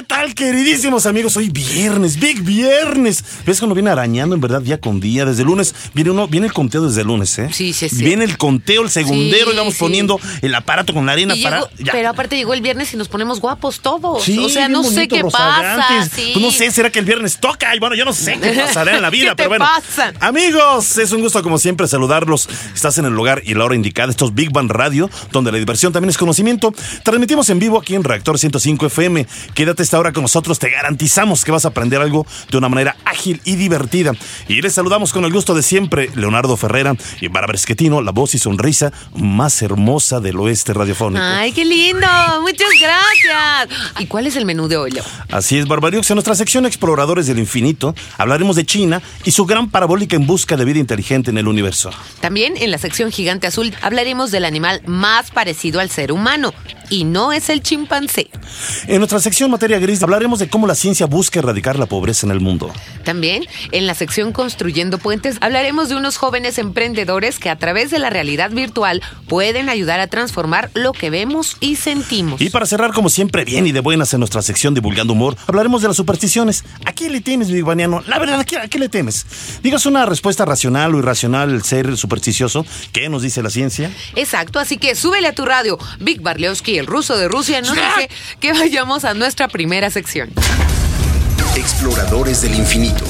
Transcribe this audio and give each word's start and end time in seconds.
¿Qué 0.00 0.06
tal, 0.06 0.34
queridísimos 0.34 1.04
amigos? 1.04 1.36
Hoy 1.36 1.50
viernes, 1.50 2.18
Big 2.18 2.40
Viernes. 2.40 3.22
¿Ves 3.44 3.58
cuando 3.58 3.74
viene 3.74 3.90
arañando, 3.90 4.34
en 4.34 4.40
verdad, 4.40 4.62
día 4.62 4.80
con 4.80 4.98
día? 4.98 5.26
Desde 5.26 5.42
el 5.42 5.48
lunes, 5.48 5.74
viene 5.92 6.10
uno, 6.10 6.26
viene 6.26 6.46
el 6.46 6.54
conteo 6.54 6.80
desde 6.88 7.02
el 7.02 7.06
lunes, 7.08 7.38
¿eh? 7.38 7.50
Sí, 7.52 7.74
sí, 7.74 7.90
sí. 7.90 8.02
Viene 8.02 8.24
el 8.24 8.38
conteo, 8.38 8.82
el 8.82 8.88
segundero, 8.88 9.48
Sí, 9.50 9.52
y 9.52 9.56
vamos 9.58 9.74
sí. 9.74 9.80
poniendo 9.80 10.18
el 10.40 10.54
aparato 10.54 10.94
con 10.94 11.04
la 11.04 11.12
arena 11.12 11.36
Y 11.36 11.42
para. 11.42 11.64
pero 11.92 12.08
aparte 12.08 12.34
llegó 12.36 12.54
el 12.54 12.62
viernes 12.62 12.94
y 12.94 12.96
nos 12.96 13.08
ponemos 13.08 13.40
guapos 13.40 13.80
todos. 13.80 14.24
Sí, 14.24 14.38
o 14.38 14.48
sea, 14.48 14.68
no 14.70 14.82
sé 14.84 14.90
bonito, 15.06 15.16
qué 15.16 15.22
pasa. 15.24 16.08
sí. 16.14 16.30
Pues 16.32 16.42
no 16.46 16.50
sé, 16.50 16.70
será 16.70 16.88
que 16.90 17.00
el 17.00 17.04
viernes 17.04 17.36
toca. 17.38 17.76
Y 17.76 17.78
bueno, 17.78 17.94
yo 17.94 18.06
no 18.06 18.14
sé 18.14 18.38
qué 18.40 18.52
pasará 18.66 18.96
en 18.96 19.02
la 19.02 19.10
vida, 19.10 19.32
¿Qué 19.32 19.36
pero 19.36 19.50
bueno. 19.50 19.66
pasa? 19.66 20.14
Amigos, 20.20 20.96
es 20.96 21.12
un 21.12 21.20
gusto 21.20 21.42
como 21.42 21.58
siempre 21.58 21.86
saludarlos. 21.86 22.48
Estás 22.74 22.96
en 22.96 23.04
el 23.04 23.12
lugar 23.12 23.42
y 23.44 23.52
la 23.52 23.64
hora 23.66 23.74
indicada. 23.74 24.08
Esto 24.10 24.24
es 24.24 24.34
Big 24.34 24.50
Bang 24.50 24.70
Radio, 24.70 25.10
donde 25.30 25.52
la 25.52 25.58
diversión 25.58 25.92
también 25.92 26.08
es 26.08 26.16
conocimiento. 26.16 26.72
Transmitimos 27.04 27.50
en 27.50 27.58
vivo 27.58 27.78
aquí 27.78 27.94
en 27.96 28.02
Reactor 28.02 28.38
105 28.38 28.86
FM. 28.86 29.26
Quédate 29.52 29.89
esta 29.90 29.98
hora 29.98 30.12
con 30.12 30.22
nosotros, 30.22 30.60
te 30.60 30.70
garantizamos 30.70 31.44
que 31.44 31.50
vas 31.50 31.64
a 31.64 31.68
aprender 31.68 32.00
algo 32.00 32.24
de 32.48 32.56
una 32.56 32.68
manera 32.68 32.94
ágil 33.04 33.40
y 33.44 33.56
divertida. 33.56 34.12
Y 34.46 34.62
les 34.62 34.72
saludamos 34.72 35.12
con 35.12 35.24
el 35.24 35.32
gusto 35.32 35.52
de 35.52 35.64
siempre, 35.64 36.12
Leonardo 36.14 36.56
Ferrera 36.56 36.94
y 37.20 37.26
Bárbara 37.26 37.56
Esquetino, 37.56 38.00
la 38.00 38.12
voz 38.12 38.36
y 38.36 38.38
sonrisa 38.38 38.92
más 39.16 39.62
hermosa 39.62 40.20
del 40.20 40.38
oeste 40.38 40.74
radiofónico. 40.74 41.24
Ay, 41.24 41.50
qué 41.50 41.64
lindo. 41.64 42.06
Muchas 42.40 42.68
gracias. 42.80 43.80
¿Y 43.98 44.06
cuál 44.06 44.28
es 44.28 44.36
el 44.36 44.44
menú 44.44 44.68
de 44.68 44.76
hoy, 44.76 44.92
Leo? 44.92 45.02
Así 45.28 45.58
es, 45.58 45.66
Barbariux. 45.66 46.08
En 46.08 46.14
nuestra 46.14 46.36
sección 46.36 46.66
Exploradores 46.66 47.26
del 47.26 47.40
Infinito 47.40 47.92
hablaremos 48.16 48.54
de 48.54 48.64
China 48.64 49.02
y 49.24 49.32
su 49.32 49.44
gran 49.44 49.70
parabólica 49.70 50.14
en 50.14 50.24
busca 50.24 50.56
de 50.56 50.64
vida 50.64 50.78
inteligente 50.78 51.32
en 51.32 51.38
el 51.38 51.48
universo. 51.48 51.90
También 52.20 52.56
en 52.56 52.70
la 52.70 52.78
sección 52.78 53.10
Gigante 53.10 53.48
Azul 53.48 53.74
hablaremos 53.82 54.30
del 54.30 54.44
animal 54.44 54.82
más 54.86 55.32
parecido 55.32 55.80
al 55.80 55.90
ser 55.90 56.12
humano. 56.12 56.54
Y 56.90 57.04
no 57.04 57.32
es 57.32 57.48
el 57.48 57.62
chimpancé. 57.62 58.30
En 58.86 58.98
nuestra 58.98 59.20
sección 59.20 59.50
Materia 59.50 59.79
Gris 59.80 60.02
hablaremos 60.02 60.38
de 60.38 60.48
cómo 60.48 60.66
la 60.66 60.74
ciencia 60.74 61.06
busca 61.06 61.38
erradicar 61.38 61.78
la 61.78 61.86
pobreza 61.86 62.26
en 62.26 62.32
el 62.32 62.40
mundo. 62.40 62.72
También 63.04 63.44
en 63.72 63.86
la 63.86 63.94
sección 63.94 64.32
Construyendo 64.32 64.98
Puentes 64.98 65.36
hablaremos 65.40 65.88
de 65.88 65.96
unos 65.96 66.16
jóvenes 66.16 66.58
emprendedores 66.58 67.38
que 67.38 67.48
a 67.48 67.56
través 67.56 67.90
de 67.90 67.98
la 67.98 68.10
realidad 68.10 68.50
virtual 68.50 69.02
pueden 69.28 69.68
ayudar 69.68 70.00
a 70.00 70.06
transformar 70.06 70.70
lo 70.74 70.92
que 70.92 71.10
vemos 71.10 71.56
y 71.60 71.76
sentimos. 71.76 72.40
Y 72.40 72.50
para 72.50 72.66
cerrar, 72.66 72.92
como 72.92 73.08
siempre, 73.08 73.44
bien 73.44 73.66
y 73.66 73.72
de 73.72 73.80
buenas 73.80 74.12
en 74.12 74.20
nuestra 74.20 74.42
sección 74.42 74.74
Divulgando 74.74 75.14
Humor, 75.14 75.36
hablaremos 75.46 75.82
de 75.82 75.88
las 75.88 75.96
supersticiones. 75.96 76.64
¿A 76.84 76.92
qué 76.92 77.08
le 77.08 77.20
temes, 77.20 77.50
Big 77.50 77.64
Baniano? 77.64 78.02
La 78.06 78.18
verdad, 78.18 78.40
¿a 78.40 78.44
qué, 78.44 78.58
a 78.58 78.68
qué 78.68 78.78
le 78.78 78.88
temes? 78.88 79.26
Digas 79.62 79.86
una 79.86 80.04
respuesta 80.06 80.44
racional 80.44 80.94
o 80.94 80.98
irracional 80.98 81.50
el 81.50 81.62
ser 81.62 81.96
supersticioso. 81.96 82.66
¿Qué 82.92 83.08
nos 83.08 83.22
dice 83.22 83.42
la 83.42 83.50
ciencia? 83.50 83.90
Exacto, 84.14 84.58
así 84.58 84.76
que 84.76 84.94
súbele 84.94 85.28
a 85.28 85.34
tu 85.34 85.44
radio. 85.44 85.78
Vic 86.00 86.22
Barlewski, 86.22 86.78
el 86.78 86.86
ruso 86.86 87.16
de 87.16 87.28
Rusia, 87.28 87.60
nos 87.62 87.74
dice 87.74 88.10
que 88.40 88.52
vayamos 88.52 89.04
a 89.04 89.14
nuestra 89.14 89.48
primera 89.48 89.59
sección. 89.90 90.30
Exploradores 91.56 92.42
del 92.42 92.54
infinito. 92.54 93.04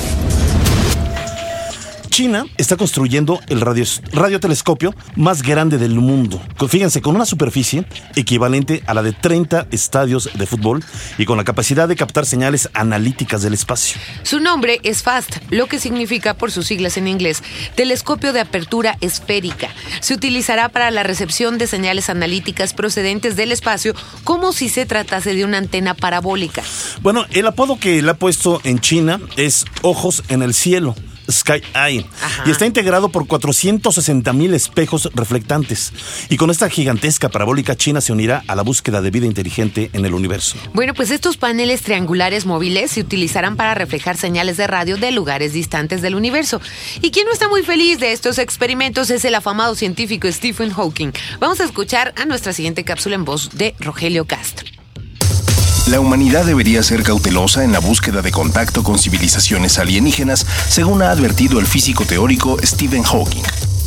China 2.10 2.44
está 2.58 2.76
construyendo 2.76 3.40
el 3.48 3.60
radio- 3.60 3.84
radiotelescopio 4.12 4.94
más 5.16 5.42
grande 5.42 5.78
del 5.78 5.94
mundo. 5.94 6.42
Fíjense, 6.68 7.00
con 7.00 7.14
una 7.16 7.24
superficie 7.24 7.84
equivalente 8.16 8.82
a 8.86 8.94
la 8.94 9.02
de 9.02 9.12
30 9.12 9.68
estadios 9.70 10.28
de 10.34 10.46
fútbol 10.46 10.84
y 11.18 11.24
con 11.24 11.36
la 11.38 11.44
capacidad 11.44 11.88
de 11.88 11.96
captar 11.96 12.26
señales 12.26 12.68
analíticas 12.74 13.42
del 13.42 13.54
espacio. 13.54 13.98
Su 14.22 14.40
nombre 14.40 14.80
es 14.82 15.02
FAST, 15.02 15.36
lo 15.50 15.66
que 15.66 15.78
significa 15.78 16.34
por 16.34 16.50
sus 16.50 16.66
siglas 16.66 16.96
en 16.96 17.08
inglés, 17.08 17.42
telescopio 17.76 18.32
de 18.32 18.40
apertura 18.40 18.98
esférica. 19.00 19.68
Se 20.00 20.12
utilizará 20.12 20.68
para 20.68 20.90
la 20.90 21.02
recepción 21.04 21.56
de 21.58 21.66
señales 21.66 22.10
analíticas 22.10 22.74
procedentes 22.74 23.36
del 23.36 23.52
espacio 23.52 23.94
como 24.24 24.52
si 24.52 24.68
se 24.68 24.84
tratase 24.84 25.34
de 25.34 25.44
una 25.44 25.58
antena 25.58 25.94
parabólica. 25.94 26.62
Bueno, 27.02 27.24
el 27.30 27.46
apodo 27.46 27.78
que 27.78 28.02
le 28.02 28.10
ha 28.10 28.14
puesto 28.14 28.60
en 28.64 28.80
China 28.80 29.20
es 29.36 29.64
Ojos 29.82 30.24
en 30.28 30.42
el 30.42 30.54
Cielo. 30.54 30.94
Sky 31.30 31.62
Eye. 31.74 32.06
Ajá. 32.22 32.44
Y 32.46 32.50
está 32.50 32.66
integrado 32.66 33.10
por 33.10 33.26
460 33.26 34.32
mil 34.32 34.54
espejos 34.54 35.08
reflectantes. 35.14 35.92
Y 36.28 36.36
con 36.36 36.50
esta 36.50 36.68
gigantesca 36.68 37.28
parabólica, 37.28 37.76
China 37.76 38.00
se 38.00 38.12
unirá 38.12 38.42
a 38.46 38.54
la 38.54 38.62
búsqueda 38.62 39.00
de 39.00 39.10
vida 39.10 39.26
inteligente 39.26 39.90
en 39.92 40.04
el 40.04 40.14
universo. 40.14 40.56
Bueno, 40.72 40.94
pues 40.94 41.10
estos 41.10 41.36
paneles 41.36 41.82
triangulares 41.82 42.46
móviles 42.46 42.92
se 42.92 43.00
utilizarán 43.00 43.56
para 43.56 43.74
reflejar 43.74 44.16
señales 44.16 44.56
de 44.56 44.66
radio 44.66 44.96
de 44.96 45.10
lugares 45.12 45.52
distantes 45.52 46.02
del 46.02 46.14
universo. 46.14 46.60
Y 47.02 47.10
quien 47.10 47.26
no 47.26 47.32
está 47.32 47.48
muy 47.48 47.62
feliz 47.62 47.98
de 48.00 48.12
estos 48.12 48.38
experimentos 48.38 49.10
es 49.10 49.24
el 49.24 49.34
afamado 49.34 49.74
científico 49.74 50.30
Stephen 50.30 50.70
Hawking. 50.70 51.12
Vamos 51.38 51.60
a 51.60 51.64
escuchar 51.64 52.14
a 52.16 52.24
nuestra 52.24 52.52
siguiente 52.52 52.84
cápsula 52.84 53.14
en 53.14 53.24
voz 53.24 53.50
de 53.54 53.74
Rogelio 53.78 54.26
Castro. 54.26 54.79
La 55.90 55.98
humanidad 55.98 56.44
debería 56.44 56.84
ser 56.84 57.02
cautelosa 57.02 57.64
en 57.64 57.72
la 57.72 57.80
búsqueda 57.80 58.22
de 58.22 58.30
contacto 58.30 58.84
con 58.84 58.96
civilizaciones 58.96 59.76
alienígenas, 59.76 60.46
según 60.68 61.02
ha 61.02 61.10
advertido 61.10 61.58
el 61.58 61.66
físico 61.66 62.04
teórico 62.04 62.58
Stephen 62.62 63.02
Hawking. 63.02 63.42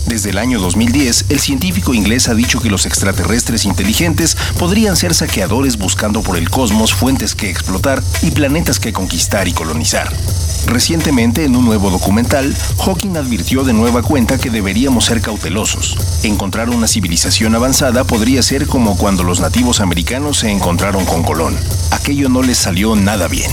Desde 0.06 0.32
el 0.32 0.38
año 0.38 0.60
2010, 0.60 1.28
el 1.30 1.40
científico 1.40 1.94
inglés 1.94 2.28
ha 2.28 2.34
dicho 2.34 2.60
que 2.60 2.70
los 2.70 2.86
extraterrestres 2.86 3.64
inteligentes 3.64 4.36
podrían 4.60 4.98
ser 4.98 5.14
saqueadores 5.14 5.78
buscando 5.78 6.22
por 6.22 6.36
el 6.36 6.50
cosmos 6.50 6.94
fuentes 6.94 7.36
que 7.36 7.50
explotar 7.50 8.04
y 8.22 8.32
planetas 8.32 8.82
que 8.82 8.92
conquistar 8.92 9.48
y 9.48 9.54
colonizar. 9.54 10.12
Recientemente, 10.66 11.44
en 11.44 11.56
un 11.56 11.66
nuevo 11.66 11.90
documental, 11.90 12.56
Hawking 12.84 13.18
advirtió 13.18 13.64
de 13.64 13.74
nueva 13.74 14.02
cuenta 14.02 14.38
que 14.38 14.50
deberíamos 14.50 15.06
ser 15.06 15.22
cautelosos. 15.22 15.98
Encontrar 16.24 16.70
una 16.70 16.88
civilización 16.88 17.56
avanzada 17.56 18.04
podría 18.06 18.42
ser 18.42 18.68
como 18.68 18.98
cuando 18.98 19.24
los 19.24 19.40
nativos 19.40 19.82
americanos 19.82 20.40
se 20.40 20.50
encontraron 20.50 21.06
con 21.06 21.24
Colón. 21.24 21.56
Aquello 21.92 22.30
no 22.30 22.42
les 22.42 22.58
salió 22.58 22.96
nada 22.96 23.28
bien. 23.28 23.52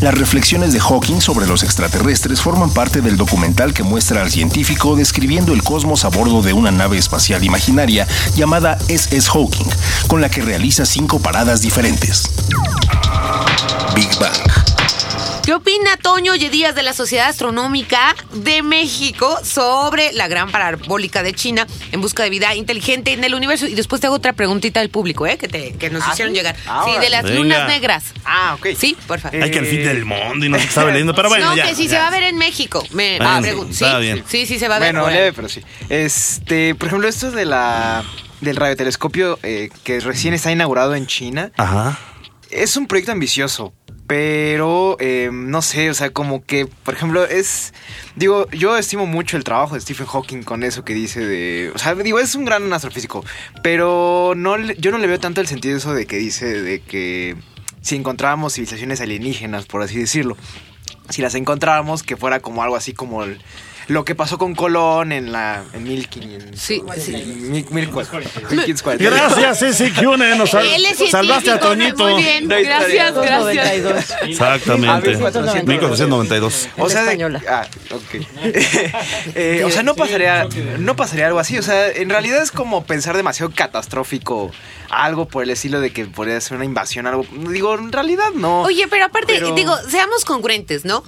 Las 0.00 0.14
reflexiones 0.14 0.72
de 0.72 0.78
Hawking 0.78 1.20
sobre 1.20 1.46
los 1.46 1.64
extraterrestres 1.64 2.40
forman 2.40 2.70
parte 2.70 3.00
del 3.00 3.16
documental 3.16 3.74
que 3.74 3.82
muestra 3.82 4.22
al 4.22 4.30
científico 4.30 4.94
describiendo 4.94 5.52
el 5.52 5.64
cosmos 5.64 6.04
a 6.04 6.08
bordo 6.08 6.40
de 6.40 6.52
una 6.52 6.70
nave 6.70 6.98
espacial 6.98 7.42
imaginaria 7.42 8.06
llamada 8.36 8.78
SS 8.88 9.28
Hawking, 9.30 9.66
con 10.06 10.20
la 10.20 10.30
que 10.30 10.42
realiza 10.42 10.86
cinco 10.86 11.18
paradas 11.18 11.62
diferentes. 11.62 12.30
Big 13.96 14.08
Bang. 14.20 14.67
¿Qué 15.48 15.54
opina 15.54 15.96
Toño 15.96 16.34
Díaz 16.34 16.74
de 16.74 16.82
la 16.82 16.92
Sociedad 16.92 17.28
Astronómica 17.30 18.14
de 18.34 18.60
México 18.62 19.34
sobre 19.42 20.12
la 20.12 20.28
gran 20.28 20.50
parabólica 20.52 21.22
de 21.22 21.32
China 21.32 21.66
en 21.90 22.02
busca 22.02 22.22
de 22.22 22.28
vida 22.28 22.54
inteligente 22.54 23.14
en 23.14 23.24
el 23.24 23.34
universo? 23.34 23.66
Y 23.66 23.74
después 23.74 23.98
te 24.02 24.08
hago 24.08 24.16
otra 24.16 24.34
preguntita 24.34 24.80
del 24.80 24.90
público, 24.90 25.26
¿eh? 25.26 25.38
Que, 25.38 25.48
te- 25.48 25.72
que 25.78 25.88
nos 25.88 26.02
¿Ah, 26.06 26.10
hicieron 26.12 26.34
sí? 26.34 26.36
llegar. 26.38 26.54
Ah, 26.66 26.84
sí, 26.84 27.00
de 27.00 27.08
las 27.08 27.22
Venga. 27.22 27.36
lunas 27.38 27.66
negras. 27.66 28.04
Ah, 28.26 28.56
ok. 28.58 28.76
Sí, 28.76 28.94
por 29.06 29.20
favor. 29.20 29.42
Hay 29.42 29.50
que 29.50 29.60
al 29.60 29.64
fin 29.64 29.82
del 29.84 30.04
mundo 30.04 30.44
y 30.44 30.50
no 30.50 30.58
se 30.58 30.64
estaba 30.66 30.90
leyendo, 30.90 31.14
pero 31.14 31.30
bueno, 31.30 31.46
no, 31.46 31.56
ya. 31.56 31.66
que 31.66 31.74
si 31.74 31.88
se 31.88 31.96
va 31.96 32.08
a 32.08 32.10
ver 32.10 32.24
en 32.24 32.36
México. 32.36 32.84
Me 32.90 33.16
Bueno, 33.16 33.32
ah, 33.32 33.40
sí, 33.42 33.48
pregun- 33.48 33.70
está 33.70 33.94
sí, 33.96 34.00
bien. 34.02 34.24
sí, 34.28 34.44
sí 34.44 34.58
se 34.58 34.68
va 34.68 34.76
a 34.76 34.78
ver. 34.80 34.92
Bueno, 34.92 35.08
leve, 35.08 35.32
pero 35.32 35.48
sí. 35.48 35.62
Este, 35.88 36.74
por 36.74 36.88
ejemplo, 36.88 37.08
esto 37.08 37.30
de 37.30 37.46
la 37.46 38.04
del 38.42 38.54
radiotelescopio 38.54 39.38
eh, 39.42 39.70
que 39.82 39.98
recién 40.00 40.34
está 40.34 40.52
inaugurado 40.52 40.94
en 40.94 41.06
China, 41.06 41.52
Ajá. 41.56 41.98
es 42.50 42.76
un 42.76 42.86
proyecto 42.86 43.12
ambicioso, 43.12 43.72
pero 44.08 44.96
eh, 45.00 45.28
no 45.32 45.60
sé, 45.62 45.90
o 45.90 45.94
sea, 45.94 46.08
como 46.10 46.42
que, 46.44 46.66
por 46.66 46.94
ejemplo, 46.94 47.24
es, 47.24 47.74
digo, 48.16 48.50
yo 48.50 48.76
estimo 48.78 49.04
mucho 49.06 49.36
el 49.36 49.44
trabajo 49.44 49.74
de 49.74 49.80
Stephen 49.82 50.06
Hawking 50.06 50.42
con 50.42 50.64
eso 50.64 50.82
que 50.82 50.94
dice 50.94 51.20
de, 51.24 51.70
o 51.74 51.78
sea, 51.78 51.94
digo, 51.94 52.18
es 52.18 52.34
un 52.34 52.46
gran 52.46 52.72
astrofísico, 52.72 53.22
pero 53.62 54.32
no, 54.34 54.56
yo 54.58 54.90
no 54.90 54.98
le 54.98 55.06
veo 55.06 55.20
tanto 55.20 55.42
el 55.42 55.46
sentido 55.46 55.76
eso 55.76 55.92
de 55.92 56.06
que 56.06 56.16
dice 56.16 56.46
de 56.62 56.80
que 56.80 57.36
si 57.82 57.96
encontrábamos 57.96 58.54
civilizaciones 58.54 59.00
alienígenas, 59.02 59.66
por 59.66 59.82
así 59.82 59.98
decirlo, 59.98 60.36
si 61.10 61.20
las 61.20 61.34
encontráramos, 61.34 62.02
que 62.02 62.16
fuera 62.16 62.40
como 62.40 62.62
algo 62.62 62.76
así 62.76 62.94
como 62.94 63.24
el- 63.24 63.40
lo 63.88 64.04
que 64.04 64.14
pasó 64.14 64.38
con 64.38 64.54
Colón 64.54 65.12
en 65.12 65.32
la 65.32 65.64
en 65.72 65.82
1500. 65.84 66.60
Sí, 66.60 66.82
sí. 66.98 67.12
Mil- 67.12 67.66
mil 67.70 67.90
cuatro- 67.90 68.20
1540. 68.20 69.04
Gracias, 69.04 69.62
ese 69.62 69.90
Kyune, 69.92 70.36
nos 70.36 70.50
sal- 70.50 70.66
Él 70.66 70.84
es 70.86 71.10
salvaste 71.10 71.50
a 71.50 71.58
Toñito. 71.58 72.04
Muy 72.08 72.22
bien, 72.22 72.46
gracias, 72.48 73.14
gracias. 73.14 74.14
Exactamente. 74.22 75.08
1492. 75.16 75.66
1492. 75.66 76.68
O 76.78 76.88
sea, 76.90 77.02
española. 77.02 77.42
ah, 77.48 77.66
ok. 77.90 78.26
Eh, 79.34 79.62
o 79.64 79.70
sea, 79.70 79.82
no 79.82 79.94
pasaría, 79.94 80.46
no 80.78 80.96
pasaría 80.96 81.26
algo 81.26 81.38
así. 81.38 81.58
O 81.58 81.62
sea, 81.62 81.88
en 81.90 82.08
realidad 82.10 82.42
es 82.42 82.50
como 82.50 82.84
pensar 82.84 83.16
demasiado 83.16 83.52
catastrófico 83.54 84.50
algo 84.90 85.28
por 85.28 85.42
el 85.42 85.50
estilo 85.50 85.80
de 85.80 85.90
que 85.92 86.04
podría 86.06 86.40
ser 86.40 86.56
una 86.56 86.64
invasión, 86.64 87.06
algo. 87.06 87.24
Digo, 87.50 87.74
en 87.74 87.92
realidad 87.92 88.30
no. 88.34 88.62
Oye, 88.62 88.86
pero 88.88 89.04
aparte, 89.06 89.34
Pero- 89.34 89.54
digo, 89.54 89.74
seamos 89.90 90.24
congruentes, 90.24 90.84
¿no? 90.84 91.02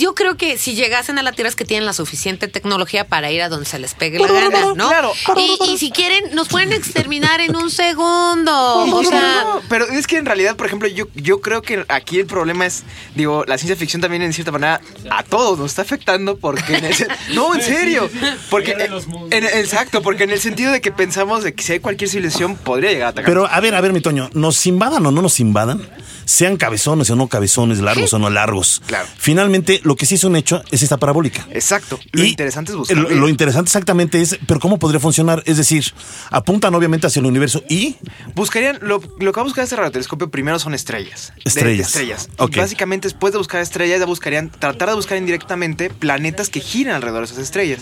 Yo 0.00 0.14
creo 0.14 0.36
que 0.36 0.58
si 0.58 0.74
llegasen 0.74 1.18
a 1.18 1.22
la 1.22 1.32
Tierra 1.32 1.48
es 1.48 1.56
que 1.56 1.64
tienen 1.64 1.84
la 1.86 1.92
suficiente 1.92 2.48
tecnología 2.48 3.06
para 3.06 3.30
ir 3.30 3.42
a 3.42 3.48
donde 3.48 3.66
se 3.66 3.78
les 3.78 3.94
pegue 3.94 4.18
la 4.18 4.26
gana, 4.26 4.72
¿no? 4.74 4.88
Claro. 4.88 5.12
Y, 5.36 5.58
y 5.72 5.78
si 5.78 5.90
quieren, 5.90 6.34
nos 6.34 6.48
pueden 6.48 6.72
exterminar 6.72 7.40
en 7.40 7.54
un 7.56 7.70
segundo. 7.70 8.50
O 9.00 9.04
sea, 9.04 9.42
No, 9.44 9.60
pero 9.68 9.86
es 9.86 10.06
que 10.06 10.16
en 10.18 10.26
realidad, 10.26 10.56
por 10.56 10.66
ejemplo, 10.66 10.88
yo, 10.88 11.06
yo 11.14 11.40
creo 11.40 11.62
que 11.62 11.84
aquí 11.88 12.18
el 12.20 12.26
problema 12.26 12.66
es, 12.66 12.82
digo, 13.14 13.44
la 13.46 13.56
ciencia 13.58 13.76
ficción 13.76 14.00
también 14.02 14.22
en 14.22 14.32
cierta 14.32 14.50
manera 14.52 14.80
a 15.10 15.22
todos 15.22 15.58
nos 15.58 15.70
está 15.72 15.82
afectando 15.82 16.36
porque... 16.36 16.76
en 16.76 16.90
no, 17.34 17.54
en 17.54 17.62
serio. 17.62 18.08
Porque, 18.50 18.72
en- 19.30 19.44
exacto, 19.44 20.02
porque 20.02 20.24
en 20.24 20.30
el 20.30 20.40
sentido 20.40 20.72
de 20.72 20.80
que 20.80 20.90
pensamos 20.92 21.44
de 21.44 21.54
que 21.54 21.62
si 21.62 21.72
hay 21.74 21.80
cualquier 21.80 22.08
civilización 22.10 22.56
podría 22.56 22.90
llegar 22.90 23.06
a 23.06 23.10
atacar. 23.10 23.26
Pero 23.30 23.46
a 23.46 23.60
ver, 23.60 23.74
a 23.74 23.80
ver, 23.80 23.92
mi 23.92 24.00
Toño, 24.00 24.30
¿nos 24.32 24.64
invadan 24.66 25.04
o 25.06 25.10
no 25.10 25.22
nos 25.22 25.38
invadan? 25.40 25.88
Sean 26.24 26.56
cabezones 26.56 27.10
o 27.10 27.16
no 27.16 27.26
cabezones, 27.28 27.80
largos 27.80 28.12
o 28.12 28.18
no 28.18 28.30
largos. 28.30 28.80
Claro. 28.86 29.06
Finalmente, 29.18 29.80
lo 29.90 29.96
que 29.96 30.06
sí 30.06 30.14
es 30.14 30.22
un 30.22 30.36
hecho 30.36 30.62
es 30.70 30.84
esta 30.84 30.98
parabólica. 30.98 31.48
Exacto. 31.50 31.98
Lo 32.12 32.22
Y 32.22 32.28
interesante 32.28 32.70
es 32.70 32.76
buscar. 32.78 32.96
Lo, 32.96 33.28
interesante 33.28 33.66
exactamente 33.70 34.20
es, 34.22 34.38
pero 34.46 34.60
¿cómo 34.60 34.78
podría 34.78 35.00
funcionar? 35.00 35.42
Es 35.46 35.56
decir, 35.56 35.84
apuntan 36.30 36.72
obviamente 36.76 37.08
hacia 37.08 37.18
el 37.18 37.26
universo 37.26 37.64
y 37.68 37.96
Buscarían, 38.36 38.78
lo, 38.82 39.00
lo 39.18 39.32
que 39.32 39.36
va 39.36 39.40
a 39.40 39.44
buscar 39.44 39.64
este 39.64 39.74
radiotelescopio 39.74 40.30
primero 40.30 40.60
son 40.60 40.74
estrellas. 40.74 41.32
De- 41.36 41.42
Estrellas. 41.44 41.88
estrellas. 41.88 42.28
Ok. 42.38 42.54
Y 42.56 42.60
básicamente 42.60 43.08
después 43.08 43.32
de 43.32 43.38
buscar 43.38 43.60
estrellas 43.60 43.98
ya 43.98 44.06
buscarían, 44.06 44.48
tratar 44.50 44.90
de 44.90 44.94
buscar 44.94 45.18
indirectamente 45.18 45.90
planetas 45.90 46.48
que 46.50 46.60
giren 46.60 46.94
alrededor 46.94 47.22
de 47.26 47.32
esas 47.32 47.38
estrellas. 47.42 47.80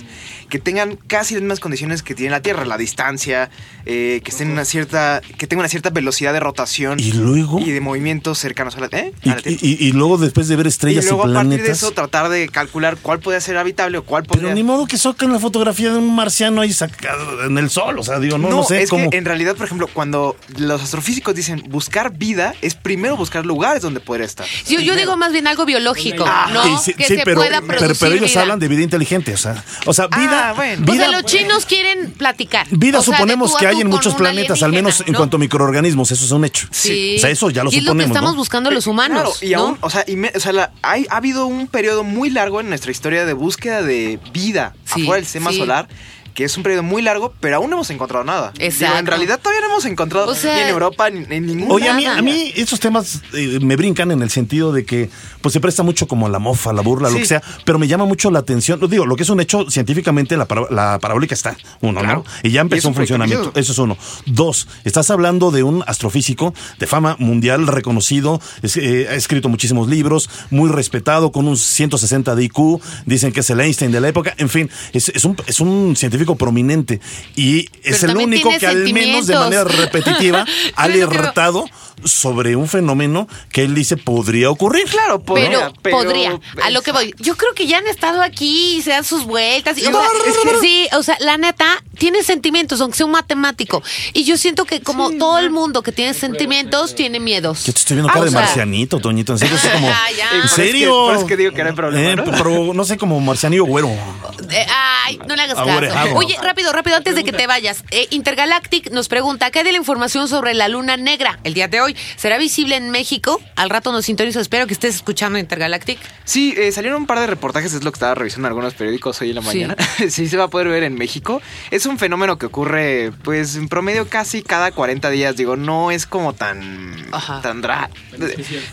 Que 0.48 0.58
tengan 0.58 0.96
casi 0.96 1.34
las 1.34 1.42
mismas 1.42 1.60
condiciones 1.60 2.02
que 2.02 2.14
tiene 2.14 2.30
la 2.30 2.40
Tierra, 2.40 2.64
la 2.64 2.78
distancia, 2.78 3.50
eh, 3.84 4.22
que 4.24 4.30
estén 4.30 4.46
en 4.48 4.54
una 4.54 4.64
cierta, 4.64 5.20
que 5.36 5.46
tengan 5.46 5.64
una 5.64 5.68
cierta 5.68 5.90
velocidad 5.90 6.32
de 6.32 6.40
rotación 6.40 6.98
Y 7.00 7.12
luego- 7.12 7.60
y 7.60 7.70
de 7.70 7.80
movimientos 7.82 8.38
cercanos 8.38 8.76
a 8.76 8.80
la, 8.80 8.86
¿eh? 8.92 9.12
y, 9.22 9.28
a 9.28 9.34
la 9.36 9.42
Tierra. 9.42 9.58
y- 9.60 9.86
y 9.88 9.92
luego 9.92 10.16
después 10.16 10.48
de 10.48 10.56
ver 10.56 10.66
estrellas 10.66 11.04
y, 11.04 11.06
y 11.06 11.10
luego 11.10 11.24
a 11.24 11.34
partir 11.34 11.50
de 11.50 11.56
planetas. 11.58 11.76
eso 11.82 11.92
tratar 11.98 12.28
de 12.28 12.48
calcular 12.48 12.96
cuál 13.02 13.18
podría 13.18 13.40
ser 13.40 13.56
habitable 13.56 13.98
o 13.98 14.04
cuál 14.04 14.22
podría 14.22 14.44
pero 14.44 14.54
ni 14.54 14.62
modo 14.62 14.86
que 14.86 14.96
socan 14.98 15.32
la 15.32 15.38
fotografía 15.40 15.90
de 15.90 15.98
un 15.98 16.14
marciano 16.14 16.60
ahí 16.60 16.72
sacado 16.72 17.44
en 17.44 17.58
el 17.58 17.70
sol. 17.70 17.98
O 17.98 18.04
sea, 18.04 18.18
digo, 18.20 18.38
no, 18.38 18.48
no, 18.48 18.62
sé 18.64 18.82
es 18.82 18.90
cómo. 18.90 19.10
que 19.10 19.16
en 19.16 19.24
realidad, 19.24 19.56
por 19.56 19.66
ejemplo, 19.66 19.88
cuando 19.92 20.36
los 20.56 20.80
astrofísicos 20.82 21.34
dicen 21.34 21.64
buscar 21.68 22.12
vida, 22.16 22.54
es 22.62 22.74
primero 22.74 23.16
buscar 23.16 23.44
lugares 23.44 23.82
donde 23.82 24.00
poder 24.00 24.22
estar. 24.22 24.46
yo, 24.68 24.80
yo 24.80 24.94
digo 24.94 25.16
más 25.16 25.32
bien 25.32 25.46
algo 25.48 25.64
biológico, 25.64 26.24
Ah, 26.26 26.50
¿no? 26.52 26.66
Y 26.68 26.78
sí, 26.78 26.94
que 26.94 27.04
sí, 27.04 27.16
se 27.16 27.22
pero, 27.24 27.40
pueda 27.40 27.60
pero, 27.62 27.78
producir 27.78 27.96
pero 28.00 28.14
ellos 28.14 28.30
vida. 28.30 28.40
hablan 28.42 28.58
de 28.58 28.68
vida 28.68 28.82
inteligente. 28.82 29.34
O 29.34 29.36
sea, 29.38 29.64
o 29.86 29.92
sea 29.92 30.06
Ah, 30.10 30.18
vida. 30.20 30.52
bueno. 30.54 30.84
O 30.86 30.92
vida 30.92 31.04
sea, 31.08 31.12
los 31.12 31.24
chinos 31.24 31.66
quieren 31.66 32.12
platicar. 32.12 32.66
Vida 32.70 32.98
O 32.98 33.02
sea, 33.02 33.12
de 33.12 33.16
suponemos 33.18 33.56
que 33.56 33.66
hay 33.66 33.80
en 33.80 33.88
muchos 33.88 34.14
planetas, 34.14 34.62
al 34.62 34.72
menos 34.72 35.02
en 35.06 35.14
cuanto 35.14 35.36
a 35.36 35.40
microorganismos, 35.40 36.10
eso 36.12 36.24
es 36.24 36.30
un 36.30 36.44
hecho. 36.44 36.68
Sí. 36.70 37.16
O 37.16 37.20
sea, 37.20 37.30
eso 37.30 37.50
ya 37.50 37.64
lo 37.64 37.70
y 37.72 37.76
es 37.78 37.82
lo 37.82 37.92
que 37.92 38.02
suponemos. 38.02 38.16
estamos 38.16 38.32
¿no? 38.32 38.36
buscando 38.38 38.70
los 38.70 38.86
humanos. 38.86 39.18
Claro, 39.18 39.32
y 39.42 39.50
¿no? 39.54 39.60
aún, 39.68 39.78
o 39.80 39.90
sea, 39.90 40.04
y 40.06 40.16
me- 40.16 40.32
o 40.34 40.40
sea 40.40 40.52
la- 40.52 40.70
hay, 40.82 41.06
ha 41.10 41.16
habido 41.16 41.46
un 41.46 41.66
periodo 41.66 41.87
muy 42.04 42.30
largo 42.30 42.60
en 42.60 42.68
nuestra 42.68 42.90
historia 42.90 43.24
de 43.24 43.32
búsqueda 43.32 43.82
de 43.82 44.18
vida 44.32 44.74
Sí, 44.84 45.02
afuera 45.02 45.16
del 45.16 45.24
sistema 45.24 45.50
sí. 45.50 45.58
solar, 45.58 45.88
que 46.34 46.44
es 46.44 46.56
un 46.56 46.62
periodo 46.62 46.82
muy 46.82 47.02
largo, 47.02 47.32
pero 47.40 47.56
aún 47.56 47.70
no 47.70 47.76
hemos 47.76 47.90
encontrado 47.90 48.24
nada. 48.24 48.52
Exacto. 48.58 48.86
Digo, 48.86 48.98
en 48.98 49.06
realidad 49.06 49.40
todavía 49.42 49.60
no 49.66 49.72
hemos 49.72 49.84
encontrado 49.86 50.30
O 50.30 50.34
sea- 50.34 50.54
ni 50.54 50.62
en 50.62 50.68
Europa 50.68 51.10
ni 51.10 51.34
en 51.34 51.46
ningún 51.46 51.70
Oye, 51.70 51.88
a 51.88 51.94
mí, 51.94 52.06
a 52.06 52.22
mí 52.22 52.52
esos 52.56 52.78
temas 52.80 53.22
eh, 53.34 53.58
me 53.60 53.76
brincan 53.76 54.10
en 54.10 54.22
el 54.22 54.30
sentido 54.30 54.72
de 54.72 54.84
que 54.84 55.10
pues 55.40 55.52
se 55.52 55.60
presta 55.60 55.82
mucho 55.82 56.06
como 56.08 56.28
la 56.28 56.38
mofa, 56.38 56.72
la 56.72 56.82
burla, 56.82 57.10
lo 57.10 57.16
que 57.16 57.26
sea, 57.26 57.42
pero 57.64 57.78
me 57.78 57.86
llama 57.88 58.04
mucho 58.04 58.30
la 58.30 58.40
atención. 58.40 58.80
Lo 58.80 58.88
digo, 58.88 59.06
lo 59.06 59.16
que 59.16 59.22
es 59.22 59.30
un 59.30 59.40
hecho 59.40 59.70
científicamente, 59.70 60.36
la, 60.36 60.46
para- 60.46 60.66
la 60.70 60.98
parabólica 60.98 61.34
está, 61.34 61.56
uno, 61.80 62.00
Claro. 62.00 62.24
¿no? 62.26 62.30
Y 62.42 62.50
ya 62.50 62.60
Y 62.60 62.62
empezó 62.62 62.78
es 62.80 62.84
un 62.86 62.94
funcionamiento. 62.94 63.52
Eso 63.54 63.72
es 63.72 63.78
uno. 63.78 63.96
Dos, 64.26 64.68
estás 64.84 65.10
hablando 65.10 65.50
de 65.50 65.62
un 65.62 65.82
astrofísico 65.86 66.54
de 66.78 66.86
fama 66.86 67.16
mundial 67.18 67.66
reconocido, 67.66 68.40
es- 68.62 68.76
eh, 68.76 69.06
ha 69.10 69.14
escrito 69.14 69.48
muchísimos 69.48 69.88
libros, 69.88 70.28
muy 70.50 70.70
respetado, 70.70 71.32
con 71.32 71.46
un 71.48 71.56
160 71.56 72.34
de 72.34 72.44
IQ, 72.44 72.80
dicen 73.06 73.32
que 73.32 73.40
es 73.40 73.50
el 73.50 73.60
Einstein 73.60 73.92
de 73.92 74.00
la 74.00 74.08
época, 74.08 74.34
en 74.38 74.48
fin, 74.48 74.70
es, 74.92 75.08
es 75.10 75.24
un, 75.24 75.36
es 75.46 75.60
un 75.60 75.94
científico 75.96 76.27
prominente 76.36 77.00
y 77.36 77.68
es 77.82 78.02
el 78.02 78.16
único 78.16 78.50
que 78.58 78.66
al 78.66 78.92
menos 78.92 79.26
de 79.26 79.34
manera 79.36 79.64
repetitiva 79.64 80.44
ha 80.76 80.82
alertado 80.82 81.64
sobre 82.04 82.54
un 82.54 82.68
fenómeno 82.68 83.26
que 83.50 83.64
él 83.64 83.74
dice 83.74 83.96
podría 83.96 84.50
ocurrir. 84.50 84.84
Claro, 84.88 85.20
podría, 85.20 85.72
pero, 85.82 85.96
podría. 85.98 86.40
A 86.62 86.70
lo 86.70 86.80
que 86.82 86.92
voy. 86.92 87.12
Yo 87.18 87.36
creo 87.36 87.54
que 87.54 87.66
ya 87.66 87.78
han 87.78 87.88
estado 87.88 88.22
aquí 88.22 88.76
y 88.76 88.82
se 88.82 88.90
dan 88.90 89.02
sus 89.04 89.24
vueltas. 89.24 89.76
Y, 89.78 89.86
o 89.86 89.90
sea, 89.90 90.00
es 90.26 90.36
que 90.38 90.60
sí, 90.60 90.86
o 90.92 91.02
sea, 91.02 91.16
la 91.18 91.36
neta 91.38 91.82
tiene 91.98 92.22
sentimientos, 92.22 92.80
aunque 92.80 92.96
sea 92.98 93.06
un 93.06 93.12
matemático. 93.12 93.82
Y 94.12 94.22
yo 94.24 94.36
siento 94.36 94.64
que 94.64 94.80
como 94.80 95.10
todo 95.10 95.38
el 95.40 95.50
mundo 95.50 95.82
que 95.82 95.90
tiene 95.90 96.14
sentimientos 96.14 96.94
tiene 96.94 97.18
miedos. 97.18 97.64
Yo 97.66 97.72
te 97.72 97.80
estoy 97.80 97.96
viendo 97.96 98.10
Ah, 98.10 98.12
cara 98.14 98.24
de 98.26 98.30
sea, 98.30 98.40
marcianito, 98.42 99.00
Toñito. 99.00 99.32
En 99.32 99.38
serio, 99.40 99.56
es 99.56 99.68
como. 99.68 99.88
Ah. 99.98 100.06
¿En 100.34 100.42
es 100.42 100.52
que- 100.52 100.62
serio? 100.62 100.90
por 100.92 101.12
eso 101.14 101.22
es 101.22 101.28
que 101.28 101.36
digo 101.36 101.52
que 101.52 101.62
no 101.64 101.70
hay 101.70 101.74
problema, 101.74 102.10
Eh, 102.10 102.16
¿no? 102.16 102.24
Pero 102.26 102.74
no 102.74 102.84
sé, 102.84 102.96
como 102.96 103.18
marcianillo 103.20 103.64
güero. 103.64 103.88
Eh, 103.88 104.66
ay, 105.04 105.18
no 105.26 105.34
le 105.34 105.42
hagas 105.42 105.58
Aburejado. 105.58 106.07
Oye, 106.14 106.36
rápido, 106.42 106.72
rápido, 106.72 106.96
antes 106.96 107.14
de 107.14 107.24
que 107.24 107.32
te 107.32 107.46
vayas. 107.46 107.84
Eh, 107.90 108.06
Intergalactic 108.10 108.90
nos 108.90 109.08
pregunta, 109.08 109.50
¿qué 109.50 109.60
hay 109.60 109.64
de 109.64 109.72
la 109.72 109.78
información 109.78 110.28
sobre 110.28 110.54
la 110.54 110.68
luna 110.68 110.96
negra 110.96 111.38
el 111.44 111.54
día 111.54 111.68
de 111.68 111.80
hoy? 111.80 111.96
¿Será 112.16 112.38
visible 112.38 112.76
en 112.76 112.90
México? 112.90 113.40
Al 113.56 113.70
rato 113.70 113.92
nos 113.92 114.04
sintonizo. 114.04 114.40
Espero 114.40 114.66
que 114.66 114.72
estés 114.74 114.94
escuchando 114.96 115.38
Intergalactic. 115.38 115.98
Sí, 116.24 116.54
eh, 116.56 116.72
salieron 116.72 117.02
un 117.02 117.06
par 117.06 117.20
de 117.20 117.26
reportajes, 117.26 117.72
es 117.74 117.84
lo 117.84 117.90
que 117.92 117.96
estaba 117.96 118.14
revisando 118.14 118.46
en 118.48 118.52
algunos 118.52 118.74
periódicos 118.74 119.20
hoy 119.20 119.30
en 119.30 119.34
la 119.36 119.40
mañana. 119.42 119.76
Sí. 120.08 120.28
se 120.28 120.36
va 120.36 120.44
a 120.44 120.48
poder 120.48 120.68
ver 120.68 120.82
en 120.84 120.94
México. 120.94 121.42
Es 121.70 121.86
un 121.86 121.98
fenómeno 121.98 122.38
que 122.38 122.46
ocurre, 122.46 123.12
pues, 123.22 123.56
en 123.56 123.68
promedio 123.68 124.08
casi 124.08 124.42
cada 124.42 124.70
40 124.72 125.10
días. 125.10 125.36
Digo, 125.36 125.56
no 125.56 125.90
es 125.90 126.06
como 126.06 126.32
tan... 126.34 126.94
Ajá. 127.12 127.40
Tan 127.42 127.60
dra... 127.62 127.90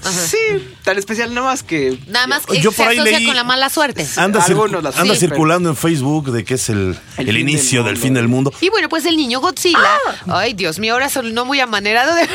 Ajá. 0.03 0.11
Sí, 0.11 0.38
tan 0.83 0.97
especial, 0.97 1.33
nada 1.33 1.47
más 1.47 1.63
que... 1.63 1.97
Nada 2.07 2.27
más 2.27 2.45
que 2.45 2.59
Yo 2.59 2.71
se 2.71 2.77
por 2.77 2.88
ahí 2.88 2.97
asocia 2.97 3.19
leí- 3.19 3.25
con 3.27 3.35
la 3.35 3.43
mala 3.43 3.69
suerte. 3.69 4.05
Anda, 4.17 4.41
sí, 4.41 4.53
circulando 5.15 5.69
en 5.69 5.75
Facebook 5.75 6.31
de 6.31 6.43
que 6.43 6.55
es 6.55 6.69
el, 6.69 6.97
El 7.17 7.25
el 7.25 7.38
inicio 7.38 7.83
del 7.83 7.98
fin 7.98 8.13
del 8.13 8.27
mundo. 8.27 8.54
Y 8.62 8.69
bueno, 8.69 8.89
pues 8.89 9.06
el 9.06 9.18
niño 9.18 9.39
Godzilla. 9.42 9.98
Ay, 10.27 10.54
Dios 10.54 10.80
mío, 10.80 10.94
ahora 10.94 11.10
sonó 11.10 11.45
muy 11.45 11.60
amanerado. 11.60 12.13
De... 12.16 12.22
Nos 12.27 12.30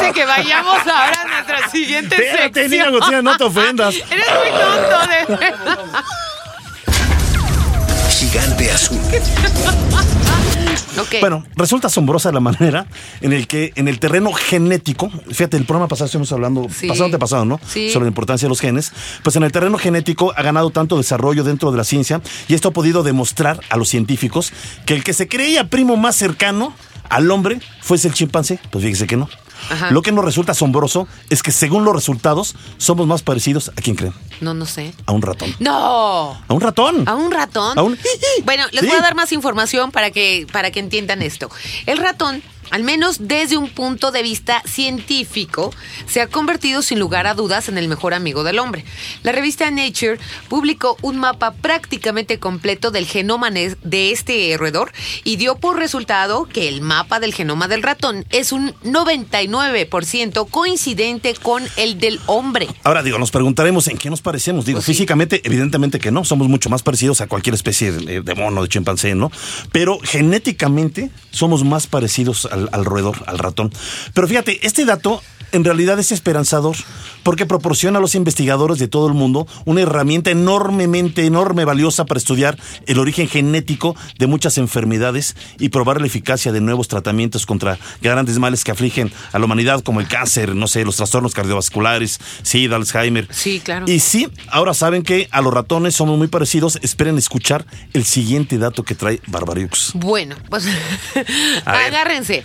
dice 0.00 0.12
que 0.14 0.24
vayamos 0.24 0.78
ahora 0.80 1.22
a 1.22 1.28
nuestra 1.28 1.70
siguiente 1.70 2.14
Espérate, 2.16 2.62
sección. 2.62 2.88
niño 2.88 2.98
Godzilla, 2.98 3.22
no 3.22 3.36
te 3.36 3.44
ofendas. 3.44 3.94
Eres 4.10 4.26
muy 4.38 4.50
tonto. 4.50 4.98
De... 5.06 5.70
Gigante 8.10 8.70
azul. 8.70 8.98
Bueno, 11.20 11.44
resulta 11.56 11.86
asombrosa 11.88 12.32
la 12.32 12.40
manera 12.40 12.86
en 13.20 13.32
el 13.32 13.46
que 13.46 13.72
en 13.76 13.88
el 13.88 13.98
terreno 13.98 14.32
genético, 14.32 15.10
fíjate, 15.28 15.56
el 15.56 15.64
programa 15.64 15.88
pasado 15.88 16.06
estuvimos 16.06 16.32
hablando, 16.32 16.66
Sí. 16.74 16.88
pasado 16.88 17.10
pasado, 17.18 17.44
¿no? 17.44 17.60
Sí. 17.66 17.90
Sobre 17.90 18.04
la 18.06 18.08
importancia 18.08 18.46
de 18.46 18.50
los 18.50 18.60
genes. 18.60 18.92
Pues 19.22 19.36
en 19.36 19.42
el 19.42 19.52
terreno 19.52 19.78
genético 19.78 20.32
ha 20.36 20.42
ganado 20.42 20.70
tanto 20.70 20.96
desarrollo 20.96 21.44
dentro 21.44 21.70
de 21.70 21.76
la 21.76 21.84
ciencia 21.84 22.20
y 22.48 22.54
esto 22.54 22.68
ha 22.68 22.72
podido 22.72 23.02
demostrar 23.02 23.60
a 23.70 23.76
los 23.76 23.88
científicos 23.88 24.52
que 24.86 24.94
el 24.94 25.04
que 25.04 25.12
se 25.12 25.28
creía 25.28 25.68
primo 25.68 25.96
más 25.96 26.16
cercano 26.16 26.74
al 27.08 27.30
hombre 27.30 27.60
fuese 27.80 28.08
el 28.08 28.14
chimpancé. 28.14 28.58
Pues 28.70 28.84
fíjese 28.84 29.06
que 29.06 29.16
no. 29.16 29.28
Ajá. 29.68 29.90
Lo 29.90 30.02
que 30.02 30.12
nos 30.12 30.24
resulta 30.24 30.52
asombroso 30.52 31.06
es 31.28 31.42
que 31.42 31.52
según 31.52 31.84
los 31.84 31.94
resultados 31.94 32.54
somos 32.78 33.06
más 33.06 33.22
parecidos 33.22 33.68
a 33.70 33.80
quién 33.82 33.96
creen, 33.96 34.14
No, 34.40 34.54
no 34.54 34.66
sé. 34.66 34.94
a 35.06 35.12
un 35.12 35.22
ratón. 35.22 35.54
No. 35.58 36.38
A 36.48 36.54
un 36.54 36.60
ratón. 36.60 37.08
¿A 37.08 37.14
un 37.14 37.30
ratón? 37.30 37.78
A 37.78 37.82
un- 37.82 37.98
Bueno, 38.44 38.64
les 38.72 38.80
Sí. 38.82 38.86
voy 38.88 38.96
a 38.96 39.02
dar 39.02 39.14
más 39.14 39.32
información 39.32 39.90
para 39.92 40.10
que, 40.10 40.46
para 40.52 40.70
que 40.70 40.80
entiendan 40.80 41.22
esto. 41.22 41.50
El 41.86 41.98
ratón, 41.98 42.42
al 42.70 42.82
menos 42.84 43.28
desde 43.28 43.56
un 43.56 43.68
punto 43.68 44.10
de 44.10 44.22
vista 44.22 44.62
científico, 44.66 45.72
se 46.06 46.20
ha 46.20 46.26
convertido 46.26 46.82
sin 46.82 46.98
lugar 46.98 47.26
a 47.26 47.34
dudas 47.34 47.68
en 47.68 47.78
el 47.78 47.88
mejor 47.88 48.14
amigo 48.14 48.44
del 48.44 48.58
hombre. 48.58 48.84
La 49.22 49.32
revista 49.32 49.70
Nature 49.70 50.18
publicó 50.48 50.96
un 51.02 51.18
mapa 51.18 51.52
prácticamente 51.52 52.38
completo 52.38 52.90
del 52.90 53.06
genoma 53.06 53.50
de 53.50 54.10
este 54.12 54.56
roedor 54.56 54.92
y 55.24 55.36
dio 55.36 55.56
por 55.56 55.76
resultado 55.76 56.46
que 56.46 56.68
el 56.68 56.80
mapa 56.80 57.20
del 57.20 57.34
genoma 57.34 57.68
del 57.68 57.82
ratón 57.82 58.24
es 58.30 58.52
un 58.52 58.72
99% 58.84 60.48
coincidente 60.50 61.34
con 61.34 61.62
el 61.76 61.98
del 61.98 62.20
hombre. 62.26 62.68
Ahora 62.84 63.02
digo, 63.02 63.18
nos 63.18 63.30
preguntaremos 63.30 63.88
en 63.88 63.98
qué 63.98 64.10
nos 64.10 64.20
parecemos. 64.20 64.64
Digo, 64.64 64.78
Pues 64.78 64.86
sí. 64.86 64.92
físicamente, 64.92 65.40
evidentemente 65.44 65.98
que 65.98 66.10
no, 66.10 66.24
somos 66.24 66.48
mucho 66.48 66.70
más 66.70 66.82
parecidos 66.82 67.20
a 67.20 67.26
cualquier 67.26 67.54
especie 67.54 67.92
de 67.92 68.34
mono, 68.34 68.62
de 68.62 68.68
chimpancé, 68.68 69.14
¿no? 69.14 69.30
Pero 69.72 69.98
genéticamente 70.02 71.10
somos 71.30 71.64
más 71.64 71.86
parecidos 71.86 72.46
al, 72.46 72.59
al 72.72 72.84
roedor, 72.84 73.16
al 73.26 73.38
ratón. 73.38 73.72
Pero 74.14 74.28
fíjate, 74.28 74.66
este 74.66 74.84
dato 74.84 75.22
en 75.52 75.64
realidad 75.64 75.98
es 75.98 76.12
esperanzador 76.12 76.76
porque 77.22 77.46
proporciona 77.46 77.98
a 77.98 78.00
los 78.00 78.14
investigadores 78.14 78.78
de 78.78 78.88
todo 78.88 79.06
el 79.08 79.14
mundo 79.14 79.46
una 79.64 79.82
herramienta 79.82 80.30
enormemente, 80.30 81.26
enorme, 81.26 81.64
valiosa 81.64 82.06
para 82.06 82.18
estudiar 82.18 82.58
el 82.86 82.98
origen 82.98 83.28
genético 83.28 83.96
de 84.18 84.26
muchas 84.26 84.58
enfermedades 84.58 85.36
y 85.58 85.68
probar 85.68 86.00
la 86.00 86.06
eficacia 86.06 86.52
de 86.52 86.60
nuevos 86.60 86.88
tratamientos 86.88 87.46
contra 87.46 87.78
grandes 88.00 88.38
males 88.38 88.64
que 88.64 88.70
afligen 88.70 89.12
a 89.32 89.38
la 89.38 89.44
humanidad, 89.44 89.82
como 89.82 90.00
el 90.00 90.08
cáncer, 90.08 90.54
no 90.54 90.66
sé, 90.66 90.84
los 90.84 90.96
trastornos 90.96 91.34
cardiovasculares, 91.34 92.20
SIDA, 92.42 92.76
Alzheimer. 92.76 93.28
Sí, 93.30 93.60
claro. 93.60 93.86
Y 93.88 94.00
sí, 94.00 94.28
ahora 94.50 94.74
saben 94.74 95.02
que 95.02 95.28
a 95.30 95.40
los 95.40 95.52
ratones 95.52 95.94
somos 95.94 96.16
muy 96.16 96.28
parecidos. 96.28 96.78
Esperen 96.82 97.18
escuchar 97.18 97.66
el 97.92 98.04
siguiente 98.04 98.58
dato 98.58 98.82
que 98.82 98.94
trae 98.94 99.20
Barbariux. 99.26 99.92
Bueno, 99.94 100.36
pues 100.48 100.64
agárrense. 101.64 102.44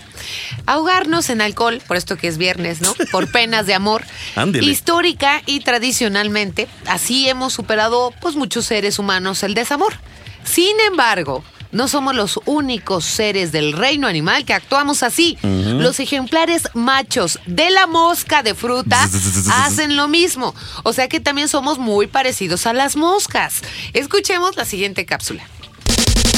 Ahogarnos 0.65 1.29
en 1.29 1.41
alcohol, 1.41 1.81
por 1.87 1.97
esto 1.97 2.17
que 2.17 2.27
es 2.27 2.37
viernes, 2.37 2.81
¿no? 2.81 2.93
Por 3.11 3.31
penas 3.31 3.65
de 3.65 3.73
amor. 3.73 4.03
Ándele. 4.35 4.71
Histórica 4.71 5.41
y 5.45 5.59
tradicionalmente, 5.61 6.67
así 6.87 7.29
hemos 7.29 7.53
superado, 7.53 8.13
pues, 8.21 8.35
muchos 8.35 8.65
seres 8.65 8.99
humanos 8.99 9.43
el 9.43 9.53
desamor. 9.53 9.93
Sin 10.43 10.79
embargo, 10.81 11.43
no 11.75 11.89
somos 11.89 12.15
los 12.15 12.39
únicos 12.45 13.03
seres 13.03 13.51
del 13.51 13.73
reino 13.73 14.07
animal 14.07 14.45
que 14.45 14.53
actuamos 14.53 15.03
así. 15.03 15.37
Los 15.43 15.99
ejemplares 15.99 16.69
machos 16.73 17.37
de 17.47 17.69
la 17.69 17.85
mosca 17.85 18.43
de 18.43 18.55
fruta 18.55 19.03
hacen 19.51 19.97
lo 19.97 20.07
mismo. 20.07 20.55
O 20.83 20.93
sea 20.93 21.09
que 21.09 21.19
también 21.19 21.49
somos 21.49 21.77
muy 21.77 22.07
parecidos 22.07 22.65
a 22.65 22.71
las 22.71 22.95
moscas. 22.95 23.61
Escuchemos 23.91 24.55
la 24.55 24.63
siguiente 24.63 25.05
cápsula. 25.05 25.43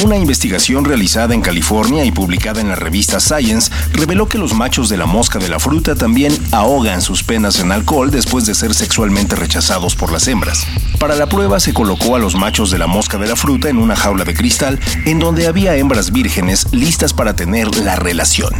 Una 0.04 0.18
investigación 0.18 0.86
realizada 0.86 1.34
en 1.34 1.42
California 1.42 2.06
y 2.06 2.12
publicada 2.12 2.62
en 2.62 2.70
la 2.70 2.76
revista 2.76 3.20
Science 3.20 3.72
reveló 3.94 4.28
que 4.28 4.38
los 4.38 4.54
machos 4.54 4.90
de 4.90 4.98
la 4.98 5.06
mosca 5.06 5.40
de 5.40 5.50
la 5.50 5.60
fruta 5.60 5.96
también 5.96 6.38
ahogan 6.52 7.02
sus 7.02 7.24
penas 7.24 7.60
en 7.60 7.72
alcohol 7.72 8.12
después 8.12 8.46
de 8.46 8.56
ser 8.56 8.74
sexualmente 8.74 9.36
rechazados 9.36 9.96
por 9.96 10.12
las 10.12 10.28
hembras. 10.28 10.66
Para 11.00 11.16
la 11.16 11.28
prueba 11.28 11.60
se 11.60 11.74
colocó 11.74 12.16
a 12.16 12.20
los 12.20 12.36
machos 12.36 12.70
de 12.72 12.78
la 12.78 12.88
mosca 12.88 13.18
de 13.18 13.28
la 13.28 13.36
fruta 13.36 13.70
en 13.70 13.78
una 13.78 13.96
jaula 13.96 14.24
de 14.24 14.34
cristal 14.34 14.80
en 15.06 15.20
donde 15.20 15.48
había 15.48 15.76
hembras 15.76 16.12
vírgenes 16.12 16.68
listas 16.72 17.14
para 17.14 17.36
tener 17.36 17.76
la 17.78 17.96
relación. 17.96 18.54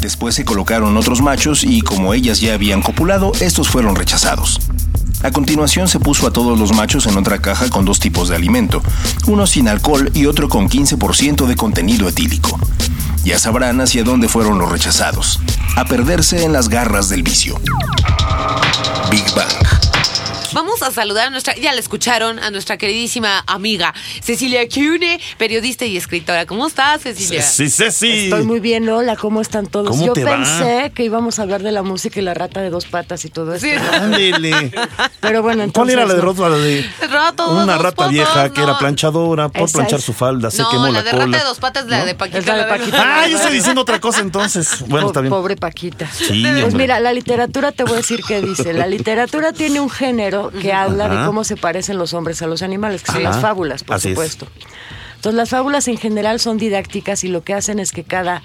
Después 0.00 0.34
se 0.34 0.44
colocaron 0.44 0.96
otros 0.96 1.22
machos 1.22 1.64
y 1.64 1.80
como 1.80 2.14
ellas 2.14 2.40
ya 2.40 2.54
habían 2.54 2.82
copulado, 2.82 3.32
estos 3.40 3.68
fueron 3.68 3.96
rechazados. 3.96 4.60
A 5.26 5.32
continuación 5.32 5.88
se 5.88 5.98
puso 5.98 6.28
a 6.28 6.30
todos 6.30 6.56
los 6.56 6.72
machos 6.72 7.04
en 7.06 7.18
otra 7.18 7.40
caja 7.40 7.68
con 7.68 7.84
dos 7.84 7.98
tipos 7.98 8.28
de 8.28 8.36
alimento, 8.36 8.80
uno 9.26 9.44
sin 9.48 9.66
alcohol 9.66 10.08
y 10.14 10.26
otro 10.26 10.48
con 10.48 10.68
15% 10.68 11.46
de 11.46 11.56
contenido 11.56 12.08
etílico. 12.08 12.56
Ya 13.24 13.36
sabrán 13.36 13.80
hacia 13.80 14.04
dónde 14.04 14.28
fueron 14.28 14.60
los 14.60 14.70
rechazados, 14.70 15.40
a 15.74 15.84
perderse 15.84 16.44
en 16.44 16.52
las 16.52 16.68
garras 16.68 17.08
del 17.08 17.24
vicio. 17.24 17.60
Big 19.10 19.24
Bang. 19.34 19.75
Vamos 20.56 20.80
a 20.82 20.90
saludar 20.90 21.26
a 21.26 21.30
nuestra, 21.30 21.54
ya 21.56 21.74
la 21.74 21.80
escucharon, 21.80 22.38
a 22.38 22.50
nuestra 22.50 22.78
queridísima 22.78 23.44
amiga 23.46 23.92
Cecilia 24.22 24.66
Cune, 24.66 25.20
periodista 25.36 25.84
y 25.84 25.98
escritora. 25.98 26.46
¿Cómo 26.46 26.66
estás, 26.66 27.02
Cecilia? 27.02 27.42
Sí, 27.42 27.68
Ceci. 27.68 28.24
Estoy 28.24 28.44
muy 28.44 28.58
bien, 28.60 28.88
hola, 28.88 29.16
¿cómo 29.16 29.42
están 29.42 29.66
todos? 29.66 29.90
¿Cómo 29.90 30.06
Yo 30.06 30.12
te 30.14 30.24
va? 30.24 30.30
pensé 30.36 30.92
que 30.94 31.04
íbamos 31.04 31.38
a 31.38 31.42
hablar 31.42 31.62
de 31.62 31.72
la 31.72 31.82
música 31.82 32.20
y 32.20 32.22
la 32.22 32.32
rata 32.32 32.62
de 32.62 32.70
dos 32.70 32.86
patas 32.86 33.26
y 33.26 33.28
todo. 33.28 33.58
Sí. 33.58 33.70
¿no? 33.76 33.92
Ándele. 33.98 34.72
Pero 35.20 35.42
bueno, 35.42 35.62
entonces. 35.62 35.74
¿Cuál 35.74 35.90
era 35.90 36.06
la 36.06 36.14
de 36.14 36.20
rota? 36.22 36.48
La 36.48 36.56
de 36.56 36.84
una 37.02 37.74
dos 37.74 37.82
rata 37.82 37.96
patas, 37.96 38.12
vieja 38.12 38.50
que 38.54 38.62
era 38.62 38.78
planchadora 38.78 39.50
por 39.50 39.68
Esa 39.68 39.76
planchar 39.76 39.98
es. 39.98 40.04
su 40.06 40.14
falda, 40.14 40.50
se 40.50 40.62
no, 40.62 40.70
quemó 40.70 40.86
la 40.86 40.92
la, 40.92 41.02
de 41.02 41.10
cola. 41.10 41.24
rata 41.26 41.38
de 41.38 41.44
dos 41.44 41.58
patas, 41.58 41.86
la 41.86 42.04
de 42.06 42.14
Paquita. 42.14 42.38
Es 42.38 42.46
la 42.46 42.54
de 42.54 42.62
la 42.62 42.68
Paquita. 42.68 43.02
Ah, 43.20 43.28
yo 43.28 43.36
estoy 43.36 43.52
diciendo 43.52 43.82
otra 43.82 44.00
cosa 44.00 44.20
entonces. 44.22 44.78
Bueno, 44.88 45.02
Po- 45.08 45.10
está 45.10 45.20
bien. 45.20 45.30
Pobre 45.30 45.56
Paquita. 45.56 46.08
Sí, 46.10 46.42
pues 46.50 46.64
hombre. 46.64 46.78
mira, 46.78 46.98
la 47.00 47.12
literatura 47.12 47.72
te 47.72 47.82
voy 47.84 47.92
a 47.92 47.96
decir 47.96 48.22
qué 48.26 48.40
dice. 48.40 48.72
La 48.72 48.86
literatura 48.86 49.52
tiene 49.52 49.80
un 49.80 49.90
género 49.90 50.45
que 50.50 50.72
habla 50.72 51.06
Ajá. 51.06 51.20
de 51.20 51.26
cómo 51.26 51.44
se 51.44 51.56
parecen 51.56 51.98
los 51.98 52.14
hombres 52.14 52.42
a 52.42 52.46
los 52.46 52.62
animales, 52.62 53.02
que 53.02 53.12
son 53.12 53.20
Ajá. 53.22 53.30
las 53.30 53.40
fábulas, 53.40 53.84
por 53.84 53.96
Así 53.96 54.08
es. 54.08 54.14
supuesto. 54.14 54.46
Entonces, 55.16 55.34
las 55.36 55.48
fábulas 55.50 55.88
en 55.88 55.96
general 55.98 56.40
son 56.40 56.58
didácticas 56.58 57.24
y 57.24 57.28
lo 57.28 57.42
que 57.42 57.54
hacen 57.54 57.78
es 57.78 57.92
que 57.92 58.04
cada 58.04 58.42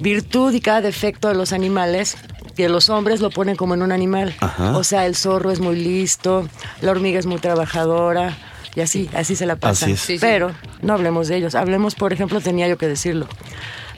virtud 0.00 0.54
y 0.54 0.60
cada 0.60 0.80
defecto 0.80 1.28
de 1.28 1.34
los 1.34 1.52
animales, 1.52 2.16
que 2.56 2.68
los 2.68 2.88
hombres 2.88 3.20
lo 3.20 3.30
ponen 3.30 3.56
como 3.56 3.74
en 3.74 3.82
un 3.82 3.92
animal. 3.92 4.34
Ajá. 4.40 4.76
O 4.76 4.84
sea, 4.84 5.06
el 5.06 5.14
zorro 5.16 5.50
es 5.50 5.60
muy 5.60 5.76
listo, 5.76 6.48
la 6.80 6.90
hormiga 6.92 7.18
es 7.18 7.26
muy 7.26 7.38
trabajadora. 7.38 8.36
Y 8.76 8.80
así, 8.82 9.10
así 9.14 9.34
se 9.34 9.46
la 9.46 9.56
pasa. 9.56 9.88
Pero 10.20 10.52
no 10.80 10.92
hablemos 10.94 11.26
de 11.26 11.36
ellos. 11.36 11.56
Hablemos, 11.56 11.96
por 11.96 12.12
ejemplo, 12.12 12.40
tenía 12.40 12.68
yo 12.68 12.78
que 12.78 12.86
decirlo, 12.86 13.26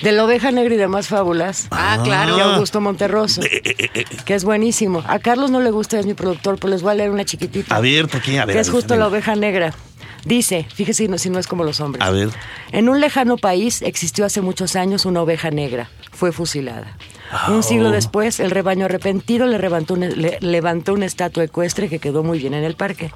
de 0.03 0.13
la 0.13 0.25
oveja 0.25 0.51
negra 0.51 0.75
y 0.75 0.79
demás 0.79 1.09
fábulas. 1.09 1.69
Ah, 1.71 2.01
claro. 2.03 2.37
Y 2.37 2.41
Augusto 2.41 2.81
Monterroso, 2.81 3.41
que 4.25 4.35
es 4.35 4.45
buenísimo. 4.45 5.03
A 5.07 5.19
Carlos 5.19 5.51
no 5.51 5.61
le 5.61 5.71
gusta, 5.71 5.99
es 5.99 6.07
mi 6.07 6.15
productor, 6.15 6.59
pero 6.59 6.71
les 6.71 6.83
voy 6.83 6.93
a 6.93 6.95
leer 6.95 7.11
una 7.11 7.25
chiquitita. 7.25 7.75
A 7.77 7.81
ver, 7.81 8.09
¿por 8.09 8.21
qué? 8.21 8.39
A 8.39 8.45
ver. 8.45 8.57
que 8.57 8.61
es 8.61 8.71
justo 8.71 8.97
la 8.97 9.07
oveja 9.07 9.35
negra. 9.37 9.73
Dice, 10.25 10.67
fíjese 10.73 11.05
si 11.05 11.09
no, 11.09 11.19
si 11.19 11.31
no 11.31 11.39
es 11.39 11.47
como 11.47 11.65
los 11.65 11.81
hombres. 11.81 12.05
A 12.05 12.11
ver. 12.11 12.31
En 12.71 12.89
un 12.89 13.01
lejano 13.01 13.37
país 13.37 13.83
existió 13.83 14.25
hace 14.25 14.41
muchos 14.41 14.77
años 14.77 15.05
una 15.05 15.23
oveja 15.23 15.51
negra. 15.51 15.91
Fue 16.13 16.31
fusilada. 16.31 16.97
Un 17.49 17.63
siglo 17.63 17.89
Oh. 17.89 17.93
después, 17.93 18.41
el 18.41 18.51
rebaño 18.51 18.85
arrepentido 18.87 19.47
le 19.47 19.59
levantó, 19.59 19.95
una, 19.95 20.09
le- 20.09 20.39
levantó 20.41 20.93
una 20.95 21.07
estatua 21.07 21.45
ecuestre 21.45 21.89
que 21.89 21.99
quedó 21.99 22.23
muy 22.23 22.39
bien 22.39 22.55
en 22.55 22.65
el 22.65 22.75
parque. 22.75 23.13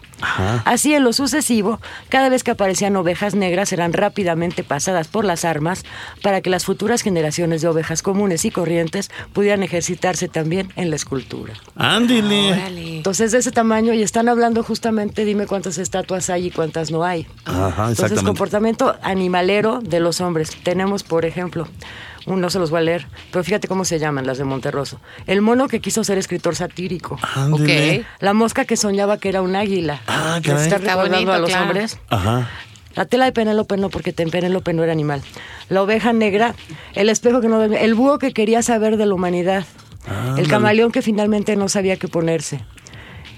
Así, 0.65 0.95
en 0.95 1.05
lo 1.05 1.13
sucesivo, 1.13 1.81
cada 2.09 2.29
vez 2.29 2.43
que 2.43 2.51
aparecían 2.53 2.97
ovejas 2.97 3.35
negras 3.35 3.73
eran 3.73 3.93
rápidamente 3.93 4.65
pasadas 4.65 5.09
por 5.09 5.25
las 5.25 5.45
armas 5.45 5.85
para 6.23 6.41
que 6.41 6.51
las 6.51 6.65
futuras 6.65 7.03
generaciones 7.03 7.61
de 7.63 7.69
ovejas 7.69 8.03
comunes 8.03 8.45
y 8.45 8.51
corrientes 8.51 9.11
pudieran 9.33 9.63
ejercitarse 9.63 10.29
también 10.29 10.73
en 10.77 10.91
la 10.91 10.97
escultura. 10.97 11.53
Ándele. 11.77 12.53
Órale. 12.53 12.97
Entonces, 12.97 13.33
de 13.33 13.39
ese 13.39 13.53
tamaño, 13.53 13.93
y 13.93 14.03
están 14.03 14.29
hablando 14.29 14.63
justamente, 14.63 15.25
dime 15.25 15.47
cuántas 15.47 15.79
estatuas 15.79 16.31
hay 16.31 16.47
y 16.47 16.51
cuántas 16.51 16.91
no 16.91 17.05
hay. 17.05 17.27
Ajá, 17.45 17.89
Entonces, 17.91 18.23
comportamiento 18.23 18.97
animalero 19.03 19.81
de 19.83 20.01
los 20.01 20.21
hombres. 20.21 20.51
Tenemos, 20.63 21.03
por 21.03 21.25
ejemplo, 21.27 21.69
no 22.27 22.51
se 22.51 22.59
los 22.59 22.71
voy 22.71 22.81
a 22.81 22.83
leer, 22.83 23.07
pero 23.31 23.45
fíjate 23.45 23.69
cómo 23.69 23.85
se 23.85 23.99
llaman 23.99 24.27
las 24.27 24.39
de 24.39 24.45
Monterroso. 24.45 25.01
El 25.27 25.43
mono 25.43 25.69
que 25.69 25.81
quiso 25.81 26.03
ser 26.03 26.19
escritor 26.19 26.57
satírico. 26.57 27.19
La 28.21 28.33
mosca 28.33 28.65
que 28.65 28.77
soñaba 28.77 29.19
que 29.19 29.29
era 29.29 29.43
un 29.43 29.55
águila. 29.55 30.01
Ah, 30.07 30.41
¿Les 30.43 30.47
caray. 30.47 30.63
está 30.65 30.77
Está 30.77 30.91
recordando 30.91 31.17
bonito, 31.17 31.33
a 31.33 31.39
los 31.39 31.51
claro. 31.51 31.65
hombres? 31.67 31.99
Ajá. 32.09 32.49
La 32.95 33.05
tela 33.05 33.27
de 33.27 33.33
Penélope 33.33 33.77
no, 33.77 33.91
porque 33.91 34.13
Penélope 34.13 34.73
no 34.73 34.83
era 34.83 34.93
animal. 34.93 35.23
La 35.69 35.83
oveja 35.83 36.13
negra, 36.13 36.55
el 36.95 37.11
espejo 37.11 37.41
que 37.41 37.49
no 37.49 37.59
dormía, 37.59 37.83
el 37.83 37.95
búho 37.95 38.19
que 38.19 38.33
quería 38.33 38.63
saber 38.63 38.97
de 38.97 39.05
la 39.07 39.15
humanidad, 39.15 39.65
el 40.39 40.49
camaleón 40.49 40.93
que 40.93 41.03
finalmente 41.03 41.57
no 41.57 41.69
sabía 41.69 41.97
qué 41.97 42.09
ponerse, 42.09 42.61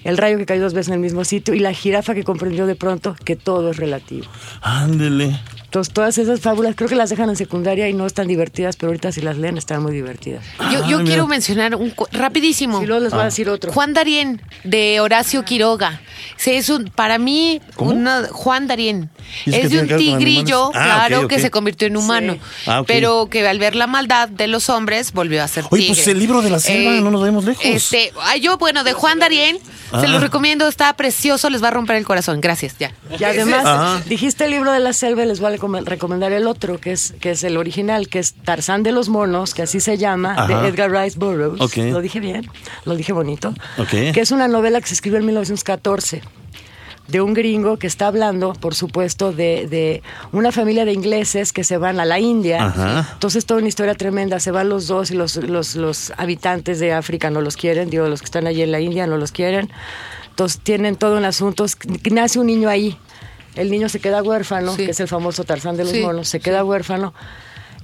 el 0.04 0.16
rayo 0.16 0.38
que 0.38 0.46
cayó 0.46 0.62
dos 0.62 0.74
veces 0.74 0.88
en 0.88 0.94
el 0.94 1.00
mismo 1.00 1.24
sitio 1.24 1.54
y 1.54 1.58
la 1.58 1.72
jirafa 1.72 2.14
que 2.14 2.22
comprendió 2.22 2.66
de 2.66 2.76
pronto 2.76 3.16
que 3.24 3.34
todo 3.34 3.70
es 3.70 3.78
relativo. 3.78 4.26
Ándele. 4.60 5.40
Entonces, 5.68 5.92
todas 5.92 6.16
esas 6.16 6.40
fábulas 6.40 6.74
creo 6.74 6.88
que 6.88 6.94
las 6.94 7.10
dejan 7.10 7.28
en 7.28 7.36
secundaria 7.36 7.88
y 7.90 7.92
no 7.92 8.06
están 8.06 8.26
divertidas, 8.26 8.76
pero 8.76 8.88
ahorita 8.88 9.12
si 9.12 9.20
las 9.20 9.36
leen 9.36 9.58
están 9.58 9.82
muy 9.82 9.92
divertidas. 9.92 10.42
Yo, 10.72 10.86
yo 10.88 10.98
Ah, 10.98 11.02
quiero 11.04 11.24
mira. 11.24 11.26
mencionar 11.26 11.74
un 11.74 11.92
rapidísimo. 12.10 12.82
Y 12.82 12.86
luego 12.86 13.02
les 13.04 13.12
voy 13.12 13.20
a 13.20 13.24
decir 13.26 13.50
otro. 13.50 13.70
Juan 13.70 13.92
Darien, 13.92 14.40
de 14.64 14.98
Horacio 15.00 15.44
Quiroga. 15.44 16.00
Sí, 16.38 16.52
es 16.52 16.70
un, 16.70 16.86
para 16.86 17.18
mí, 17.18 17.60
una, 17.76 18.28
Juan 18.30 18.66
Darien. 18.66 19.10
¿Y 19.44 19.50
eso 19.50 19.60
qué 19.60 19.66
Es 19.66 19.70
de 19.70 19.80
un 19.80 19.98
tigrillo? 19.98 20.70
Ah, 20.74 21.04
claro, 21.06 21.28
que 21.28 21.38
se 21.38 21.50
convirtió 21.50 21.86
en 21.86 21.98
humano. 21.98 22.34
Sí. 22.34 22.40
Ah. 22.66 22.82
Pero 22.86 23.28
que 23.30 23.46
al 23.46 23.58
ver 23.58 23.74
la 23.74 23.86
maldad 23.86 24.28
de 24.30 24.46
los 24.46 24.70
hombres, 24.70 25.12
volvió 25.12 25.42
a 25.44 25.48
ser 25.48 25.64
Oye, 25.70 25.82
tigre. 25.82 25.96
pues 25.96 26.08
el 26.08 26.18
libro 26.18 26.40
de 26.40 26.48
la 26.48 26.60
selva, 26.60 26.92
no 26.92 27.10
nos 27.10 27.20
vayamos 27.20 27.44
lejos. 27.44 27.62
Este, 27.64 28.10
ay, 28.22 28.40
yo, 28.40 28.56
bueno, 28.56 28.84
de 28.84 28.94
Juan 28.94 29.18
Darien, 29.18 29.58
Ah. 29.90 30.00
se 30.02 30.08
los 30.08 30.20
recomiendo, 30.20 30.68
está 30.68 30.92
precioso, 30.96 31.48
les 31.48 31.62
va 31.62 31.68
a 31.68 31.70
romper 31.70 31.96
el 31.96 32.04
corazón. 32.04 32.40
Gracias, 32.42 32.76
ya. 32.78 32.92
Y 33.18 33.24
además, 33.24 34.06
dijiste 34.06 34.44
el 34.44 34.50
libro 34.50 34.70
de 34.72 34.80
la 34.80 34.92
selva, 34.92 35.24
les 35.24 35.40
voy 35.40 35.48
a 35.48 35.50
recomendar 35.84 36.32
el 36.32 36.46
otro, 36.46 36.78
que 36.78 36.92
es, 36.92 37.14
que 37.20 37.32
es 37.32 37.44
el 37.44 37.56
original, 37.56 38.08
que 38.08 38.18
es 38.18 38.34
Tarzán 38.34 38.82
de 38.82 38.92
los 38.92 39.08
Monos, 39.08 39.54
que 39.54 39.62
así 39.62 39.80
se 39.80 39.98
llama, 39.98 40.34
Ajá. 40.36 40.62
de 40.62 40.68
Edgar 40.68 40.90
Rice 40.90 41.18
Burroughs. 41.18 41.60
Ok. 41.60 41.76
Lo 41.92 42.00
dije 42.00 42.20
bien, 42.20 42.48
lo 42.84 42.96
dije 42.96 43.12
bonito. 43.12 43.54
Ok. 43.78 44.12
Que 44.12 44.20
es 44.20 44.30
una 44.30 44.48
novela 44.48 44.80
que 44.80 44.88
se 44.88 44.94
escribió 44.94 45.18
en 45.18 45.26
1914 45.26 46.22
de 47.08 47.22
un 47.22 47.32
gringo 47.32 47.78
que 47.78 47.86
está 47.86 48.06
hablando, 48.08 48.52
por 48.52 48.74
supuesto, 48.74 49.32
de, 49.32 49.66
de 49.66 50.02
una 50.32 50.52
familia 50.52 50.84
de 50.84 50.92
ingleses 50.92 51.54
que 51.54 51.64
se 51.64 51.78
van 51.78 52.00
a 52.00 52.04
la 52.04 52.20
India. 52.20 52.66
Ajá. 52.66 53.08
Entonces, 53.14 53.46
toda 53.46 53.60
una 53.60 53.68
historia 53.68 53.94
tremenda. 53.94 54.38
Se 54.40 54.50
van 54.50 54.68
los 54.68 54.86
dos 54.88 55.10
y 55.10 55.14
los, 55.14 55.36
los, 55.36 55.74
los 55.74 56.12
habitantes 56.18 56.80
de 56.80 56.92
África 56.92 57.30
no 57.30 57.40
los 57.40 57.56
quieren, 57.56 57.88
digo, 57.88 58.06
los 58.08 58.20
que 58.20 58.26
están 58.26 58.46
allí 58.46 58.60
en 58.62 58.72
la 58.72 58.80
India 58.80 59.06
no 59.06 59.16
los 59.16 59.32
quieren. 59.32 59.70
Entonces, 60.28 60.60
tienen 60.62 60.96
todo 60.96 61.16
un 61.16 61.24
asunto. 61.24 61.64
Nace 62.10 62.38
un 62.38 62.46
niño 62.46 62.68
ahí. 62.68 62.98
El 63.54 63.70
niño 63.70 63.88
se 63.88 63.98
queda 64.00 64.22
huérfano, 64.22 64.74
Sí. 64.76 64.84
que 64.84 64.90
es 64.92 65.00
el 65.00 65.08
famoso 65.08 65.44
Tarzán 65.44 65.76
de 65.76 65.84
los 65.84 65.92
Sí, 65.92 66.00
monos. 66.00 66.28
Se 66.28 66.40
queda 66.40 66.64
huérfano. 66.64 67.12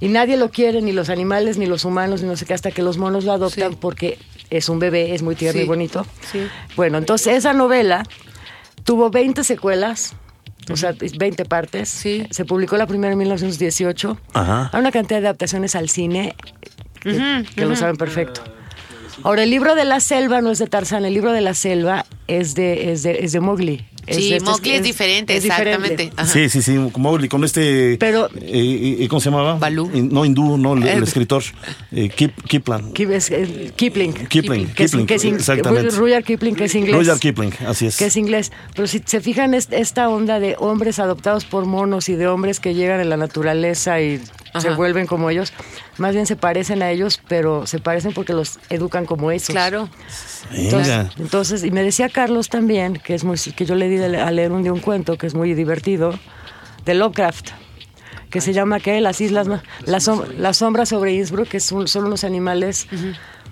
Y 0.00 0.09
nadie 0.09 0.37
lo 0.37 0.50
quiere, 0.50 0.83
ni 0.83 0.92
los 0.92 1.09
animales, 1.09 1.56
ni 1.56 1.66
los 1.66 1.85
humanos, 1.85 2.23
ni 2.23 2.28
no 2.28 2.37
sé 2.37 2.44
qué, 2.47 2.54
hasta 2.54 2.71
que 2.71 2.83
los 2.83 2.99
monos 2.99 3.25
lo 3.25 3.33
adoptan 3.33 3.73
Sí. 3.73 3.78
porque 3.80 4.18
es 4.50 4.68
un 4.68 4.78
bebé, 4.78 5.14
es 5.14 5.23
muy 5.23 5.35
tierno 5.35 5.61
Sí. 5.61 5.64
y 5.64 5.68
bonito. 5.68 6.06
Sí. 6.33 6.47
Bueno, 6.76 6.99
entonces 6.99 7.35
esa 7.37 7.52
novela 7.52 8.02
tuvo 8.85 9.11
20 9.11 9.44
secuelas, 9.44 10.14
o 10.71 10.76
sea, 10.76 10.94
20 11.18 11.44
partes. 11.44 11.88
Sí. 11.88 12.26
Se 12.30 12.44
publicó 12.44 12.76
la 12.76 12.87
primera 12.87 13.12
en 13.12 13.18
1918. 13.18 14.18
Ajá. 14.35 14.71
Hay 14.73 14.80
una 14.80 14.92
cantidad 14.92 15.21
de 15.21 15.26
adaptaciones 15.28 15.75
al 15.75 15.88
cine 15.88 16.35
que, 17.00 17.44
que 17.54 17.64
lo 17.64 17.75
saben 17.76 17.97
perfecto. 17.97 18.42
Ahora, 19.23 19.44
el 19.44 19.50
libro 19.50 19.75
de 19.75 19.85
la 19.85 20.00
selva 20.00 20.40
no 20.40 20.50
es 20.50 20.59
de 20.59 20.66
Tarzán, 20.66 21.04
el 21.04 21.14
libro 21.14 21.33
de 21.33 21.40
la 21.40 21.54
selva 21.54 22.04
es 22.26 22.54
de, 22.54 22.90
es 22.92 23.02
de, 23.04 23.25
es 23.25 23.33
de 23.33 23.40
Mowgli. 23.40 23.87
Es 24.07 24.17
Sí, 24.17 24.35
este- 24.35 24.45
Mowgli 24.51 24.71
es 24.73 24.83
diferente, 24.83 25.37
exactamente. 25.37 26.13
Ajá. 26.17 26.27
Sí, 26.31 26.49
sí, 26.49 26.63
sí, 26.63 26.73
Mowgli, 26.97 27.29
con 27.29 27.43
este... 27.45 27.97
Pero- 27.99 28.29
eh, 28.41 28.97
eh, 29.01 29.09
¿Cómo 29.09 29.21
se 29.21 29.31
llamaba? 29.31 29.55
Balú. 29.59 29.91
In- 29.95 30.09
No, 30.11 30.25
hindú, 30.25 30.57
no, 30.59 30.75
el, 30.75 30.83
el 30.87 31.01
Eh. 31.01 31.05
escritor. 31.05 31.43
Eh, 31.93 32.09
Kip, 32.11 32.33
Kiplan. 32.47 32.93
Kip- 32.93 33.11
es- 33.11 33.31
eh, 33.31 33.73
Kipling. 33.75 34.13
Kipling, 34.29 34.67
Que 34.75 34.85
es- 34.85 34.91
Kipling, 34.91 35.07
que 35.07 35.15
es 35.15 35.25
exactamente. 35.25 35.91
Rudyard 35.91 36.25
Kipling, 36.25 36.55
que 36.55 36.65
es 36.65 36.75
inglés. 36.75 36.95
Rudyard 36.97 37.19
Kipling, 37.19 37.53
así 37.67 37.87
es. 37.87 37.97
que 37.97 38.07
es 38.07 38.17
inglés. 38.17 38.53
Pero 38.75 38.87
si 38.87 39.03
se 39.05 39.21
fijan, 39.21 39.55
es- 39.55 39.69
esta 39.71 40.09
onda 40.09 40.41
de 40.41 40.57
hombres 40.59 40.99
adoptados 40.99 41.45
por 41.45 41.65
monos 41.67 42.09
y 42.09 42.15
de 42.15 42.27
hombres 42.27 42.61
que 42.61 42.75
llegan 42.75 43.01
en 43.01 43.09
la 43.11 43.17
naturaleza 43.17 44.01
y 44.01 44.19
se 44.19 44.69
Ajá. 44.69 44.77
vuelven 44.77 45.07
como 45.07 45.31
ellos, 45.31 45.53
más 45.99 46.15
bien 46.15 46.27
se 46.27 46.37
parecen 46.37 46.81
a 46.83 46.91
ellos, 46.93 47.21
pero 47.27 47.67
se 47.67 47.81
parecen 47.81 48.13
porque 48.13 48.33
los 48.33 48.61
educan 48.71 49.05
como 49.05 49.33
esos. 49.33 49.51
Claro. 49.51 49.89
Entonces, 50.53 51.07
entonces, 51.19 51.65
y 51.65 51.71
me 51.71 51.83
decía 51.83 52.09
Carlos 52.09 52.49
también, 52.49 52.95
que 53.05 53.15
es 53.15 53.25
muy, 53.25 53.37
que 53.39 53.65
yo 53.65 53.75
le 53.75 53.89
de 53.97 54.17
a 54.21 54.31
leer 54.31 54.53
un 54.53 54.63
día 54.63 54.73
un 54.73 54.81
cuento 54.81 55.17
que 55.19 55.27
es 55.27 55.35
muy 55.35 55.55
divertido, 55.55 56.15
de 56.85 56.95
Lovecraft, 56.95 57.51
que 58.31 58.41
se 58.41 58.53
llama 58.53 58.81
¿qué? 58.81 59.01
Las 59.01 59.21
islas, 59.21 59.47
la, 59.47 59.99
som- 60.01 60.27
la 60.37 60.53
sombra 60.53 60.87
sobre 60.87 61.13
Innsbruck, 61.15 61.49
que 61.49 61.61
son, 61.61 61.87
son 61.89 62.05
unos 62.07 62.25
animales, 62.25 62.87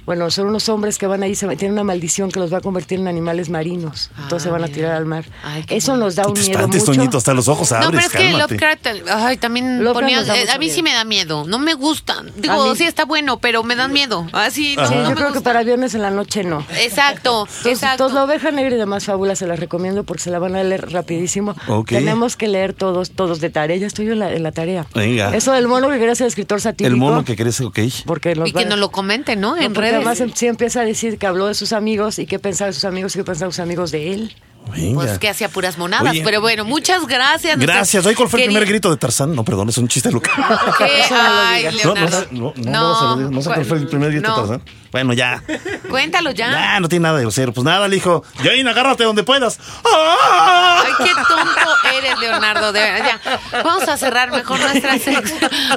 bueno, 0.04 0.30
son 0.30 0.48
unos 0.48 0.68
hombres 0.68 0.98
que 0.98 1.06
van 1.06 1.22
ahí, 1.22 1.34
se, 1.34 1.46
tienen 1.56 1.72
una 1.72 1.84
maldición 1.84 2.30
que 2.30 2.40
los 2.40 2.52
va 2.52 2.58
a 2.58 2.60
convertir 2.60 2.98
en 2.98 3.08
animales 3.08 3.48
marinos, 3.50 4.10
entonces 4.16 4.42
se 4.42 4.50
van 4.50 4.64
a 4.64 4.68
tirar 4.68 4.92
al 4.92 5.06
mar. 5.06 5.24
Ay, 5.44 5.64
Eso 5.68 5.96
nos 5.96 6.16
da 6.16 6.26
un 6.26 6.32
miedo 6.32 6.50
espantes, 6.50 6.80
mucho. 6.80 6.92
Toñito, 6.92 7.18
hasta 7.18 7.34
los 7.34 7.48
ojos 7.48 7.70
No, 7.70 7.76
abres, 7.76 7.90
pero 7.90 8.00
es 8.00 8.12
que 8.12 8.18
cálmate. 8.18 8.54
Lovecraft, 8.54 8.86
ay, 9.10 9.36
también 9.36 9.84
Lovecraft 9.84 10.26
ponía, 10.26 10.42
eh, 10.42 10.50
a 10.50 10.58
mí 10.58 10.70
sí 10.70 10.82
me 10.82 10.92
da 10.92 11.04
miedo, 11.04 11.44
no 11.46 11.58
me 11.58 11.74
gusta. 11.74 12.22
Digo, 12.36 12.74
sí 12.74 12.84
está 12.84 13.04
bueno, 13.04 13.38
pero 13.38 13.62
me 13.62 13.76
dan 13.76 13.92
miedo. 13.92 14.26
Así, 14.32 14.74
no, 14.76 14.82
Ajá. 14.82 14.92
Sí, 14.92 14.98
no 14.98 15.02
yo 15.04 15.10
me 15.10 15.14
creo 15.16 15.32
que 15.32 15.40
para 15.40 15.62
viernes 15.62 15.94
en 15.94 16.02
la 16.02 16.10
noche 16.10 16.42
no. 16.42 16.66
Exacto, 16.76 17.46
Entonces, 17.46 17.66
exacto. 17.66 18.04
entonces, 18.04 18.14
la 18.14 18.24
oveja 18.24 18.50
negra 18.50 18.74
y 18.74 18.78
demás 18.78 19.04
fábulas 19.04 19.38
se 19.38 19.46
las 19.46 19.60
recomiendo 19.60 20.04
porque 20.04 20.22
se 20.22 20.30
la 20.30 20.38
van 20.38 20.56
a 20.56 20.64
leer 20.64 20.90
rapidísimo. 20.90 21.54
Ok. 21.68 21.90
Tenemos 21.90 22.36
que 22.36 22.48
leer 22.48 22.72
todos, 22.72 23.12
todos 23.12 23.40
de 23.40 23.50
tarea. 23.50 23.76
Ya 23.76 23.86
estoy 23.86 24.08
en 24.08 24.18
la, 24.18 24.32
en 24.32 24.42
la 24.42 24.52
tarea. 24.52 24.86
Venga. 24.94 25.34
Eso 25.36 25.52
del 25.52 25.68
mono 25.68 25.88
que 25.88 25.98
quería 25.98 26.14
ser 26.14 26.26
escritor 26.26 26.60
satírico. 26.60 26.92
El 26.92 26.98
mono 26.98 27.24
que 27.24 27.36
querés, 27.36 27.60
ok. 27.60 27.78
Porque 28.06 28.34
Y 28.44 28.52
que 28.52 28.64
nos 28.64 28.78
lo 28.78 28.90
comenten, 28.90 29.40
¿no? 29.40 29.52
No, 29.56 29.62
En 29.62 29.74
redes. 29.74 29.91
Además, 29.96 30.20
em- 30.20 30.32
sí 30.34 30.46
empieza 30.46 30.80
a 30.80 30.84
decir 30.84 31.18
que 31.18 31.26
habló 31.26 31.46
de 31.46 31.54
sus 31.54 31.72
amigos 31.72 32.18
y 32.18 32.26
qué 32.26 32.38
pensaba 32.38 32.68
de 32.68 32.72
sus 32.74 32.84
amigos 32.84 33.14
y 33.14 33.18
qué 33.20 33.24
pensaban 33.24 33.52
sus 33.52 33.60
amigos 33.60 33.90
de 33.90 34.12
él. 34.12 34.36
Venga. 34.72 34.94
Pues 34.94 35.18
que 35.18 35.28
hacía 35.28 35.48
puras 35.48 35.76
monadas. 35.76 36.12
Oye. 36.12 36.22
Pero 36.24 36.40
bueno, 36.40 36.64
muchas 36.64 37.06
gracias. 37.06 37.58
Gracias. 37.58 38.06
Oye, 38.06 38.14
¿cuál 38.14 38.28
fue 38.28 38.40
el 38.40 38.46
primer 38.46 38.64
grito 38.66 38.90
de 38.90 38.96
Tarzán? 38.96 39.34
No, 39.34 39.44
perdón, 39.44 39.68
es 39.68 39.78
un 39.78 39.88
chiste 39.88 40.10
local. 40.10 40.32
¿Qué? 40.78 40.84
No 41.10 41.16
Ay. 41.20 41.64
No, 41.64 41.70
no, 41.70 41.94
Leonardo. 41.94 42.26
no, 42.30 42.54
no, 42.56 42.70
no, 42.70 42.98
se 42.98 43.04
lo 43.04 43.16
digo. 43.16 43.30
no 43.30 43.42
sé 43.42 43.50
cuál 43.50 43.64
fue 43.64 43.78
el 43.78 43.88
primer 43.88 44.10
grito 44.12 44.28
no. 44.46 44.62
Bueno, 44.92 45.12
ya. 45.14 45.42
Cuéntalo 45.90 46.30
ya. 46.30 46.50
Ya, 46.50 46.80
no 46.80 46.88
tiene 46.88 47.02
nada 47.04 47.16
de 47.16 47.22
grosero. 47.22 47.52
Pues 47.52 47.64
nada, 47.64 47.88
le 47.88 47.96
dijo, 47.96 48.22
Jane, 48.36 48.68
agárrate 48.70 49.02
donde 49.04 49.24
puedas. 49.24 49.58
¡Ah! 49.84 50.82
Ay, 50.84 50.92
qué 51.06 51.10
tonto 51.14 51.96
eres, 51.96 52.18
Leonardo. 52.18 52.72
De 52.72 52.80
verdad, 52.80 53.18
ya. 53.52 53.62
Vamos 53.64 53.88
a 53.88 53.96
cerrar 53.96 54.30
mejor 54.30 54.60
nuestra 54.60 54.98
sección. 54.98 55.24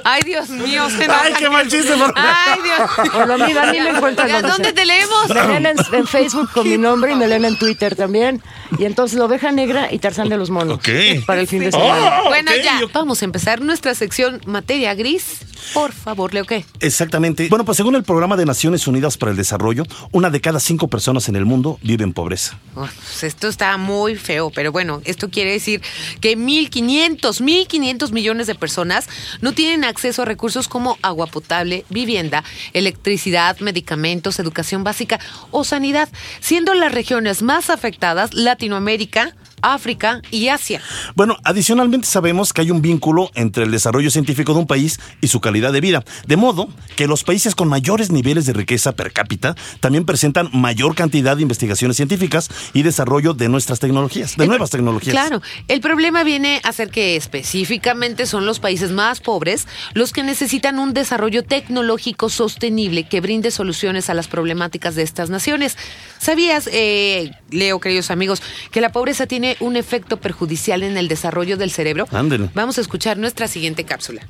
Ay, 0.03 0.22
Dios 0.24 0.50
mío. 0.50 0.88
se 0.89 1.07
Ay, 1.10 1.34
qué 1.39 1.50
mal 1.50 1.67
chiste, 1.67 1.93
por- 1.95 2.13
Ay, 2.15 2.60
Dios. 2.62 3.10
Por 3.12 3.27
lo 3.27 3.38
mismo, 3.38 3.60
a 3.62 3.65
mí 3.67 3.79
me 3.79 3.89
encuentran 3.89 4.29
donde 4.31 4.48
¿Dónde 4.50 4.63
sea. 4.65 4.74
te 4.75 4.86
leemos? 4.86 5.29
Me 5.29 5.48
leen 5.60 5.65
en, 5.65 5.95
en 5.95 6.07
Facebook 6.07 6.50
con 6.51 6.69
mi 6.69 6.77
nombre 6.77 7.12
y 7.13 7.15
me 7.15 7.27
leen 7.27 7.45
en 7.45 7.57
Twitter 7.57 7.95
también. 7.95 8.41
Y 8.77 8.86
entonces 8.86 9.17
la 9.17 9.25
oveja 9.25 9.51
negra 9.51 9.88
y 9.91 10.00
Tarzán 10.00 10.27
de 10.29 10.38
los 10.38 10.50
monos. 10.50 10.75
Ok. 10.77 10.89
Para 11.25 11.39
el 11.41 11.48
fin 11.48 11.60
de 11.62 11.69
Oh. 11.69 11.72
semana. 11.72 12.22
Bueno, 12.25 12.51
ok, 12.51 12.57
ya. 12.63 12.79
yo- 12.81 12.89
Vamos 12.93 13.22
a 13.22 13.25
empezar 13.25 13.62
nuestra 13.62 13.95
sección 13.95 14.41
materia 14.45 14.93
gris. 14.93 15.38
Por 15.74 15.91
favor, 15.93 16.34
Leo, 16.34 16.45
¿qué? 16.45 16.65
Exactamente. 16.79 17.48
Bueno, 17.50 17.65
pues 17.65 17.77
según 17.77 17.95
el 17.95 18.03
Programa 18.03 18.36
de 18.38 18.45
Naciones 18.45 18.86
Unidas 18.88 19.04
para 19.17 19.31
el 19.31 19.38
Desarrollo, 19.38 19.85
una 20.12 20.29
de 20.29 20.41
cada 20.41 20.59
cinco 20.59 20.88
personas 20.88 21.29
en 21.29 21.35
el 21.35 21.45
mundo 21.45 21.77
vive 21.83 22.03
en 22.03 22.13
pobreza. 22.13 22.57
Uf, 22.75 22.91
pues 22.91 23.24
esto 23.24 23.47
está 23.47 23.77
muy 23.77 24.15
feo, 24.15 24.50
pero 24.50 24.71
bueno, 24.71 25.01
esto 25.05 25.29
quiere 25.29 25.51
decir 25.51 25.81
que 26.19 26.35
1.500, 26.38 27.19
1.500 27.19 28.12
millones 28.12 28.47
de 28.47 28.55
personas 28.55 29.07
no 29.41 29.53
tienen 29.53 29.83
acceso 29.83 30.24
a 30.24 30.25
recursos 30.25 30.67
como 30.67 30.97
agua 31.03 31.27
potable, 31.27 31.85
vivienda, 31.89 32.43
electricidad, 32.74 33.59
medicamentos, 33.59 34.39
educación 34.39 34.83
básica 34.83 35.19
o 35.51 35.63
sanidad, 35.63 36.09
siendo 36.39 36.74
las 36.74 36.91
regiones 36.91 37.43
más 37.43 37.69
afectadas 37.69 38.33
Latinoamérica, 38.33 39.35
África 39.62 40.21
y 40.31 40.50
Asia. 40.50 40.81
Bueno, 41.15 41.38
adicionalmente 41.43 42.07
sabemos 42.07 42.53
que 42.53 42.62
hay 42.62 42.71
un 42.71 42.81
vínculo 42.81 43.31
entre 43.35 43.63
el 43.63 43.71
desarrollo 43.71 44.12
científico 44.12 44.53
de 44.53 44.59
un 44.59 44.67
país 44.67 45.00
y 45.21 45.27
su 45.27 45.41
calidad 45.41 45.74
de 45.74 45.81
vida, 45.81 46.03
de 46.27 46.38
modo 46.38 46.67
que 46.95 47.07
los 47.07 47.24
países 47.24 47.55
con 47.55 47.67
mayores 47.67 48.12
niveles 48.12 48.45
de 48.45 48.53
riqueza 48.53 48.93
per 48.93 49.12
cápita 49.12 49.55
también 49.79 50.05
presentan 50.05 50.50
mayor 50.53 50.95
cantidad 50.95 51.35
de 51.35 51.41
investigaciones 51.41 51.97
científicas 51.97 52.50
y 52.74 52.83
desarrollo 52.83 53.33
de 53.33 53.50
nuestras 53.50 53.79
tecnologías, 53.79 54.38
de 54.38 54.47
nuevas 54.47 54.69
tecnologías. 54.69 55.13
Claro, 55.13 55.41
el 55.67 55.81
problema 55.81 56.24
viene 56.24 56.61
a 56.63 56.72
ser 56.72 56.89
que 56.89 57.15
específicamente 57.15 58.25
son 58.25 58.46
los 58.46 58.59
países 58.59 58.91
más 58.91 59.20
pobres 59.20 59.68
los 59.94 60.11
que 60.11 60.24
necesitan 60.24 60.79
un 60.79 60.94
desarrollo 60.94 61.44
tecnológico 61.44 62.29
sostenible 62.29 63.07
que 63.07 63.22
brinde 63.22 63.51
soluciones 63.51 64.09
a 64.09 64.13
las 64.13 64.27
problemáticas 64.27 64.96
de 64.96 65.03
estas 65.03 65.29
naciones. 65.29 65.77
¿Sabías, 66.20 66.70
eh, 66.72 67.31
Leo, 67.51 67.79
queridos 67.79 68.11
amigos, 68.11 68.41
que 68.72 68.81
la 68.81 68.91
pobreza 68.91 69.27
tiene 69.27 69.45
un 69.60 69.75
efecto 69.75 70.18
perjudicial 70.18 70.84
en 70.84 70.98
el 70.98 71.08
desarrollo 71.08 71.58
del 71.58 71.72
cerebro? 71.72 72.08
Ándele. 72.12 72.50
Vamos 72.53 72.77
a 72.77 72.81
escuchar 72.81 73.18
nuestra 73.18 73.48
siguiente 73.48 73.84
cápsula. 73.84 74.22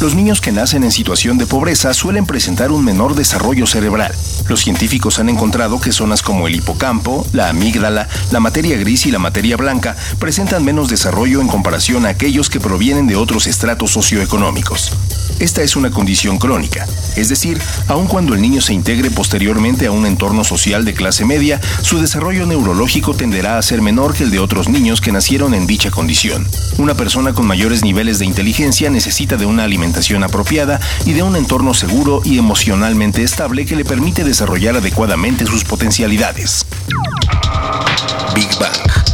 Los 0.00 0.14
niños 0.14 0.40
que 0.40 0.50
nacen 0.50 0.82
en 0.82 0.92
situación 0.92 1.36
de 1.36 1.46
pobreza 1.46 1.92
suelen 1.92 2.24
presentar 2.24 2.72
un 2.72 2.82
menor 2.82 3.14
desarrollo 3.14 3.66
cerebral. 3.66 4.14
Los 4.48 4.60
científicos 4.60 5.18
han 5.18 5.28
encontrado 5.28 5.78
que 5.78 5.92
zonas 5.92 6.22
como 6.22 6.48
el 6.48 6.56
hipocampo, 6.56 7.26
la 7.34 7.50
amígdala, 7.50 8.08
la 8.32 8.40
materia 8.40 8.78
gris 8.78 9.04
y 9.04 9.10
la 9.10 9.18
materia 9.18 9.58
blanca 9.58 9.94
presentan 10.18 10.64
menos 10.64 10.88
desarrollo 10.88 11.42
en 11.42 11.48
comparación 11.48 12.06
a 12.06 12.10
aquellos 12.10 12.48
que 12.48 12.60
provienen 12.60 13.06
de 13.08 13.16
otros 13.16 13.46
estratos 13.46 13.90
socioeconómicos. 13.90 14.90
Esta 15.40 15.62
es 15.62 15.74
una 15.74 15.90
condición 15.90 16.38
crónica, 16.38 16.86
es 17.16 17.30
decir, 17.30 17.58
aun 17.88 18.06
cuando 18.06 18.34
el 18.34 18.42
niño 18.42 18.60
se 18.60 18.74
integre 18.74 19.10
posteriormente 19.10 19.86
a 19.86 19.90
un 19.90 20.04
entorno 20.04 20.44
social 20.44 20.84
de 20.84 20.92
clase 20.92 21.24
media, 21.24 21.60
su 21.80 21.98
desarrollo 21.98 22.44
neurológico 22.44 23.14
tenderá 23.14 23.56
a 23.56 23.62
ser 23.62 23.80
menor 23.80 24.14
que 24.14 24.24
el 24.24 24.30
de 24.30 24.38
otros 24.38 24.68
niños 24.68 25.00
que 25.00 25.12
nacieron 25.12 25.54
en 25.54 25.66
dicha 25.66 25.90
condición. 25.90 26.46
Una 26.76 26.94
persona 26.94 27.32
con 27.32 27.46
mayores 27.46 27.82
niveles 27.82 28.18
de 28.18 28.26
inteligencia 28.26 28.90
necesita 28.90 29.38
de 29.38 29.46
una 29.46 29.64
alimentación 29.64 30.22
apropiada 30.24 30.78
y 31.06 31.14
de 31.14 31.22
un 31.22 31.34
entorno 31.36 31.72
seguro 31.72 32.20
y 32.22 32.38
emocionalmente 32.38 33.22
estable 33.22 33.64
que 33.64 33.76
le 33.76 33.84
permite 33.86 34.24
desarrollar 34.24 34.76
adecuadamente 34.76 35.46
sus 35.46 35.64
potencialidades. 35.64 36.66
Big 38.34 38.48
Bang. 38.58 39.09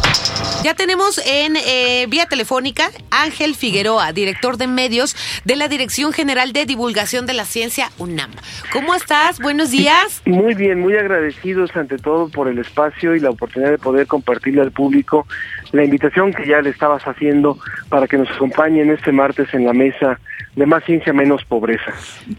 Ya 0.67 0.75
tenemos 0.75 1.19
en 1.25 1.55
eh, 1.55 2.07
vía 2.09 2.27
telefónica 2.27 2.91
Ángel 3.13 3.55
Figueroa, 3.55 4.13
director 4.13 4.57
de 4.57 4.67
medios 4.67 5.15
de 5.45 5.55
la 5.55 5.69
Dirección 5.69 6.13
General 6.13 6.53
de 6.53 6.67
Divulgación 6.67 7.25
de 7.25 7.35
la 7.35 7.45
Ciencia 7.45 7.93
UNAM. 7.99 8.33
¿Cómo 8.73 8.93
estás? 8.97 9.39
Buenos 9.39 9.71
días. 9.71 10.23
Muy 10.25 10.55
bien, 10.55 10.81
muy 10.81 10.97
agradecidos 10.97 11.71
ante 11.77 11.99
todo 11.99 12.29
por 12.31 12.49
el 12.49 12.59
espacio 12.59 13.15
y 13.15 13.21
la 13.21 13.31
oportunidad 13.31 13.71
de 13.71 13.79
poder 13.79 14.09
compartirle 14.09 14.61
al 14.61 14.73
público 14.73 15.29
la 15.71 15.85
invitación 15.85 16.33
que 16.33 16.49
ya 16.49 16.61
le 16.61 16.71
estabas 16.71 17.05
haciendo 17.05 17.61
para 17.89 18.09
que 18.09 18.19
nos 18.19 18.29
acompañen 18.29 18.91
este 18.91 19.13
martes 19.13 19.47
en 19.55 19.67
la 19.67 19.73
mesa 19.73 20.19
de 20.57 20.67
Más 20.67 20.83
Ciencia, 20.83 21.13
Menos 21.13 21.45
Pobreza. 21.45 21.93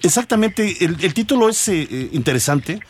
Exactamente, 0.04 0.84
el, 0.84 0.98
el 1.02 1.14
título 1.14 1.48
es 1.48 1.66
eh, 1.70 1.88
eh, 1.90 2.10
interesante. 2.12 2.82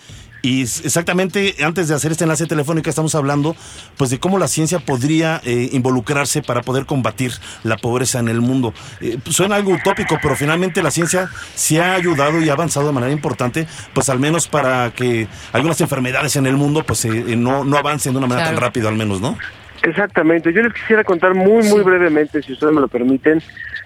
Y 0.48 0.62
exactamente 0.62 1.56
antes 1.62 1.90
de 1.90 1.96
hacer 1.96 2.14
este 2.14 2.24
enlace 2.24 2.46
telefónico 2.46 2.90
estamos 2.90 3.16
hablando 3.16 3.54
pues 3.98 4.12
de 4.12 4.18
cómo 4.18 4.40
la 4.40 4.48
ciencia 4.48 4.80
podría 4.80 5.42
eh, 5.44 5.68
involucrarse 5.74 6.42
para 6.42 6.62
poder 6.62 6.86
combatir 6.86 7.34
la 7.66 7.76
pobreza 7.76 8.20
en 8.20 8.30
el 8.30 8.40
mundo. 8.40 8.74
Eh, 9.02 9.18
suena 9.26 9.58
algo 9.58 9.74
utópico, 9.74 10.18
pero 10.22 10.38
finalmente 10.38 10.82
la 10.82 10.90
ciencia 10.90 11.28
se 11.54 11.82
ha 11.82 11.96
ayudado 11.96 12.42
y 12.42 12.48
ha 12.48 12.54
avanzado 12.54 12.88
de 12.88 12.94
manera 12.94 13.12
importante, 13.12 13.68
pues 13.94 14.08
al 14.08 14.20
menos 14.20 14.48
para 14.48 14.92
que 14.92 15.28
algunas 15.52 15.82
enfermedades 15.82 16.38
en 16.38 16.46
el 16.46 16.56
mundo 16.56 16.82
pues 16.86 17.04
eh, 17.04 17.26
eh, 17.28 17.36
no, 17.36 17.66
no 17.66 17.78
avancen 17.78 18.14
de 18.14 18.20
una 18.20 18.28
manera 18.28 18.48
Claro. 18.48 18.56
tan 18.60 18.64
rápida 18.68 18.88
al 18.88 18.96
menos, 18.96 19.20
¿no? 19.20 19.38
Exactamente, 19.84 20.54
yo 20.54 20.62
les 20.62 20.74
quisiera 20.74 21.04
contar 21.04 21.34
muy, 21.36 21.64
muy 21.68 21.82
brevemente, 21.82 22.42
si 22.42 22.54
ustedes 22.54 22.74
me 22.74 22.80
lo 22.80 22.88
permiten, 22.88 23.42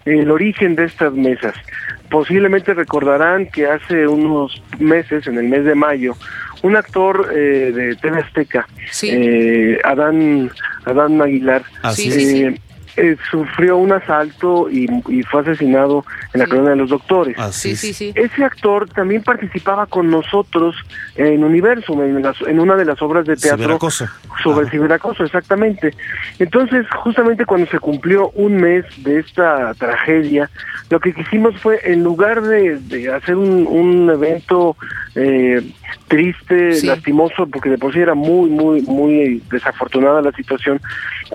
el 0.06 0.30
origen 0.30 0.76
de 0.76 0.86
estas 0.86 1.14
mesas. 1.14 1.56
Posiblemente 2.10 2.74
recordarán 2.74 3.48
que 3.48 3.68
hace 3.68 4.08
unos 4.08 4.62
meses, 4.80 5.28
en 5.28 5.38
el 5.38 5.48
mes 5.48 5.64
de 5.64 5.76
mayo, 5.76 6.16
un 6.64 6.76
actor 6.76 7.32
eh, 7.36 7.72
de 7.74 7.96
TV 7.96 8.20
Azteca, 8.20 8.68
Sí. 8.92 9.10
eh, 9.12 9.80
Adán, 9.84 10.52
Adán 10.86 11.22
Aguilar, 11.22 11.64
Así 11.82 12.10
eh, 12.12 12.60
eh, 12.98 13.16
sufrió 13.30 13.78
un 13.78 13.92
asalto 13.94 14.70
y, 14.70 14.88
y 15.08 15.24
fue 15.24 15.42
asesinado 15.42 16.04
en 16.34 16.40
la 16.40 16.46
Sí. 16.46 16.52
colonia 16.52 16.72
de 16.72 16.78
los 16.78 16.90
doctores. 16.90 17.38
Así 17.40 17.76
Sí, 17.76 17.94
sí, 17.94 17.94
sí. 17.94 18.12
Ese 18.16 18.44
actor 18.44 18.88
también 18.90 19.24
participaba 19.24 19.86
con 19.86 20.10
nosotros 20.10 20.76
en 21.16 21.44
Universum, 21.44 22.02
en, 22.02 22.22
las- 22.22 22.42
en 22.42 22.60
una 22.60 22.76
de 22.76 22.86
las 22.86 23.02
obras 23.02 23.26
de 23.26 23.36
teatro 23.36 23.58
Ciberacoso. 23.64 24.08
sobre 24.44 24.62
el 24.62 24.68
Ajá. 24.68 24.72
ciberacoso, 24.72 25.24
exactamente. 25.24 25.94
Entonces, 26.40 26.86
justamente 27.04 27.46
cuando 27.46 27.68
se 27.70 27.80
cumplió 27.80 28.30
un 28.32 28.58
mes 28.58 28.86
de 29.04 29.20
esta 29.20 29.74
tragedia, 29.76 30.50
lo 30.90 31.00
que 31.00 31.14
quisimos 31.14 31.56
fue, 31.62 31.80
en 31.84 32.04
lugar 32.04 32.42
de, 32.42 32.78
de 32.78 33.14
hacer 33.14 33.36
un, 33.36 33.66
un 33.68 34.10
evento 34.10 34.76
eh, 35.16 35.62
triste, 36.08 36.74
Sí. 36.74 36.88
lastimoso, 36.88 37.48
porque 37.48 37.70
de 37.70 37.78
por 37.78 37.94
sí 37.94 38.00
era 38.00 38.14
muy, 38.16 38.50
muy, 38.50 38.82
muy 38.82 39.42
desafortunada 39.52 40.22
la 40.22 40.32
situación, 40.34 40.80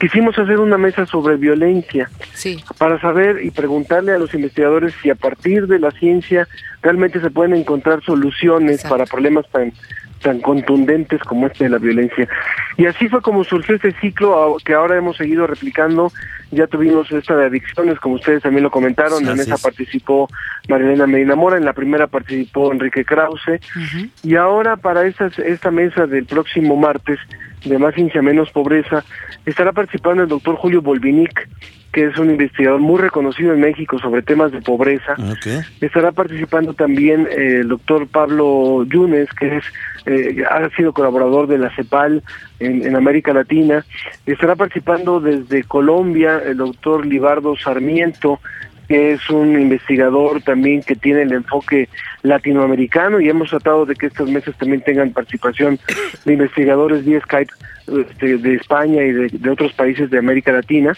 quisimos 0.01 0.39
hacer 0.39 0.59
una 0.59 0.79
mesa 0.79 1.07
sobre 1.07 1.37
violencia 1.37 2.09
Sí. 2.35 2.63
para 2.79 3.01
saber 3.01 3.45
y 3.45 3.51
preguntarle 3.51 4.13
a 4.13 4.19
los 4.19 4.35
investigadores 4.35 4.95
si 5.03 5.11
a 5.11 5.15
partir 5.15 5.67
de 5.67 5.79
la 5.79 5.91
ciencia 5.91 6.47
realmente 6.83 7.21
se 7.21 7.31
pueden 7.31 7.55
encontrar 7.55 8.03
soluciones 8.03 8.77
Exacto. 8.77 8.95
para 8.95 9.07
problemas 9.07 9.47
tan 9.51 9.73
tan 10.27 10.41
contundentes 10.41 11.23
como 11.23 11.47
este 11.47 11.65
de 11.65 11.71
la 11.71 11.79
violencia. 11.79 12.29
Y 12.77 12.87
así 12.87 13.09
fue 13.09 13.23
como 13.23 13.45
surgió 13.45 13.77
este 13.77 13.93
ciclo 14.01 14.57
que 14.65 14.75
ahora 14.75 14.97
hemos 14.97 15.17
seguido 15.17 15.47
replicando. 15.47 16.11
Ya 16.51 16.67
tuvimos 16.67 17.13
esta 17.13 17.37
de 17.37 17.47
adicciones, 17.47 18.01
como 18.01 18.17
ustedes 18.17 18.43
también 18.43 18.65
lo 18.65 18.73
comentaron. 18.73 19.21
Sí, 19.21 19.31
en 19.31 19.39
esa 19.39 19.55
es. 19.55 19.63
participó 19.63 20.29
Marilena 20.69 21.07
Medina 21.07 21.37
Mora, 21.37 21.59
en 21.59 21.65
la 21.65 21.75
primera 21.75 22.09
participó 22.09 22.73
Enrique 22.73 23.05
Krause. 23.05 23.61
Y 24.25 24.35
ahora 24.35 24.77
para 24.77 25.07
esta, 25.07 25.31
esta 25.45 25.71
mesa 25.71 26.09
del 26.09 26.27
próximo 26.27 26.75
martes 26.75 27.21
de 27.65 27.79
Más 27.79 27.95
Ciencia 27.95 28.21
Menos 28.21 28.51
Pobreza 28.51 29.05
estará 29.45 29.71
participando 29.71 30.25
el 30.25 30.29
doctor 30.29 30.57
Julio 30.57 30.83
Bolvinic, 30.83 31.49
que 31.97 32.05
es 32.05 32.19
un 32.19 32.31
investigador 32.31 32.79
muy 32.79 33.01
reconocido 33.01 33.55
en 33.55 33.61
México 33.61 33.99
sobre 33.99 34.21
temas 34.21 34.53
de 34.53 34.61
pobreza. 34.61 35.15
Ok. 35.15 35.65
Estará 35.81 36.13
participando 36.13 36.75
también 36.75 37.27
eh, 37.31 37.61
el 37.61 37.69
doctor 37.69 38.07
Pablo 38.07 38.85
Yunes, 38.85 39.31
que 39.31 39.57
es 39.57 39.65
eh, 40.05 40.45
ha 40.47 40.69
sido 40.77 40.93
colaborador 40.93 41.47
de 41.47 41.57
la 41.57 41.75
CEPAL 41.75 42.23
en, 42.61 42.85
en 42.85 42.97
América 42.97 43.33
Latina. 43.33 43.83
Estará 44.27 44.57
participando 44.57 45.21
desde 45.21 45.65
Colombia 45.65 46.39
el 46.45 46.59
doctor 46.59 47.07
Libardo 47.07 47.57
Sarmiento, 47.57 48.41
que 48.89 49.13
es 49.13 49.31
un 49.31 49.59
investigador 49.59 50.43
también 50.43 50.83
que 50.83 50.97
tiene 50.97 51.23
el 51.23 51.33
enfoque 51.33 51.89
latinoamericano 52.23 53.21
y 53.21 53.31
hemos 53.31 53.49
tratado 53.49 53.87
de 53.87 53.95
que 53.95 54.09
estos 54.09 54.29
meses 54.31 54.55
también 54.59 54.83
tengan 54.83 55.15
participación 55.15 55.79
de 56.27 56.33
investigadores 56.35 57.07
vía 57.07 57.23
Skype 57.23 57.53
este, 57.87 58.37
de 58.37 58.55
España 58.55 59.03
y 59.03 59.13
de, 59.13 59.29
de 59.29 59.51
otros 59.51 59.73
países 59.73 60.11
de 60.11 60.19
América 60.19 60.53
Latina 60.53 60.93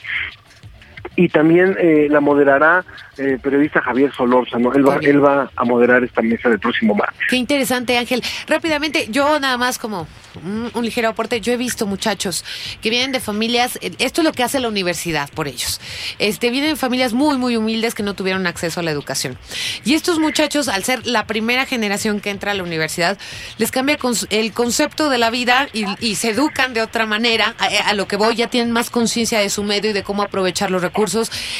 y 1.19 1.29
también 1.29 1.77
eh, 1.81 2.07
la 2.09 2.21
moderará 2.21 2.85
eh, 3.17 3.33
el 3.33 3.41
periodista 3.41 3.83
Javier 3.83 4.13
Solórzano. 4.15 4.73
Él 4.73 4.89
va, 4.89 4.99
él 5.03 5.23
va 5.23 5.51
a 5.57 5.65
moderar 5.65 6.05
esta 6.05 6.23
mesa 6.23 6.49
del 6.49 6.61
próximo 6.61 6.95
martes. 6.95 7.19
Qué 7.29 7.35
interesante, 7.35 7.99
Ángel. 7.99 8.23
Rápidamente, 8.47 9.09
yo 9.11 9.41
nada 9.41 9.57
más 9.57 9.81
como 9.81 10.07
un, 10.45 10.71
un 10.73 10.85
ligero 10.85 11.09
aporte, 11.09 11.41
yo 11.41 11.53
he 11.53 11.57
visto 11.57 11.89
muchachos 11.89 12.45
que 12.81 12.89
vienen 12.89 13.11
de 13.11 13.19
familias, 13.19 13.81
eh, 13.83 13.91
esto 13.99 14.21
es 14.21 14.25
lo 14.27 14.33
que 14.33 14.45
hace 14.45 14.61
la 14.61 14.69
universidad 14.69 15.29
por 15.31 15.49
ellos. 15.49 15.81
Este, 16.21 16.51
vienen 16.51 16.71
de 16.71 16.77
familias 16.77 17.13
muy, 17.15 17.37
muy 17.37 17.57
humildes 17.57 17.97
que 17.97 18.05
no 18.05 18.15
tuvieron 18.15 18.47
acceso 18.47 18.79
a 18.79 18.85
la 18.85 18.93
educación. 18.93 19.37
Y 19.85 19.95
estos 19.95 20.21
muchachos, 20.21 20.69
al 20.69 20.85
ser 20.85 21.05
la 21.05 21.27
primera 21.27 21.67
generación 21.67 22.21
que 22.21 22.31
entra 22.31 22.53
a 22.53 22.55
la 22.55 22.63
universidad, 22.63 23.19
les 23.57 23.73
cambia 23.73 23.99
el 24.31 24.53
concepto 24.53 25.11
de 25.11 25.19
la 25.19 25.31
vida 25.31 25.67
y, 25.73 25.85
y 25.99 26.15
se 26.15 26.31
educan 26.31 26.75
de 26.75 26.83
otra 26.83 27.07
manera. 27.07 27.57
A, 27.59 27.89
a 27.89 27.95
lo 27.95 28.07
que 28.07 28.15
voy, 28.15 28.37
ya 28.37 28.47
tienen 28.47 28.73
más 28.73 28.89
conciencia 28.89 29.41
de 29.41 29.51
su 29.51 29.65
medio 29.65 29.91
y 29.91 29.95
de 29.95 30.05
cómo 30.05 30.23
aprovechar 30.23 30.71
los 30.71 30.81
recursos, 30.81 31.08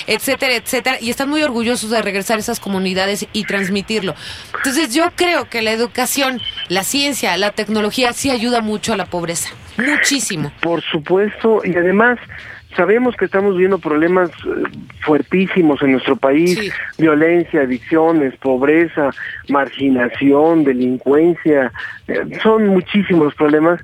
etcétera, 0.07 0.55
etcétera. 0.55 0.99
Y 1.01 1.11
están 1.11 1.29
muy 1.29 1.43
orgullosos 1.43 1.91
de 1.91 2.03
regresar 2.03 2.37
a 2.37 2.41
esas 2.41 2.61
comunidades 2.61 3.27
y 3.33 3.45
transmitirlo. 3.45 4.15
Entonces 4.57 4.95
yo 4.95 5.11
creo 5.15 5.49
que 5.49 5.63
la 5.63 5.73
educación, 5.73 6.41
la 6.69 6.85
ciencia, 6.85 7.37
la 7.37 7.53
tecnología 7.53 8.13
sí 8.13 8.31
ayuda 8.31 8.61
mucho 8.61 8.93
a 8.93 8.97
la 8.97 9.07
pobreza. 9.07 9.51
Muchísimo. 9.77 10.53
Por 10.61 10.83
supuesto, 10.83 11.61
y 11.65 11.77
además 11.77 12.19
sabemos 12.77 13.17
que 13.17 13.25
estamos 13.25 13.57
viendo 13.57 13.79
problemas 13.79 14.31
eh, 14.31 14.63
fuertísimos 15.01 15.83
en 15.83 15.93
nuestro 15.93 16.17
país, 16.17 16.59
Sí. 16.59 16.71
violencia, 16.99 17.63
adicciones, 17.63 18.37
pobreza, 18.37 19.11
marginación, 19.49 20.65
delincuencia, 20.65 21.73
eh, 22.09 22.21
son 22.43 22.69
muchísimos 22.69 23.25
los 23.27 23.35
problemas 23.35 23.81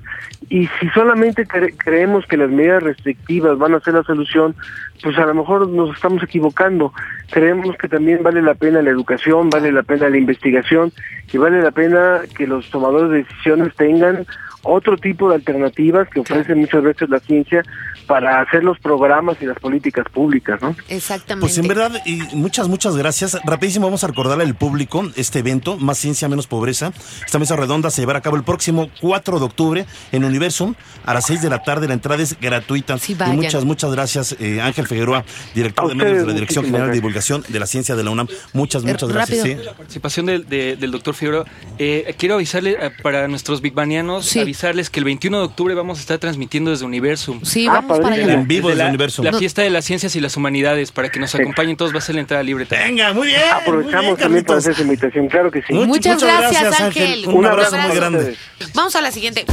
y 0.49 0.67
si 0.79 0.87
solamente 0.89 1.45
cre- 1.45 1.73
creemos 1.77 2.25
que 2.27 2.37
las 2.37 2.49
medidas 2.49 2.83
restrictivas 2.83 3.57
van 3.57 3.73
a 3.73 3.79
ser 3.79 3.95
la 3.95 4.03
solución, 4.03 4.55
pues 5.01 5.17
a 5.17 5.25
lo 5.25 5.33
mejor 5.33 5.67
nos 5.67 5.95
estamos 5.95 6.21
equivocando. 6.23 6.93
Creemos 7.31 7.75
que 7.77 7.87
también 7.87 8.21
vale 8.23 8.41
la 8.41 8.53
pena 8.53 8.81
la 8.81 8.89
educación, 8.91 9.49
vale 9.49 9.71
la 9.71 9.83
pena 9.83 10.09
la 10.09 10.17
investigación 10.17 10.91
y 11.33 11.37
vale 11.37 11.61
la 11.61 11.71
pena 11.71 12.21
que 12.37 12.47
los 12.47 12.69
tomadores 12.69 13.09
de 13.11 13.17
decisiones 13.23 13.75
tengan 13.75 14.25
otro 14.65 14.97
tipo 14.97 15.29
de 15.29 15.35
alternativas 15.35 16.07
que 16.09 16.19
ofrece 16.19 16.55
muchas 16.55 16.83
veces 16.83 17.09
la 17.09 17.19
ciencia 17.19 17.63
para 18.07 18.41
hacer 18.41 18.63
los 18.63 18.77
programas 18.79 19.37
y 19.41 19.45
las 19.45 19.57
políticas 19.59 20.05
públicas, 20.11 20.61
¿no? 20.61 20.75
Exactamente. 20.89 21.41
Pues 21.41 21.57
en 21.57 21.67
verdad, 21.67 21.91
y 22.05 22.19
muchas, 22.35 22.67
muchas 22.67 22.95
gracias. 22.95 23.37
Rapidísimo 23.45 23.87
vamos 23.87 24.03
a 24.03 24.07
recordarle 24.07 24.43
al 24.43 24.55
público 24.55 25.03
este 25.15 25.39
evento, 25.39 25.77
Más 25.77 25.97
Ciencia, 25.97 26.27
Menos 26.27 26.45
Pobreza. 26.47 26.91
Esta 27.25 27.39
mesa 27.39 27.55
redonda 27.55 27.89
se 27.89 28.01
llevará 28.01 28.19
a 28.19 28.21
cabo 28.21 28.35
el 28.35 28.43
próximo 28.43 28.89
4 29.01 29.39
de 29.39 29.45
octubre 29.45 29.85
en 30.11 30.23
Universum 30.23 30.75
a 31.05 31.13
las 31.13 31.25
6 31.25 31.41
de 31.41 31.49
la 31.49 31.63
tarde. 31.63 31.87
La 31.87 31.93
entrada 31.95 32.21
es 32.21 32.39
gratuita. 32.39 32.97
Sí, 32.99 33.15
y 33.19 33.31
muchas, 33.31 33.65
muchas 33.65 33.91
gracias, 33.91 34.35
eh, 34.39 34.61
Ángel 34.61 34.87
Figueroa, 34.87 35.23
director 35.55 35.87
de 35.87 35.95
medios 35.95 36.19
de 36.19 36.25
la 36.27 36.33
Dirección 36.33 36.65
General 36.65 36.87
de. 36.89 36.93
Divulgación 36.95 37.43
de 37.47 37.59
la 37.59 37.65
Ciencia 37.65 37.95
de 37.95 38.03
la 38.03 38.11
UNAM. 38.11 38.27
Muchas, 38.53 38.83
Eh, 38.83 38.87
muchas 38.87 39.09
gracias. 39.09 39.41
sí. 39.43 39.55
participación 39.77 40.25
del, 40.27 40.47
de- 40.47 40.75
del 40.75 40.91
doctor 40.91 41.13
Figueroa. 41.13 41.45
Eh, 41.77 42.15
quiero 42.17 42.35
avisarle 42.35 42.77
eh, 42.79 42.91
para 43.03 43.27
nuestros 43.27 43.61
bigbanianos, 43.61 44.25
Sí. 44.25 44.39
Avisarles 44.55 44.89
que 44.89 44.99
el 44.99 45.03
21 45.05 45.37
de 45.39 45.43
octubre 45.43 45.73
vamos 45.75 45.97
a 45.97 46.01
estar 46.01 46.17
transmitiendo 46.17 46.71
desde 46.71 46.85
Universum. 46.85 47.41
Sí, 47.43 47.67
Ah, 47.67 47.73
vamos 47.81 47.99
para 47.99 48.15
allá. 48.15 48.33
En 48.33 48.47
vivo 48.47 48.69
Desde 48.69 48.77
desde 48.77 48.83
la, 48.85 48.89
Universum. 48.89 49.25
la 49.25 49.33
fiesta 49.33 49.61
de 49.61 49.69
las 49.69 49.83
ciencias 49.85 50.15
y 50.15 50.21
las 50.21 50.37
humanidades, 50.37 50.91
para 50.91 51.09
que 51.09 51.19
nos 51.19 51.35
acompañen 51.35 51.75
todos, 51.75 51.93
va 51.93 51.97
a 51.97 52.01
ser 52.01 52.15
la 52.15 52.21
entrada 52.21 52.41
libre. 52.41 52.65
también. 52.65 52.95
Venga, 52.95 53.13
muy 53.13 53.27
bien. 53.27 53.41
Aprovechamos 53.53 53.95
muy 54.05 54.05
bien, 54.05 54.17
también 54.17 54.45
para 54.45 54.59
hacer 54.59 54.71
esa 54.71 54.81
invitación, 54.83 55.27
claro 55.27 55.51
que 55.51 55.61
sí. 55.61 55.73
Much- 55.73 55.87
Muchas 55.87 56.23
gracias, 56.23 56.79
Ángel. 56.79 57.27
Un, 57.27 57.35
Un 57.35 57.45
abrazo, 57.45 57.75
abrazo 57.75 57.87
muy 57.89 57.97
grande. 57.97 58.35
Vamos 58.73 58.95
a 58.95 59.01
la 59.01 59.11
siguiente. 59.11 59.45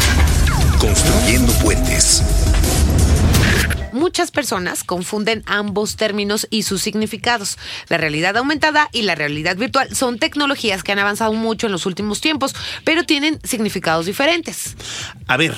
Construyendo 0.78 1.52
puentes. 1.54 2.22
Muchas 3.92 4.30
personas 4.30 4.84
confunden 4.84 5.42
ambos 5.46 5.96
términos 5.96 6.46
y 6.50 6.62
sus 6.62 6.82
significados. 6.82 7.58
La 7.88 7.98
realidad 7.98 8.36
aumentada 8.36 8.88
y 8.92 9.02
la 9.02 9.14
realidad 9.14 9.56
virtual 9.56 9.94
son 9.94 10.18
tecnologías 10.18 10.82
que 10.82 10.92
han 10.92 10.98
avanzado 10.98 11.32
mucho 11.32 11.66
en 11.66 11.72
los 11.72 11.86
últimos 11.86 12.20
tiempos, 12.20 12.54
pero 12.84 13.04
tienen 13.04 13.38
significados 13.44 14.06
diferentes. 14.06 14.76
A 15.26 15.36
ver, 15.36 15.54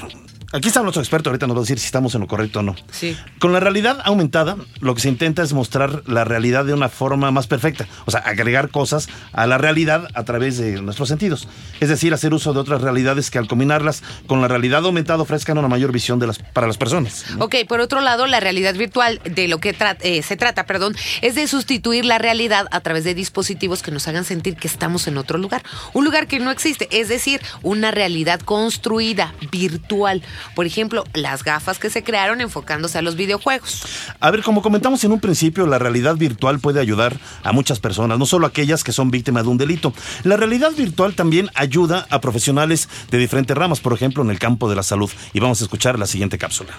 aquí 0.54 0.68
está 0.68 0.82
nuestro 0.82 1.02
experto, 1.02 1.28
ahorita 1.30 1.46
nos 1.46 1.56
va 1.56 1.60
a 1.60 1.64
decir 1.64 1.78
si 1.78 1.86
estamos 1.86 2.14
en 2.14 2.22
lo 2.22 2.26
correcto 2.26 2.60
o 2.60 2.62
no. 2.62 2.74
Sí. 2.90 3.16
Con 3.38 3.52
la 3.52 3.60
realidad 3.60 3.98
aumentada, 4.04 4.56
lo 4.80 4.94
que 4.94 5.00
se 5.00 5.08
intenta 5.08 5.42
es 5.42 5.52
mostrar 5.52 6.02
la 6.06 6.24
realidad 6.24 6.64
de 6.64 6.72
una 6.72 6.88
forma 6.88 7.30
más 7.30 7.46
perfecta, 7.46 7.86
o 8.06 8.10
sea, 8.10 8.20
agregar 8.20 8.70
cosas 8.70 9.08
a 9.32 9.46
la 9.46 9.58
realidad 9.58 10.08
a 10.14 10.24
través 10.24 10.56
de 10.56 10.80
nuestros 10.80 11.08
sentidos. 11.08 11.48
Es 11.80 11.88
decir, 11.88 12.14
hacer 12.14 12.32
uso 12.32 12.52
de 12.52 12.60
otras 12.60 12.80
realidades 12.80 13.30
que 13.30 13.38
al 13.38 13.48
combinarlas 13.48 14.02
con 14.26 14.40
la 14.40 14.48
realidad 14.48 14.84
aumentada 14.84 15.20
ofrezcan 15.22 15.58
una 15.58 15.68
mayor 15.68 15.92
visión 15.92 16.18
de 16.18 16.28
las, 16.28 16.38
para 16.38 16.66
las 16.66 16.78
personas. 16.78 17.24
Ok, 17.40 17.56
por 17.68 17.80
otro 17.80 18.00
lado, 18.00 18.26
la 18.26 18.40
realidad 18.40 18.74
virtual 18.74 19.20
de 19.24 19.48
lo 19.48 19.58
que 19.58 19.76
tra- 19.76 19.96
eh, 20.00 20.22
se 20.22 20.36
trata, 20.36 20.66
perdón, 20.66 20.94
es 21.20 21.34
de 21.34 21.46
sustituir 21.48 22.04
la 22.04 22.18
realidad 22.18 22.68
a 22.70 22.80
través 22.80 23.04
de 23.04 23.14
dispositivos 23.14 23.82
que 23.82 23.90
nos 23.90 24.06
hagan 24.08 24.24
sentir 24.24 24.56
que 24.56 24.68
estamos 24.68 25.08
en 25.08 25.18
otro 25.18 25.36
lugar, 25.38 25.62
un 25.92 26.04
lugar 26.04 26.26
que 26.26 26.38
no 26.38 26.50
existe, 26.50 26.88
es 26.90 27.08
decir, 27.08 27.40
una 27.62 27.90
realidad 27.90 28.40
construida, 28.40 29.34
virtual. 29.50 30.22
Por 30.54 30.66
ejemplo, 30.66 31.04
las 31.14 31.44
gafas 31.44 31.78
que 31.78 31.90
se 31.90 32.02
crearon 32.02 32.40
enfocándose 32.40 32.98
a 32.98 33.02
los 33.02 33.16
videojuegos. 33.16 33.82
A 34.20 34.30
ver, 34.30 34.42
como 34.42 34.62
comentamos 34.62 35.04
en 35.04 35.12
un 35.12 35.20
principio, 35.20 35.66
la 35.66 35.78
realidad 35.78 36.16
virtual 36.16 36.60
puede 36.60 36.80
ayudar 36.80 37.18
a 37.42 37.52
muchas 37.52 37.80
personas, 37.80 38.18
no 38.18 38.26
solo 38.26 38.46
aquellas 38.46 38.84
que 38.84 38.92
son 38.92 39.10
víctimas 39.10 39.44
de 39.44 39.50
un 39.50 39.58
delito. 39.58 39.92
La 40.22 40.36
realidad 40.36 40.72
virtual 40.72 41.14
también 41.14 41.50
ayuda 41.54 42.06
a 42.10 42.20
profesionales 42.20 42.88
de 43.10 43.18
diferentes 43.18 43.56
ramas, 43.56 43.80
por 43.80 43.92
ejemplo, 43.92 44.22
en 44.22 44.30
el 44.30 44.38
campo 44.38 44.68
de 44.68 44.76
la 44.76 44.82
salud. 44.82 45.10
Y 45.32 45.40
vamos 45.40 45.60
a 45.60 45.64
escuchar 45.64 45.98
la 45.98 46.06
siguiente 46.06 46.38
cápsula. 46.38 46.74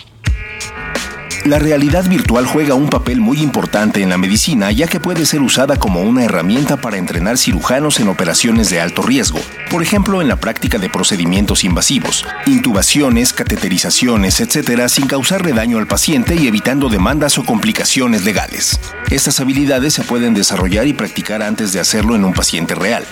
La 1.46 1.60
realidad 1.60 2.10
virtual 2.10 2.48
juega 2.48 2.74
un 2.74 2.90
papel 2.90 3.22
muy 3.22 3.38
importante 3.38 4.02
en 4.02 4.10
la 4.10 4.18
medicina 4.18 4.72
ya 4.72 4.88
que 4.88 5.00
puede 5.00 5.28
ser 5.28 5.44
usada 5.44 5.78
como 5.78 6.02
una 6.02 6.24
herramienta 6.24 6.78
para 6.78 6.98
entrenar 6.98 7.38
cirujanos 7.38 8.00
en 8.00 8.08
operaciones 8.08 8.72
de 8.72 8.82
alto 8.82 9.04
riesgo, 9.04 9.40
por 9.70 9.84
ejemplo 9.84 10.24
en 10.24 10.28
la 10.28 10.38
práctica 10.38 10.80
de 10.80 10.90
procedimientos 10.90 11.64
invasivos, 11.64 12.26
intubaciones, 12.48 13.32
cateterizaciones, 13.32 14.40
etc., 14.40 14.88
sin 14.88 15.06
causarle 15.06 15.54
daño 15.54 15.78
al 15.78 15.86
paciente 15.86 16.34
y 16.34 16.48
evitando 16.48 16.90
demandas 16.90 17.38
o 17.38 17.46
complicaciones 17.46 18.26
legales. 18.26 18.80
Estas 19.12 19.40
habilidades 19.40 19.94
se 19.94 20.02
pueden 20.02 20.34
desarrollar 20.34 20.88
y 20.88 20.94
practicar 20.94 21.44
antes 21.44 21.74
de 21.74 21.80
hacerlo 21.80 22.16
en 22.16 22.26
un 22.26 22.34
paciente 22.34 22.74
real. 22.74 23.06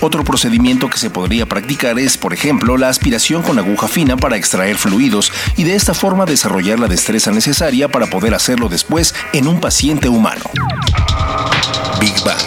Otro 0.00 0.24
procedimiento 0.24 0.88
que 0.88 0.98
se 0.98 1.10
podría 1.10 1.46
practicar 1.46 1.98
es, 1.98 2.16
por 2.16 2.32
ejemplo, 2.32 2.78
la 2.78 2.88
aspiración 2.88 3.42
con 3.42 3.58
aguja 3.58 3.86
fina 3.86 4.16
para 4.16 4.36
extraer 4.36 4.76
fluidos 4.76 5.30
y 5.56 5.64
de 5.64 5.74
esta 5.74 5.92
forma 5.92 6.24
desarrollar 6.24 6.80
la 6.80 6.88
destreza 6.88 7.30
necesaria 7.30 7.59
para 7.60 8.06
poder 8.06 8.32
hacerlo 8.32 8.70
después 8.70 9.14
en 9.34 9.46
un 9.46 9.60
paciente 9.60 10.08
humano. 10.08 10.40
Big 12.00 12.14
Bang. 12.24 12.40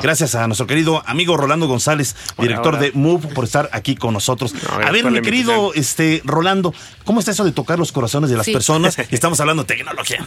Gracias 0.00 0.36
a 0.36 0.46
nuestro 0.46 0.68
querido 0.68 1.02
amigo 1.06 1.36
Rolando 1.36 1.66
González, 1.66 2.14
director 2.38 2.74
hola. 2.74 2.78
de 2.78 2.92
Move, 2.92 3.26
por 3.34 3.44
estar 3.44 3.68
aquí 3.72 3.96
con 3.96 4.14
nosotros. 4.14 4.52
gracias 4.52 4.86
a 4.86 4.92
ver, 4.92 5.10
mi 5.10 5.22
querido 5.22 5.74
este, 5.74 6.22
Rolando, 6.24 6.72
¿cómo 7.04 7.18
está 7.18 7.32
eso 7.32 7.42
de 7.42 7.50
tocar 7.50 7.80
los 7.80 7.90
corazones 7.90 8.30
de 8.30 8.36
las 8.36 8.46
Sí. 8.46 8.52
personas? 8.52 8.96
Estamos 9.10 9.40
hablando 9.40 9.64
de 9.64 9.74
tecnología. 9.74 10.24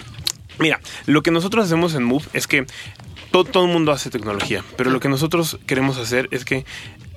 Mira, 0.60 0.82
lo 1.06 1.24
que 1.24 1.32
nosotros 1.32 1.66
hacemos 1.66 1.96
en 1.96 2.04
Move 2.04 2.26
es 2.34 2.48
que 2.48 2.66
todo, 3.32 3.46
todo 3.46 3.64
el 3.64 3.72
mundo 3.72 3.94
hace 3.94 4.10
tecnología, 4.10 4.62
pero 4.76 4.90
lo 4.90 5.00
que 5.00 5.08
nosotros 5.08 5.58
queremos 5.66 5.98
hacer 5.98 6.28
es 6.32 6.44
que 6.44 6.66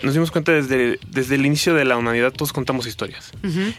nos 0.05 0.15
dimos 0.15 0.31
cuenta 0.31 0.53
desde, 0.53 0.99
desde 1.09 1.35
el 1.35 1.47
inicio 1.47 1.75
de 1.75 1.85
la 1.85 1.97
humanidad, 1.97 2.33
todos 2.33 2.53
contamos 2.53 2.87
historias. 2.87 3.33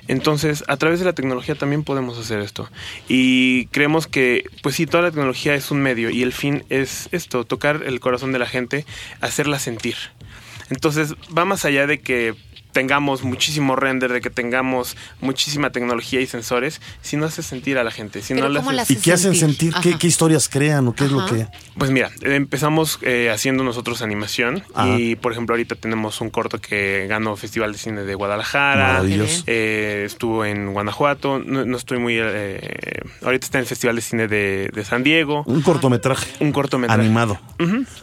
Entonces, 0.07 0.63
a 0.67 0.77
través 0.77 0.99
de 0.99 1.05
la 1.05 1.13
tecnología 1.13 1.55
también 1.55 1.83
podemos 1.83 2.17
hacer 2.17 2.39
esto. 2.39 2.69
Y 3.07 3.67
creemos 3.67 4.07
que, 4.07 4.49
pues 4.61 4.75
sí, 4.75 4.85
toda 4.88 5.03
la 5.03 5.11
tecnología 5.11 5.53
es 5.55 5.71
un 5.71 5.81
medio 5.81 6.09
y 6.09 6.23
el 6.23 6.33
fin 6.33 6.63
es 6.69 7.09
esto, 7.11 7.45
tocar 7.45 7.83
el 7.85 7.99
corazón 7.99 8.31
de 8.31 8.39
la 8.39 8.47
gente, 8.47 8.85
hacerla 9.21 9.59
sentir. 9.59 9.95
Entonces, 10.69 11.13
va 11.35 11.45
más 11.45 11.63
allá 11.63 11.85
de 11.85 12.01
que 12.01 12.33
tengamos 12.75 13.23
muchísimo 13.23 13.77
render, 13.77 14.11
de 14.11 14.19
que 14.19 14.29
tengamos 14.29 14.97
muchísima 15.21 15.69
tecnología 15.71 16.19
y 16.19 16.27
sensores, 16.27 16.81
si 17.01 17.15
no 17.15 17.25
hace 17.25 17.41
sentir 17.41 17.77
a 17.77 17.85
la 17.85 17.91
gente. 17.91 18.21
Si 18.21 18.33
no 18.33 18.49
le 18.49 18.59
¿cómo 18.59 18.71
hace- 18.71 18.93
la 18.93 18.99
¿Y 18.99 19.01
qué 19.01 19.13
hacen 19.13 19.33
sentir? 19.33 19.73
¿Qué, 19.81 20.07
historias 20.07 20.49
crean 20.49 20.85
o 20.89 20.93
qué 20.93 21.05
es 21.05 21.11
lo 21.11 21.25
que...? 21.25 21.47
Pues 21.77 21.89
mira, 21.89 22.11
empezamos 22.21 22.99
eh, 23.01 23.31
haciendo 23.33 23.63
nosotros 23.63 24.01
animación 24.01 24.61
Ajá. 24.73 24.97
y 24.99 25.15
por 25.15 25.31
ejemplo 25.31 25.53
ahorita 25.55 25.75
tenemos 25.75 26.19
un 26.19 26.29
corto 26.29 26.59
que 26.59 27.07
ganó 27.07 27.38
Festival 27.38 27.71
de 27.71 27.77
Cine 27.77 28.01
de 28.03 28.13
Guadalajara, 28.15 28.88
Maravilloso. 28.93 29.43
eh, 29.47 30.03
estuvo 30.05 30.43
en 30.43 30.73
Guanajuato, 30.73 31.39
no, 31.39 31.63
no 31.63 31.77
estoy 31.77 31.99
muy... 31.99 32.17
eh, 32.19 32.99
ahorita 33.23 33.45
está 33.45 33.57
en 33.57 33.61
el 33.63 33.67
Festival 33.67 33.95
de 33.95 34.01
Cine 34.01 34.27
de, 34.27 34.69
de 34.73 34.83
San 34.85 35.01
Diego, 35.03 35.43
Un 35.47 35.61
cortometraje 35.61 36.27
un 36.41 36.51
cortometraje. 36.51 37.01
animado. 37.01 37.39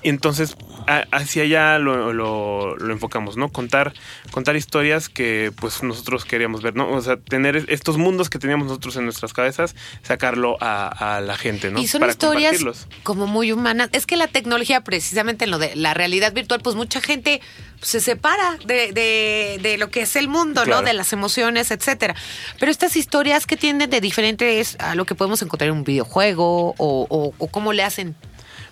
Y 0.02 0.08
entonces 0.08 0.56
a- 0.86 1.04
hacia 1.12 1.42
allá 1.42 1.78
lo, 1.78 2.12
lo- 2.14 2.74
lo 2.76 2.92
enfocamos, 2.92 3.36
¿no? 3.36 3.48
Contar, 3.50 3.92
contar 4.30 4.56
historias 4.56 4.61
que 4.66 5.52
pues 5.56 5.82
nosotros 5.82 6.24
queríamos 6.24 6.62
ver, 6.62 6.74
¿no? 6.76 6.90
O 6.90 7.00
sea, 7.00 7.16
tener 7.16 7.64
estos 7.68 7.98
mundos 7.98 8.30
que 8.30 8.38
teníamos 8.38 8.66
nosotros 8.66 8.96
en 8.96 9.04
nuestras 9.04 9.32
cabezas, 9.32 9.74
sacarlo 10.02 10.56
a, 10.60 11.16
a 11.16 11.20
la 11.20 11.36
gente, 11.36 11.70
¿no? 11.70 11.80
Y 11.80 11.86
son 11.86 12.00
Para 12.00 12.12
historias 12.12 12.86
como 13.02 13.26
muy 13.26 13.52
humanas. 13.52 13.88
Es 13.92 14.06
que 14.06 14.16
la 14.16 14.26
tecnología, 14.28 14.82
precisamente 14.82 15.44
en 15.44 15.50
lo 15.50 15.58
de 15.58 15.74
la 15.76 15.94
realidad 15.94 16.32
virtual, 16.32 16.60
pues 16.62 16.76
mucha 16.76 17.00
gente 17.00 17.40
pues, 17.78 17.90
se 17.90 18.00
separa 18.00 18.56
de, 18.66 18.92
de- 18.92 19.58
de 19.62 19.76
lo 19.78 19.90
que 19.90 20.02
es 20.02 20.16
el 20.16 20.28
mundo, 20.28 20.62
Claro. 20.64 20.80
¿no? 20.80 20.86
De 20.86 20.92
las 20.92 21.12
emociones, 21.12 21.70
etcétera. 21.70 22.14
Pero 22.58 22.70
estas 22.70 22.96
historias 22.96 23.46
que 23.46 23.56
tienden 23.56 23.90
de 23.90 24.00
diferentes 24.00 24.76
a 24.80 24.94
lo 24.94 25.04
que 25.04 25.14
podemos 25.14 25.42
encontrar 25.42 25.68
en 25.70 25.76
un 25.76 25.84
videojuego 25.84 26.70
o, 26.78 27.06
o- 27.08 27.34
o 27.38 27.46
cómo 27.48 27.72
le 27.72 27.82
hacen. 27.82 28.14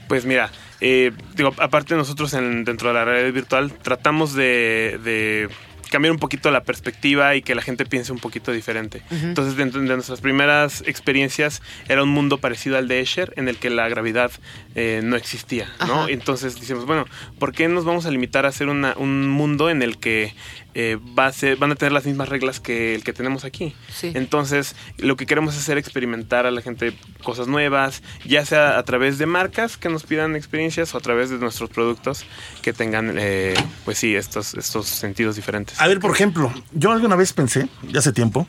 Pues 0.09 0.25
mira, 0.25 0.51
eh, 0.81 1.13
digo, 1.37 1.55
aparte 1.59 1.95
nosotros 1.95 2.33
en- 2.35 2.65
dentro 2.65 2.89
de 2.89 2.95
la 2.95 3.05
realidad 3.05 3.33
virtual 3.33 3.73
tratamos 3.81 4.35
de, 4.35 4.99
de 5.05 5.49
cambiar 5.91 6.13
un 6.13 6.19
poquito 6.19 6.51
la 6.51 6.63
perspectiva 6.63 7.35
y 7.37 7.43
que 7.43 7.55
la 7.55 7.63
gente 7.63 7.85
piense 7.85 8.13
un 8.13 8.19
poquito 8.19 8.53
diferente. 8.53 9.03
Entonces, 9.11 9.57
dentro 9.57 9.81
de 9.81 9.87
nuestras 9.89 10.21
primeras 10.21 10.83
experiencias 10.87 11.63
era 11.89 12.03
un 12.03 12.09
mundo 12.11 12.39
parecido 12.39 12.79
al 12.79 12.89
de 12.89 13.01
Escher, 13.01 13.33
en 13.37 13.49
el 13.49 13.57
que 13.57 13.71
la 13.71 13.89
gravedad 13.89 14.31
eh, 14.75 15.01
no 15.03 15.17
existía, 15.17 15.69
¿no? 15.87 16.03
Ajá. 16.03 16.07
Entonces 16.11 16.59
decimos, 16.61 16.87
bueno, 16.87 17.07
¿por 17.39 17.53
qué 17.53 17.69
nos 17.69 17.85
vamos 17.85 18.07
a 18.07 18.11
limitar 18.11 18.47
a 18.47 18.49
hacer 18.51 18.69
una- 18.69 18.95
un 18.97 19.29
mundo 19.29 19.69
en 19.71 19.83
el 19.83 19.99
que 19.99 20.33
eh, 20.75 20.97
va 21.19 21.27
a 21.27 21.33
ser, 21.33 21.57
van 21.57 21.73
a 21.73 21.75
tener 21.75 21.91
las 21.91 22.07
mismas 22.07 22.29
reglas 22.29 22.61
que 22.61 22.95
el 22.95 23.03
que 23.03 23.13
tenemos 23.13 23.45
aquí? 23.45 23.75
Sí. 23.93 24.13
Entonces, 24.15 24.77
lo 24.99 25.17
que 25.17 25.27
queremos 25.27 25.55
es 25.55 25.61
hacer 25.63 25.77
experimentar 25.79 26.47
a 26.47 26.53
la 26.53 26.63
gente 26.63 26.93
cosas 27.25 27.49
nuevas, 27.49 28.03
ya 28.25 28.45
sea 28.47 28.79
a 28.79 28.83
través 28.85 29.19
de 29.19 29.27
marcas 29.27 29.77
que 29.77 29.89
nos 29.89 30.05
pidan 30.05 30.37
experiencias 30.37 30.95
o 30.95 30.99
a 30.99 31.01
través 31.01 31.31
de 31.31 31.39
nuestros 31.39 31.71
productos 31.71 32.25
que 32.63 32.73
tengan, 32.73 33.17
eh, 33.19 33.55
pues 33.85 33.99
sí, 33.99 34.15
estos, 34.15 34.55
estos 34.55 34.87
sentidos 34.87 35.35
diferentes. 35.35 35.80
A 35.81 35.89
ver, 35.89 35.99
por 35.99 36.11
ejemplo, 36.11 36.53
yo 36.73 36.93
alguna 36.93 37.17
vez 37.17 37.33
pensé, 37.33 37.67
ya 37.91 38.01
hace 38.01 38.13
tiempo, 38.13 38.47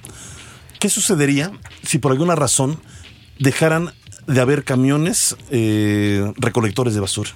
¿qué 0.80 0.90
sucedería 0.90 1.50
si 1.82 1.98
por 1.98 2.12
alguna 2.12 2.36
razón 2.36 2.78
dejaran 3.40 3.94
de 4.28 4.42
haber 4.42 4.66
camiones 4.66 5.38
eh, 5.50 6.30
recolectores 6.36 6.94
de 6.94 7.00
basura? 7.00 7.32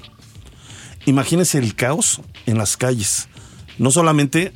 Imagínense 1.06 1.60
el 1.60 1.76
caos 1.76 2.20
en 2.46 2.58
las 2.58 2.76
calles. 2.76 3.30
No 3.78 3.90
solamente 3.90 4.52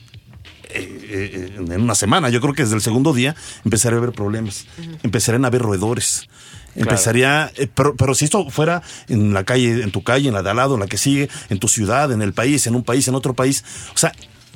eh, 0.72 1.00
eh, 1.10 1.54
en 1.58 1.82
una 1.84 1.96
semana, 1.96 2.28
yo 2.28 2.42
creo 2.42 2.54
que 2.54 2.64
desde 2.64 2.76
el 2.76 2.82
segundo 2.82 3.14
día 3.14 3.34
empezaría 3.64 3.96
a 3.96 4.02
haber 4.02 4.12
problemas. 4.12 4.68
Empezarían 5.04 5.46
a 5.46 5.48
haber 5.48 5.62
roedores. 5.62 6.28
Empezaría, 6.76 7.50
eh, 7.56 7.70
pero, 7.74 7.96
pero 7.96 8.14
si 8.14 8.26
esto 8.26 8.50
fuera 8.50 8.84
en 9.08 9.34
la 9.34 9.46
calle, 9.46 9.84
en 9.84 9.92
tu 9.92 10.04
calle, 10.04 10.28
en 10.28 10.34
la 10.34 10.44
de 10.44 10.50
al 10.50 10.58
lado, 10.58 10.74
en 10.74 10.82
la 10.82 10.88
que 10.88 10.98
sigue, 10.98 11.30
en 11.50 11.60
tu 11.60 11.70
ciudad, 11.70 12.12
en 12.12 12.22
el 12.22 12.34
país, 12.34 12.68
en 12.68 12.76
un 12.76 12.84
país, 12.84 13.08
en 13.08 13.16
otro 13.16 13.34
país, 13.34 13.64
o 13.96 13.98
sea, 13.98 14.12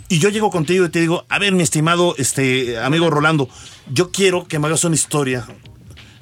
y 0.10 0.20
yo 0.20 0.30
llego 0.30 0.50
contigo 0.52 0.86
y 0.86 0.90
te 0.90 1.00
digo, 1.00 1.26
a 1.30 1.40
ver, 1.40 1.54
mi 1.54 1.64
estimado 1.64 2.16
este 2.18 2.78
amigo 2.78 3.10
Rolando, 3.10 3.50
yo 3.92 4.12
quiero 4.12 4.48
que 4.48 4.60
me 4.60 4.68
hagas 4.68 4.84
una 4.84 4.96
historia 4.96 5.48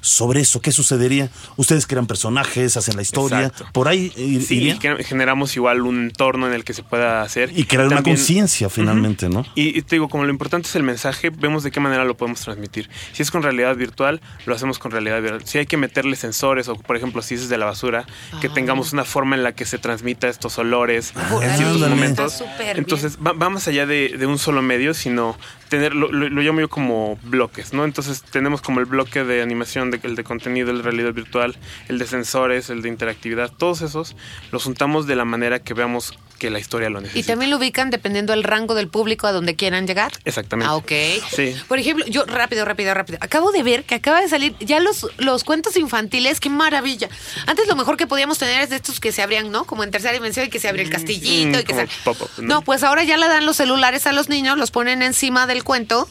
sobre 0.01 0.41
eso, 0.41 0.59
¿qué 0.61 0.71
sucedería? 0.71 1.29
Ustedes 1.57 1.87
crean 1.87 2.07
personajes, 2.07 2.75
hacen 2.75 2.95
la 2.95 3.01
historia, 3.03 3.43
Exacto. 3.45 3.67
por 3.71 3.87
ahí 3.87 4.11
ir- 4.17 4.41
Sí, 4.41 4.57
iría. 4.57 4.73
y 4.75 4.79
que 4.79 5.03
generamos 5.03 5.55
igual 5.55 5.81
un 5.81 6.05
entorno 6.05 6.47
en 6.47 6.53
el 6.53 6.63
que 6.63 6.73
se 6.73 6.83
pueda 6.83 7.21
hacer. 7.21 7.51
y 7.55 7.63
crear 7.65 7.87
una 7.87 8.03
conciencia 8.03 8.69
finalmente, 8.69 9.29
¿no? 9.29 9.45
Y, 9.55 9.77
y 9.77 9.81
te 9.83 9.95
digo, 9.95 10.09
como 10.09 10.23
lo 10.25 10.31
importante 10.31 10.67
es 10.67 10.75
el 10.75 10.83
mensaje, 10.83 11.29
vemos 11.29 11.63
de 11.63 11.71
qué 11.71 11.79
manera 11.79 12.03
lo 12.03 12.17
podemos 12.17 12.41
transmitir. 12.41 12.89
Si 13.13 13.21
es 13.23 13.31
con 13.31 13.43
realidad 13.43 13.75
virtual, 13.75 14.21
lo 14.45 14.55
hacemos 14.55 14.79
con 14.79 14.91
realidad 14.91 15.21
virtual. 15.21 15.41
Si 15.45 15.57
hay 15.59 15.65
que 15.67 15.77
meterle 15.77 16.15
sensores, 16.15 16.67
o 16.67 16.75
por 16.75 16.95
ejemplo, 16.97 17.21
si 17.21 17.35
es 17.35 17.47
de 17.49 17.57
la 17.57 17.65
basura, 17.65 18.05
que 18.41 18.47
Ah. 18.47 18.53
tengamos 18.53 18.93
una 18.93 19.05
forma 19.05 19.35
en 19.35 19.43
la 19.43 19.53
que 19.53 19.65
se 19.65 19.77
transmita 19.77 20.27
estos 20.27 20.57
olores 20.57 21.13
en 21.15 21.21
Ah, 21.21 21.55
ciertos 21.57 21.75
ándale. 21.75 21.95
momentos. 21.95 22.43
Entonces, 22.75 23.17
va, 23.25 23.33
va 23.33 23.49
más 23.49 23.67
allá 23.67 23.85
de, 23.85 24.15
de 24.17 24.25
un 24.25 24.39
solo 24.39 24.61
medio, 24.61 24.93
sino 24.93 25.37
tener, 25.71 25.95
lo, 25.95 26.10
llamo 26.10 26.60
yo 26.60 26.67
como 26.67 27.17
bloques, 27.23 27.71
¿no? 27.71 27.86
Entonces, 27.86 28.23
tenemos 28.23 28.62
como 28.62 28.81
el 28.81 28.86
bloque 28.86 29.23
de 29.23 29.41
animación, 29.41 29.89
de, 29.89 30.01
el 30.03 30.17
de 30.17 30.23
contenido, 30.25 30.69
el 30.69 30.79
de 30.79 30.84
realidad 30.84 31.13
virtual, 31.13 31.55
el 31.88 31.97
de 31.97 32.05
sensores, 32.05 32.69
el 32.69 32.81
de 32.81 32.89
interactividad, 32.89 33.49
todos 33.49 33.81
esos 33.81 34.17
los 34.51 34.65
juntamos 34.65 35.07
de 35.07 35.15
la 35.15 35.23
manera 35.23 35.60
que 35.60 35.73
veamos 35.73 36.19
que 36.41 36.49
la 36.49 36.58
historia 36.58 36.89
lo 36.89 37.01
necesita. 37.01 37.19
Y 37.19 37.23
también 37.23 37.51
lo 37.51 37.58
ubican 37.58 37.91
dependiendo 37.91 38.34
del 38.34 38.43
rango 38.43 38.73
del 38.73 38.88
público 38.88 39.27
a 39.27 39.32
donde 39.32 39.56
quieran 39.56 39.86
llegar. 39.86 40.12
Exactamente. 40.25 40.71
Ah, 40.71 40.75
ok. 40.75 40.91
Sí. 41.36 41.56
Por 41.67 41.77
ejemplo, 41.77 42.04
yo 42.08 42.25
rápido, 42.25 42.65
rápido, 42.65 42.95
rápido. 42.95 43.19
Acabo 43.21 43.51
de 43.51 43.62
ver 43.62 43.84
que 43.84 43.93
acaba 43.93 44.21
de 44.21 44.27
salir 44.27 44.56
ya 44.60 44.80
los, 44.80 45.06
los 45.19 45.43
cuentos 45.43 45.77
infantiles, 45.77 46.39
qué 46.39 46.49
maravilla. 46.49 47.10
Antes 47.45 47.67
lo 47.67 47.75
mejor 47.75 47.95
que 47.95 48.08
podíamos 48.08 48.39
tener 48.39 48.60
es 48.60 48.71
de 48.71 48.77
estos 48.77 48.99
que 48.99 49.12
se 49.12 49.21
abrían, 49.21 49.51
¿no? 49.51 49.65
Como 49.65 49.84
en 49.84 49.91
tercera 49.91 50.13
dimensión 50.15 50.47
y 50.47 50.49
que 50.49 50.60
se 50.60 50.67
abría 50.67 50.84
el 50.84 50.89
castillito 50.89 51.60
y 51.60 51.63
que 51.63 51.75
como 51.75 52.17
se... 52.25 52.41
No, 52.41 52.63
pues 52.63 52.82
ahora 52.82 53.04
ya 53.04 53.17
le 53.17 53.27
dan 53.27 53.45
los 53.45 53.58
celulares 53.58 54.08
a 54.08 54.12
los 54.12 54.27
niños, 54.27 54.58
los 54.58 54.71
ponen 54.71 55.04
encima 55.04 55.45
del 55.45 55.63
cuento. 55.63 56.10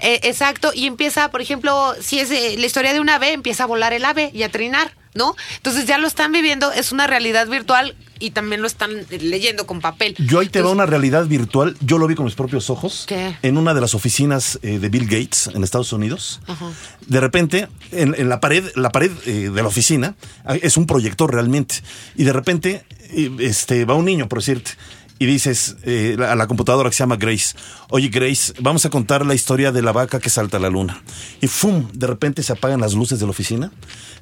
Eh, 0.00 0.20
exacto. 0.24 0.72
Y 0.74 0.88
empieza, 0.88 1.30
por 1.30 1.40
ejemplo, 1.40 1.94
si 2.02 2.20
es 2.20 2.30
eh, 2.30 2.56
la 2.58 2.66
historia 2.66 2.92
de 2.92 3.00
un 3.00 3.08
ave, 3.08 3.32
empieza 3.32 3.64
a 3.64 3.66
volar 3.66 3.94
el 3.94 4.04
ave 4.04 4.30
y 4.34 4.42
a 4.42 4.50
trinar, 4.50 4.92
¿no? 5.14 5.34
Entonces 5.56 5.86
ya 5.86 5.98
lo 5.98 6.06
están 6.06 6.32
viviendo, 6.32 6.72
es 6.72 6.92
una 6.92 7.06
realidad 7.06 7.48
virtual 7.48 7.96
y 8.20 8.30
también 8.30 8.60
lo 8.60 8.66
están 8.66 9.06
leyendo 9.08 9.66
con 9.66 9.80
papel. 9.80 10.14
Yo 10.18 10.38
ahí 10.40 10.48
te 10.48 10.60
veo 10.60 10.70
una 10.70 10.86
realidad 10.86 11.26
virtual. 11.26 11.76
Yo 11.80 11.98
lo 11.98 12.06
vi 12.06 12.14
con 12.14 12.26
mis 12.26 12.34
propios 12.34 12.70
ojos. 12.70 13.04
¿Qué? 13.08 13.34
En 13.42 13.56
una 13.56 13.74
de 13.74 13.80
las 13.80 13.94
oficinas 13.94 14.58
eh, 14.62 14.78
de 14.78 14.88
Bill 14.90 15.06
Gates 15.06 15.50
en 15.52 15.64
Estados 15.64 15.92
Unidos. 15.92 16.40
De 17.06 17.20
repente, 17.20 17.68
en, 17.90 18.14
en 18.16 18.28
la 18.28 18.40
pared, 18.40 18.70
la 18.76 18.90
pared 18.90 19.10
eh, 19.26 19.50
de 19.50 19.62
la 19.62 19.68
oficina 19.68 20.14
ah, 20.44 20.56
es 20.56 20.76
un 20.76 20.86
proyector 20.86 21.32
realmente. 21.32 21.76
Y 22.14 22.24
de 22.24 22.32
repente, 22.32 22.84
eh, 23.12 23.30
este, 23.40 23.84
va 23.86 23.94
un 23.94 24.04
niño, 24.04 24.28
por 24.28 24.38
decirte. 24.40 24.72
Y 25.20 25.26
dices 25.26 25.76
eh, 25.82 26.16
a 26.26 26.34
la 26.34 26.46
computadora 26.46 26.88
que 26.88 26.96
se 26.96 27.02
llama 27.02 27.16
Grace, 27.16 27.54
oye 27.90 28.08
Grace, 28.08 28.54
vamos 28.58 28.86
a 28.86 28.90
contar 28.90 29.26
la 29.26 29.34
historia 29.34 29.70
de 29.70 29.82
la 29.82 29.92
vaca 29.92 30.18
que 30.18 30.30
salta 30.30 30.56
a 30.56 30.60
la 30.60 30.70
luna. 30.70 31.02
Y 31.42 31.46
¡fum! 31.46 31.88
De 31.92 32.06
repente 32.06 32.42
se 32.42 32.54
apagan 32.54 32.80
las 32.80 32.94
luces 32.94 33.20
de 33.20 33.26
la 33.26 33.30
oficina, 33.32 33.70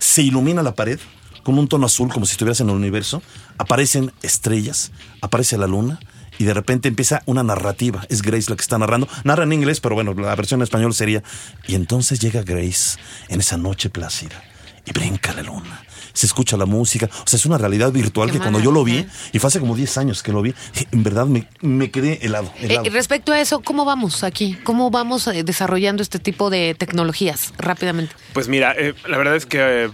se 0.01 0.23
ilumina 0.23 0.61
la 0.65 0.75
pared 0.75 0.99
con 1.45 1.57
un 1.57 1.69
tono 1.69 1.87
azul 1.87 2.13
como 2.13 2.27
si 2.27 2.33
estuvieras 2.33 2.59
en 2.63 2.71
el 2.71 2.75
universo, 2.75 3.23
aparecen 3.59 4.11
estrellas, 4.23 4.91
aparece 5.21 5.57
la 5.57 5.69
luna 5.69 6.01
y 6.37 6.43
de 6.43 6.53
repente 6.53 6.89
empieza 6.89 7.23
una 7.27 7.45
narrativa. 7.45 8.05
Es 8.09 8.21
Grace 8.21 8.51
la 8.51 8.57
que 8.57 8.63
está 8.63 8.77
narrando. 8.77 9.07
Narra 9.23 9.45
en 9.45 9.53
inglés, 9.53 9.79
pero 9.79 9.95
bueno, 9.95 10.15
la 10.15 10.35
versión 10.35 10.59
en 10.59 10.65
español 10.65 10.95
sería. 10.95 11.23
Y 11.69 11.77
entonces 11.77 12.19
llega 12.19 12.43
Grace 12.43 12.99
en 13.29 13.39
esa 13.39 13.57
noche 13.57 13.89
plácida 13.89 14.43
y 14.85 14.91
brinca 14.91 15.33
la 15.33 15.43
luna. 15.43 15.81
Se 16.19 16.27
escucha 16.27 16.57
la 16.57 16.67
música. 16.67 17.09
O 17.13 17.29
sea, 17.29 17.37
es 17.37 17.47
una 17.47 17.59
realidad 17.59 17.93
virtual 17.93 18.29
Qué 18.29 18.33
que 18.35 18.39
cuando 18.41 18.59
yo 18.59 18.73
lo 18.73 18.83
vi, 18.83 19.07
y 19.33 19.39
fue 19.39 19.47
hace 19.47 19.61
como 19.61 19.77
10 19.77 19.99
años 19.99 20.25
que 20.25 20.33
lo 20.33 20.43
vi, 20.43 20.53
en 20.91 21.05
verdad 21.05 21.27
me, 21.27 21.47
me 21.61 21.93
quedé 21.93 22.19
helado. 22.27 22.53
Eh, 22.59 22.67
helado. 22.67 22.87
y 22.87 22.89
respecto 22.89 23.31
a 23.31 23.41
eso, 23.41 23.61
¿cómo 23.61 23.85
vamos 23.85 24.25
aquí? 24.25 24.57
¿Cómo 24.65 24.91
vamos 24.91 25.29
eh, 25.29 25.45
desarrollando 25.45 26.03
este 26.03 26.19
tipo 26.19 26.51
de 26.51 26.75
tecnologías 26.77 27.53
rápidamente? 27.57 28.17
Pues 28.33 28.49
mira, 28.49 28.75
eh, 28.77 28.95
la 29.07 29.17
verdad 29.17 29.37
es 29.37 29.47
que 29.47 29.59
eh, 29.85 29.91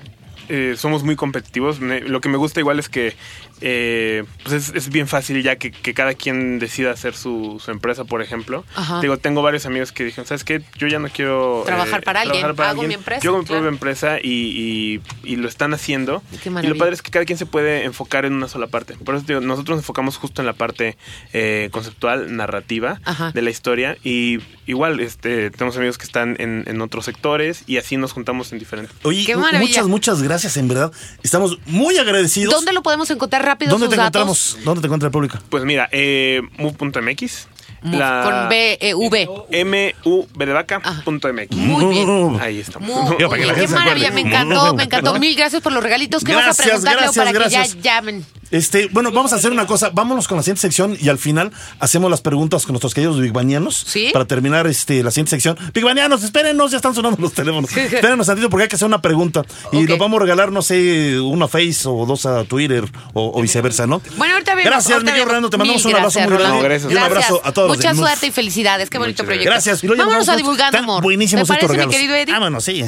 eh, 0.49 0.75
somos 0.79 1.03
muy 1.05 1.15
competitivos. 1.15 1.81
Me- 1.81 2.01
lo 2.01 2.23
que 2.23 2.31
me 2.31 2.39
gusta 2.39 2.59
igual 2.59 2.79
es 2.79 2.89
que 2.89 3.15
eh, 3.61 4.25
pues 4.43 4.55
es, 4.71 4.75
es 4.75 4.89
bien 4.91 5.09
fácil 5.09 5.43
ya 5.43 5.57
que, 5.57 5.71
que 5.71 5.95
cada 5.95 6.15
quien 6.15 6.59
decida 6.59 6.91
hacer 6.91 7.15
su, 7.15 7.61
su 7.65 7.71
empresa, 7.71 8.05
por 8.05 8.23
ejemplo. 8.23 8.65
Ajá. 8.75 9.01
Digo, 9.01 9.17
tengo 9.19 9.43
varios 9.43 9.67
amigos 9.67 9.93
que 9.93 10.05
dijeron, 10.05 10.27
¿sabes 10.27 10.45
qué? 10.45 10.63
Yo 10.77 10.87
ya 10.89 10.99
no 10.99 11.09
quiero 11.09 11.63
eh, 11.63 11.67
Trabajar 11.67 12.03
para 12.03 12.21
alguien, 12.23 12.45
hago 12.45 12.83
mi 12.83 12.95
empresa, 12.95 13.21
Yo 13.23 13.31
hago 13.31 13.39
mi 13.41 13.45
claro. 13.47 13.63
propia 13.63 13.75
empresa 13.75 14.19
y, 14.23 15.01
y- 15.25 15.33
y 15.33 15.37
lo 15.37 15.49
están 15.49 15.73
haciendo. 15.75 16.23
Qué 16.43 16.51
y 16.51 16.67
lo 16.67 16.77
padre 16.77 16.95
es 16.95 17.03
que 17.03 17.11
cada 17.11 17.25
quien 17.25 17.39
se 17.39 17.47
puede 17.47 17.85
enfocar 17.85 18.25
en 18.25 18.33
una 18.35 18.49
sola 18.49 18.67
parte. 18.67 18.95
Por 18.95 19.15
eso 19.15 19.25
digo, 19.27 19.41
nosotros 19.41 19.77
nos 19.77 19.83
enfocamos 19.85 20.17
justo 20.17 20.43
en 20.43 20.47
la 20.47 20.53
parte 20.53 20.97
eh, 21.33 21.69
conceptual, 21.73 22.35
narrativa 22.37 23.01
Ajá. 23.05 23.31
de 23.33 23.43
la 23.43 23.51
historia. 23.51 23.97
Y 24.05 24.39
igual 24.67 25.01
este, 25.01 25.51
tenemos 25.51 25.77
amigos 25.77 25.99
que 25.99 26.05
están 26.05 26.37
en, 26.39 26.65
en 26.67 26.81
otros 26.81 27.05
sectores 27.05 27.65
y 27.67 27.79
así 27.79 27.97
nos 27.97 28.13
juntamos 28.13 28.53
en 28.53 28.59
diferentes. 28.59 28.95
Oye, 29.03 29.25
Qué 29.25 29.35
mu- 29.37 29.43
maravilla. 29.43 29.67
muchas, 29.69 29.87
muchas 29.89 30.23
gracias, 30.23 30.57
en 30.57 30.69
verdad. 30.69 30.93
Estamos 31.23 31.59
muy 31.67 31.97
agradecidos. 31.99 32.53
¿Dónde 32.55 32.73
lo 32.73 32.83
podemos 32.83 33.11
encontrar 33.11 33.44
rápido 33.45 33.71
¿Dónde 33.73 33.87
sus 33.87 33.91
te 33.95 33.97
datos? 34.01 34.21
encontramos? 34.23 34.65
¿Dónde 34.65 34.81
te 34.81 34.87
encuentra 34.87 35.07
el 35.09 35.13
público? 35.13 35.39
Pues 35.49 35.65
mira, 35.65 35.89
eh, 35.93 36.43
move.mx. 36.59 37.49
Move, 37.85 38.23
con 38.25 38.49
B, 38.49 38.79
E, 38.81 38.95
V. 38.95 39.29
M 39.51 39.95
U 40.05 40.27
B 40.35 40.47
de 40.47 40.53
vaca 40.53 40.81
punto 41.05 41.33
MX. 41.33 41.55
Muy 41.57 41.85
bien. 41.87 42.39
Ahí 42.41 42.61
estamos. 42.61 42.89
Muy- 42.89 43.17
que 43.17 43.47
la 43.47 43.55
qué 43.55 43.69
maravilla, 43.69 44.11
me 44.11 44.23
encantó, 44.23 44.75
me 44.75 44.85
encantó. 44.85 45.19
Mil 45.19 45.37
gracias 45.37 45.63
por 45.63 45.73
los 45.73 45.83
regalitos. 45.83 46.25
¿Qué 46.25 46.35
vas 46.35 46.43
a 46.43 46.45
Gracias, 46.47 46.67
preguntar, 46.67 46.95
gracias, 46.97 47.17
para 47.17 47.33
gracias. 47.33 47.75
que 47.75 47.81
ya 47.83 47.95
llamen? 47.97 48.25
Este, 48.51 48.89
bueno, 48.93 49.11
vamos 49.11 49.33
a 49.33 49.37
hacer 49.37 49.51
una 49.51 49.67
cosa. 49.67 49.91
Vámonos 49.93 50.29
con 50.29 50.37
la 50.37 50.43
siguiente 50.43 50.61
sección 50.61 50.97
y 51.01 51.09
al 51.09 51.19
final 51.19 51.51
hacemos 51.81 52.11
las 52.11 52.21
preguntas 52.21 52.65
con 52.65 52.75
nuestros 52.75 52.95
queridos 52.95 53.21
bigbanianos. 53.21 53.75
¿Sí? 53.87 54.11
Para 54.13 54.25
terminar 54.27 54.67
este, 54.67 55.03
la 55.03 55.11
siguiente 55.11 55.31
sección. 55.31 55.59
Bigbanianos, 55.75 56.23
espérenos, 56.23 56.71
ya 56.71 56.77
están 56.77 56.95
sonando 56.95 57.21
los 57.21 57.33
teléfonos. 57.33 57.71
Espérenos 57.77 58.27
tantito 58.27 58.49
porque 58.51 58.63
hay 58.65 58.69
que 58.69 58.77
hacer 58.77 58.87
una 58.87 59.03
pregunta. 59.03 59.43
Y 59.73 59.83
Ok. 59.85 59.89
nos 59.91 59.99
vamos 59.99 60.19
a 60.19 60.23
regalar, 60.23 60.53
no 60.53 60.63
sé, 60.63 61.19
uno 61.21 61.47
a 61.47 61.49
Face 61.49 61.81
o 61.87 62.07
dos 62.07 62.27
a 62.27 62.45
Twitter 62.45 62.85
o, 63.13 63.33
o 63.39 63.43
viceversa, 63.43 63.87
¿no? 63.87 64.01
Bueno, 64.17 64.35
ahorita 64.35 64.55
vemos. 64.55 64.71
Gracias, 64.71 64.93
ahorita 64.93 65.11
mi 65.13 65.19
querido 65.19 65.27
vemos. 65.27 65.29
Rolando. 65.29 65.51
Te 65.51 65.57
mandamos 65.57 65.85
un 65.85 65.95
abrazo 65.97 66.19
gracias, 66.21 66.29
muy 66.29 66.39
grande. 66.39 66.57
No, 66.57 66.63
gracias. 66.63 66.93
Y 66.93 66.95
un 66.97 67.03
abrazo 67.03 67.41
a 67.45 67.53
todos. 67.53 67.74
Mucha 67.77 67.93
de 67.93 67.99
suerte 67.99 68.27
y 68.27 68.31
felicidades. 68.31 68.91
Qué 68.91 68.99
bonito 68.99 69.25
proyecto. 69.25 69.51
Gracias. 69.51 69.83
Vámonos 69.83 70.29
a 70.29 70.37
divulgando 70.37 70.79
humor. 70.81 71.03
Buenísimos 71.03 71.49
¿Te 71.49 71.55
estos 71.55 71.69
parece, 71.69 71.73
mi 71.73 71.77
regalos. 71.77 71.95
querido 71.95 72.15
Eddie? 72.15 72.33
Vámonos, 72.33 72.65
sí. 72.65 72.85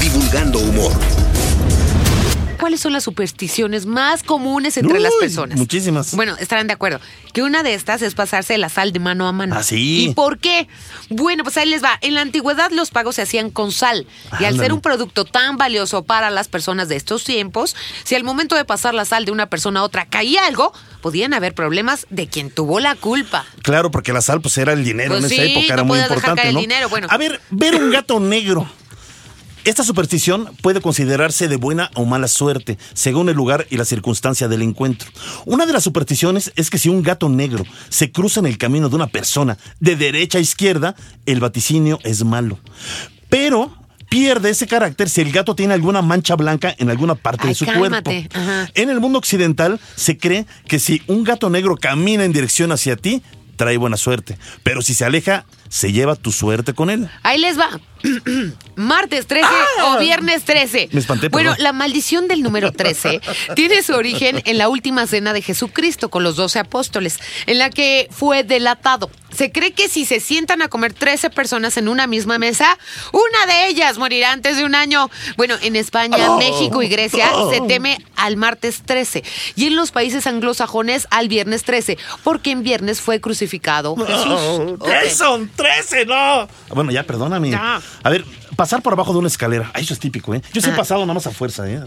Divulgando 0.00 0.58
humor. 0.58 0.92
¿Cuáles 2.60 2.80
son 2.80 2.94
las 2.94 3.04
supersticiones 3.04 3.84
más 3.86 4.22
comunes 4.22 4.76
entre 4.78 4.98
las 4.98 5.12
personas? 5.20 5.58
muchísimas. 5.58 6.14
Bueno, 6.16 6.34
estarán 6.40 6.66
de 6.66 6.72
acuerdo. 6.72 7.00
Que 7.34 7.42
una 7.42 7.62
de 7.62 7.74
estas 7.74 8.00
es 8.02 8.14
pasarse 8.14 8.56
la 8.56 8.70
sal 8.70 8.92
de 8.92 8.98
mano 8.98 9.28
a 9.28 9.32
mano. 9.32 9.54
Ah, 9.56 9.62
sí. 9.62 10.06
¿Y 10.08 10.14
por 10.14 10.38
qué? 10.38 10.66
Bueno, 11.10 11.44
pues 11.44 11.56
ahí 11.58 11.68
les 11.68 11.84
va. 11.84 11.98
En 12.00 12.14
la 12.14 12.22
antigüedad 12.22 12.70
los 12.70 12.90
pagos 12.90 13.16
se 13.16 13.22
hacían 13.22 13.50
con 13.50 13.72
sal. 13.72 14.06
Y 14.32 14.36
al 14.36 14.54
Ándale. 14.54 14.58
ser 14.58 14.72
un 14.72 14.80
producto 14.80 15.24
tan 15.26 15.58
valioso 15.58 16.02
para 16.04 16.30
las 16.30 16.48
personas 16.48 16.88
de 16.88 16.96
estos 16.96 17.24
tiempos, 17.24 17.76
si 18.04 18.14
al 18.14 18.24
momento 18.24 18.56
de 18.56 18.64
pasar 18.64 18.94
la 18.94 19.04
sal 19.04 19.26
de 19.26 19.32
una 19.32 19.46
persona 19.50 19.80
a 19.80 19.82
otra 19.84 20.06
caía 20.06 20.46
algo, 20.46 20.72
podían 21.06 21.34
haber 21.34 21.54
problemas 21.54 22.04
de 22.10 22.26
quien 22.26 22.50
tuvo 22.50 22.80
la 22.80 22.96
culpa. 22.96 23.46
Claro, 23.62 23.92
porque 23.92 24.12
la 24.12 24.20
sal 24.20 24.40
pues 24.40 24.58
era 24.58 24.72
el 24.72 24.82
dinero 24.82 25.10
Pues 25.10 25.30
en 25.30 25.32
esa 25.32 25.42
época, 25.44 25.74
era 25.74 25.84
muy 25.84 26.00
importante, 26.00 26.52
¿no? 26.52 26.58
dinero, 26.58 26.88
bueno. 26.88 27.06
A 27.08 27.16
ver, 27.16 27.40
ver 27.50 27.76
un 27.76 27.92
gato 27.92 28.18
negro. 28.18 28.68
Esta 29.64 29.84
superstición 29.84 30.50
puede 30.62 30.80
considerarse 30.80 31.46
de 31.46 31.54
buena 31.58 31.92
o 31.94 32.06
mala 32.06 32.26
suerte, 32.26 32.76
según 32.92 33.28
el 33.28 33.36
lugar 33.36 33.68
y 33.70 33.76
la 33.76 33.84
circunstancia 33.84 34.48
del 34.48 34.62
encuentro. 34.62 35.08
Una 35.44 35.64
de 35.64 35.74
las 35.74 35.84
supersticiones 35.84 36.50
es 36.56 36.70
que 36.70 36.78
si 36.78 36.88
un 36.88 37.04
gato 37.04 37.28
negro 37.28 37.62
se 37.88 38.10
cruza 38.10 38.40
en 38.40 38.46
el 38.46 38.58
camino 38.58 38.88
de 38.88 38.96
una 38.96 39.06
persona 39.06 39.58
de 39.78 39.94
derecha 39.94 40.38
a 40.38 40.40
izquierda, 40.40 40.96
el 41.24 41.38
vaticinio 41.38 42.00
es 42.02 42.24
malo. 42.24 42.58
Pero 43.28 43.72
pierde 44.08 44.50
ese 44.50 44.66
carácter 44.66 45.08
si 45.08 45.20
el 45.20 45.32
gato 45.32 45.54
tiene 45.54 45.74
alguna 45.74 46.02
mancha 46.02 46.36
blanca 46.36 46.74
en 46.78 46.90
alguna 46.90 47.14
parte 47.14 47.42
Ay, 47.44 47.48
de 47.50 47.54
su 47.54 47.66
cálmate. 47.66 48.28
cuerpo. 48.30 48.38
Ajá. 48.38 48.70
En 48.74 48.90
el 48.90 49.00
mundo 49.00 49.18
occidental 49.18 49.80
se 49.94 50.16
cree 50.18 50.46
que 50.68 50.78
si 50.78 51.02
un 51.06 51.24
gato 51.24 51.50
negro 51.50 51.76
camina 51.76 52.24
en 52.24 52.32
dirección 52.32 52.72
hacia 52.72 52.96
ti, 52.96 53.22
trae 53.56 53.76
buena 53.76 53.96
suerte. 53.96 54.38
Pero 54.62 54.82
si 54.82 54.94
se 54.94 55.04
aleja, 55.04 55.44
se 55.68 55.92
lleva 55.92 56.16
tu 56.16 56.32
suerte 56.32 56.74
con 56.74 56.90
él. 56.90 57.08
Ahí 57.22 57.38
les 57.38 57.58
va. 57.58 57.80
Martes 58.76 59.26
13 59.26 59.46
ah. 59.50 59.96
o 59.96 60.00
viernes 60.00 60.44
13. 60.44 60.90
Me 60.92 61.00
espanté. 61.00 61.28
Bueno, 61.28 61.54
la 61.58 61.72
maldición 61.72 62.28
del 62.28 62.42
número 62.42 62.72
13 62.72 63.20
tiene 63.54 63.82
su 63.82 63.94
origen 63.94 64.42
en 64.44 64.58
la 64.58 64.68
última 64.68 65.06
cena 65.06 65.32
de 65.32 65.42
Jesucristo 65.42 66.08
con 66.08 66.22
los 66.22 66.36
doce 66.36 66.58
apóstoles, 66.58 67.18
en 67.46 67.58
la 67.58 67.70
que 67.70 68.08
fue 68.10 68.44
delatado. 68.44 69.10
Se 69.34 69.52
cree 69.52 69.72
que 69.72 69.88
si 69.88 70.06
se 70.06 70.20
sientan 70.20 70.62
a 70.62 70.68
comer 70.68 70.94
13 70.94 71.30
personas 71.30 71.76
en 71.76 71.88
una 71.88 72.06
misma 72.06 72.38
mesa, 72.38 72.78
una 73.12 73.52
de 73.52 73.68
ellas 73.68 73.98
morirá 73.98 74.32
antes 74.32 74.56
de 74.56 74.64
un 74.64 74.74
año. 74.74 75.10
Bueno, 75.36 75.56
en 75.60 75.76
España, 75.76 76.30
oh. 76.30 76.38
México 76.38 76.82
y 76.82 76.88
Grecia 76.88 77.30
oh. 77.34 77.52
se 77.52 77.60
teme 77.62 77.98
al 78.14 78.36
martes 78.36 78.82
13 78.86 79.24
y 79.56 79.66
en 79.66 79.76
los 79.76 79.90
países 79.90 80.26
anglosajones 80.26 81.06
al 81.10 81.28
viernes 81.28 81.64
13, 81.64 81.98
porque 82.24 82.50
en 82.50 82.62
viernes 82.62 83.00
fue 83.00 83.20
crucificado 83.20 83.94
Jesús. 83.96 84.26
Oh, 84.26 84.76
13, 85.56 86.06
no. 86.06 86.48
Bueno, 86.74 86.90
ya, 86.90 87.02
perdóname. 87.04 87.54
A 87.54 88.10
ver, 88.10 88.24
pasar 88.56 88.82
por 88.82 88.92
abajo 88.92 89.12
de 89.12 89.18
una 89.18 89.28
escalera. 89.28 89.70
Eso 89.74 89.94
es 89.94 90.00
típico, 90.00 90.34
¿eh? 90.34 90.42
Yo 90.52 90.60
sí 90.60 90.68
he 90.68 90.72
ah. 90.72 90.76
pasado 90.76 91.00
nada 91.00 91.14
más 91.14 91.26
a 91.26 91.30
fuerza, 91.30 91.68
¿eh? 91.68 91.82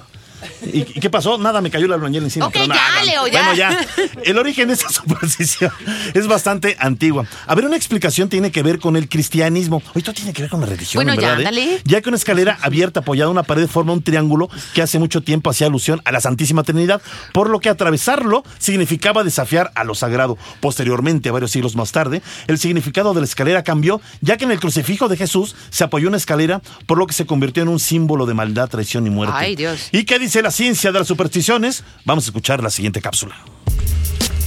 ¿Y, 0.61 0.83
qué 0.83 1.09
pasó? 1.09 1.37
Nada, 1.37 1.61
me 1.61 1.69
cayó 1.69 1.87
la 1.87 1.95
albañil 1.95 2.23
encima. 2.23 2.47
Ok, 2.47 2.53
pero 2.53 2.65
ya. 2.67 3.03
Leo, 3.03 3.27
ya. 3.27 3.43
Bueno, 3.43 3.53
ya. 3.55 3.85
El 4.23 4.37
origen 4.37 4.67
de 4.67 4.73
esta 4.73 4.89
superstición 4.89 5.71
es 6.13 6.27
bastante 6.27 6.75
antigua. 6.79 7.25
A 7.47 7.55
ver, 7.55 7.65
una 7.65 7.75
explicación 7.75 8.29
tiene 8.29 8.51
que 8.51 8.63
ver 8.63 8.79
con 8.79 8.95
el 8.95 9.09
cristianismo. 9.09 9.81
Oye, 9.93 10.03
todo 10.03 10.13
tiene 10.13 10.33
que 10.33 10.41
ver 10.43 10.51
con 10.51 10.61
la 10.61 10.67
religión, 10.67 11.03
Bueno, 11.03 11.13
en 11.13 11.21
ya, 11.21 11.35
verdad, 11.35 11.53
¿eh? 11.57 11.81
Ya 11.85 12.01
que 12.01 12.09
una 12.09 12.17
escalera 12.17 12.57
abierta 12.61 13.01
apoyada 13.01 13.27
en 13.27 13.31
una 13.31 13.43
pared 13.43 13.67
forma 13.67 13.93
un 13.93 14.03
triángulo 14.03 14.49
que 14.73 14.81
hace 14.81 14.99
mucho 14.99 15.21
tiempo 15.21 15.49
hacía 15.49 15.67
alusión 15.67 16.01
a 16.05 16.11
la 16.11 16.21
Santísima 16.21 16.63
Trinidad, 16.63 17.01
por 17.33 17.49
lo 17.49 17.59
que 17.59 17.69
atravesarlo 17.69 18.43
significaba 18.57 19.23
desafiar 19.23 19.71
a 19.75 19.83
lo 19.83 19.95
sagrado. 19.95 20.37
Posteriormente, 20.59 21.31
varios 21.31 21.51
siglos 21.51 21.75
más 21.75 21.91
tarde, 21.91 22.21
el 22.47 22.59
significado 22.59 23.13
de 23.13 23.21
la 23.21 23.25
escalera 23.25 23.63
cambió, 23.63 24.01
ya 24.21 24.37
que 24.37 24.45
en 24.45 24.51
el 24.51 24.59
crucifijo 24.59 25.07
de 25.07 25.17
Jesús 25.17 25.55
se 25.69 25.83
apoyó 25.83 26.07
una 26.07 26.17
escalera, 26.17 26.61
por 26.85 26.97
lo 26.97 27.07
que 27.07 27.13
se 27.13 27.25
convirtió 27.25 27.63
en 27.63 27.69
un 27.69 27.79
símbolo 27.79 28.25
de 28.25 28.33
maldad, 28.33 28.69
traición 28.69 29.07
y 29.07 29.09
muerte. 29.09 29.35
Ay, 29.37 29.55
Dios. 29.55 29.89
¿Y 29.91 30.03
qué 30.03 30.19
dice 30.19 30.28
la 30.35 30.51
ciencia 30.51 30.91
de 30.91 30.99
las 30.99 31.07
supersticiones? 31.07 31.83
Vamos 32.05 32.25
a 32.25 32.27
escuchar 32.27 32.61
la 32.63 32.69
siguiente 32.69 33.01
cápsula. 33.01 33.35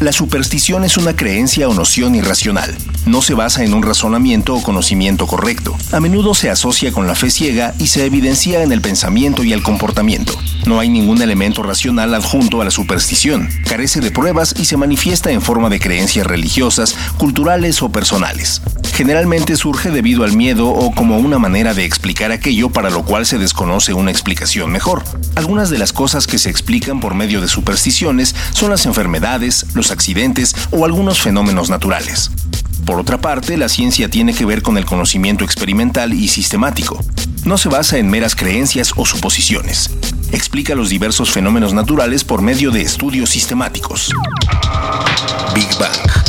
La 0.02 0.10
superstición 0.10 0.82
es 0.82 0.96
una 0.96 1.14
creencia 1.14 1.68
o 1.68 1.74
noción 1.74 2.16
irracional. 2.16 2.76
No 3.06 3.22
se 3.22 3.34
basa 3.34 3.62
en 3.62 3.72
un 3.72 3.84
razonamiento 3.84 4.52
o 4.52 4.60
conocimiento 4.60 5.28
correcto. 5.28 5.76
A 5.92 6.00
menudo 6.00 6.34
se 6.34 6.50
asocia 6.50 6.90
con 6.90 7.06
la 7.06 7.14
fe 7.14 7.30
ciega 7.30 7.72
y 7.78 7.86
se 7.86 8.04
evidencia 8.04 8.64
en 8.64 8.72
el 8.72 8.80
pensamiento 8.80 9.44
y 9.44 9.52
el 9.52 9.62
comportamiento. 9.62 10.36
No 10.66 10.80
hay 10.80 10.88
ningún 10.88 11.22
elemento 11.22 11.62
racional 11.62 12.14
adjunto 12.14 12.60
a 12.60 12.64
la 12.64 12.72
superstición. 12.72 13.48
Carece 13.64 14.00
de 14.00 14.10
pruebas 14.10 14.56
y 14.58 14.64
se 14.64 14.76
manifiesta 14.76 15.30
en 15.30 15.40
forma 15.40 15.68
de 15.68 15.78
creencias 15.78 16.26
religiosas, 16.26 16.96
culturales 17.16 17.80
o 17.82 17.92
personales. 17.92 18.60
Generalmente 18.94 19.56
surge 19.56 19.90
debido 19.90 20.22
al 20.22 20.36
miedo 20.36 20.68
o 20.68 20.94
como 20.94 21.18
una 21.18 21.38
manera 21.38 21.74
de 21.74 21.84
explicar 21.84 22.30
aquello 22.30 22.70
para 22.70 22.90
lo 22.90 23.04
cual 23.04 23.24
se 23.24 23.38
desconoce 23.38 23.94
una 23.94 24.10
explicación 24.10 24.70
mejor. 24.70 25.02
Algunas 25.34 25.70
de 25.70 25.78
las 25.78 25.92
cosas 25.92 26.26
que 26.26 26.38
se 26.38 26.50
explican 26.50 27.00
por 27.00 27.14
medio 27.14 27.40
de 27.40 27.48
supersticiones 27.48 28.34
son 28.52 28.70
las 28.70 28.84
enfermedades, 28.84 29.66
los 29.74 29.91
accidentes 29.92 30.54
o 30.70 30.84
algunos 30.84 31.20
fenómenos 31.20 31.70
naturales. 31.70 32.30
Por 32.84 32.98
otra 32.98 33.20
parte, 33.20 33.56
la 33.56 33.68
ciencia 33.68 34.08
tiene 34.08 34.34
que 34.34 34.44
ver 34.44 34.62
con 34.62 34.76
el 34.76 34.84
conocimiento 34.84 35.44
experimental 35.44 36.12
y 36.12 36.28
sistemático. 36.28 36.98
No 37.44 37.58
se 37.58 37.68
basa 37.68 37.98
en 37.98 38.10
meras 38.10 38.34
creencias 38.34 38.92
o 38.96 39.06
suposiciones. 39.06 39.90
Explica 40.32 40.74
los 40.74 40.88
diversos 40.88 41.30
fenómenos 41.30 41.74
naturales 41.74 42.24
por 42.24 42.42
medio 42.42 42.70
de 42.70 42.82
estudios 42.82 43.30
sistemáticos. 43.30 44.10
Big 45.54 45.68
Bang. 45.78 46.21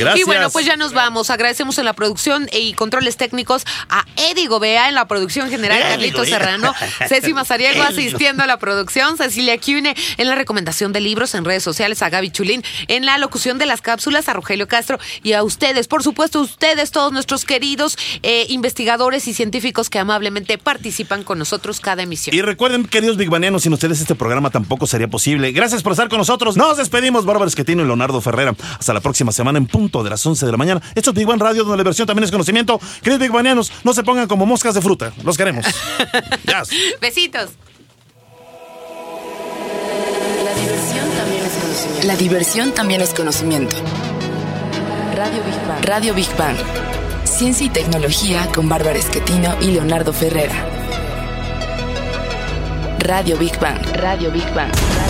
Gracias. 0.00 0.20
Y 0.20 0.24
bueno, 0.24 0.50
pues 0.50 0.66
ya 0.66 0.76
nos 0.76 0.92
vamos. 0.92 1.30
Agradecemos 1.30 1.78
en 1.78 1.84
la 1.84 1.92
producción 1.92 2.48
y 2.52 2.72
controles 2.74 3.16
técnicos 3.16 3.64
a 3.88 4.04
Eddie 4.16 4.46
Gobea 4.46 4.88
en 4.88 4.94
la 4.94 5.06
producción 5.06 5.50
general, 5.50 5.80
Carlito. 5.80 6.24
Serrano, 6.24 6.74
Ceci 7.08 7.32
Mazariego 7.32 7.82
asistiendo 7.82 8.42
a 8.42 8.46
la 8.46 8.58
producción, 8.58 9.16
Cecilia 9.16 9.58
Cune 9.58 9.94
en 10.16 10.28
la 10.28 10.34
recomendación 10.34 10.92
de 10.92 11.00
libros 11.00 11.34
en 11.34 11.44
redes 11.44 11.62
sociales, 11.62 12.02
a 12.02 12.10
Gaby 12.10 12.30
Chulín 12.30 12.62
en 12.88 13.06
la 13.06 13.18
locución 13.18 13.58
de 13.58 13.66
las 13.66 13.80
cápsulas, 13.80 14.28
a 14.28 14.32
Rogelio 14.32 14.68
Castro 14.68 14.98
y 15.22 15.32
a 15.32 15.42
ustedes, 15.42 15.88
por 15.88 16.02
supuesto, 16.02 16.40
ustedes, 16.40 16.90
todos 16.90 17.12
nuestros 17.12 17.44
queridos 17.44 17.98
eh, 18.22 18.46
investigadores 18.48 19.26
y 19.28 19.34
científicos 19.34 19.90
que 19.90 19.98
amablemente 19.98 20.58
participan 20.58 21.24
con 21.24 21.38
nosotros 21.38 21.80
cada 21.80 22.02
emisión. 22.02 22.34
Y 22.34 22.42
recuerden, 22.42 22.84
queridos 22.86 23.16
bigbanianos, 23.16 23.62
sin 23.62 23.72
ustedes 23.72 24.00
este 24.00 24.14
programa 24.14 24.50
tampoco 24.50 24.86
sería 24.86 25.08
posible. 25.08 25.52
Gracias 25.52 25.82
por 25.82 25.92
estar 25.92 26.08
con 26.08 26.18
nosotros. 26.18 26.56
Nos 26.56 26.76
despedimos, 26.76 27.24
Bárbara 27.24 27.48
Esquetino 27.48 27.82
y 27.82 27.86
Leonardo 27.86 28.20
Ferrera. 28.20 28.54
Hasta 28.78 28.92
la 28.92 29.00
próxima 29.00 29.32
semana 29.32 29.58
en 29.58 29.66
punto 29.66 29.89
de 29.90 30.10
las 30.10 30.24
11 30.24 30.46
de 30.46 30.52
la 30.52 30.58
mañana. 30.58 30.80
Esto 30.94 31.10
es 31.10 31.16
Big 31.16 31.26
Bang 31.26 31.40
Radio, 31.40 31.64
donde 31.64 31.76
la 31.76 31.82
versión 31.82 32.06
también 32.06 32.24
es 32.24 32.30
conocimiento. 32.30 32.80
Queridos 33.02 33.20
bigbanianos, 33.20 33.72
no 33.84 33.92
se 33.92 34.02
pongan 34.02 34.28
como 34.28 34.46
moscas 34.46 34.74
de 34.74 34.80
fruta. 34.80 35.12
Los 35.24 35.36
queremos. 35.36 35.66
Besitos. 37.00 37.50
La 40.44 40.54
diversión 40.54 41.10
también 41.12 41.42
es 41.44 41.52
conocimiento. 41.52 42.06
La 42.06 42.16
diversión 42.16 42.72
también 42.72 43.00
es 43.00 43.14
conocimiento. 43.14 43.76
Radio 45.16 45.42
Big 45.44 45.68
Bang. 45.68 45.84
Radio 45.84 46.14
Big 46.14 46.36
Bang. 46.38 46.56
Ciencia 47.24 47.66
y 47.66 47.70
tecnología 47.70 48.48
con 48.54 48.68
Bárbara 48.68 48.98
Esquetino 48.98 49.56
y 49.60 49.72
Leonardo 49.72 50.12
Ferrera. 50.12 50.66
Radio 53.00 53.36
Big 53.36 53.58
Bang. 53.58 53.78
Radio 53.96 54.30
Big 54.30 54.44
Bang. 54.54 54.70
Radio 54.72 54.90
Big 54.94 54.94
Bang. 54.94 55.09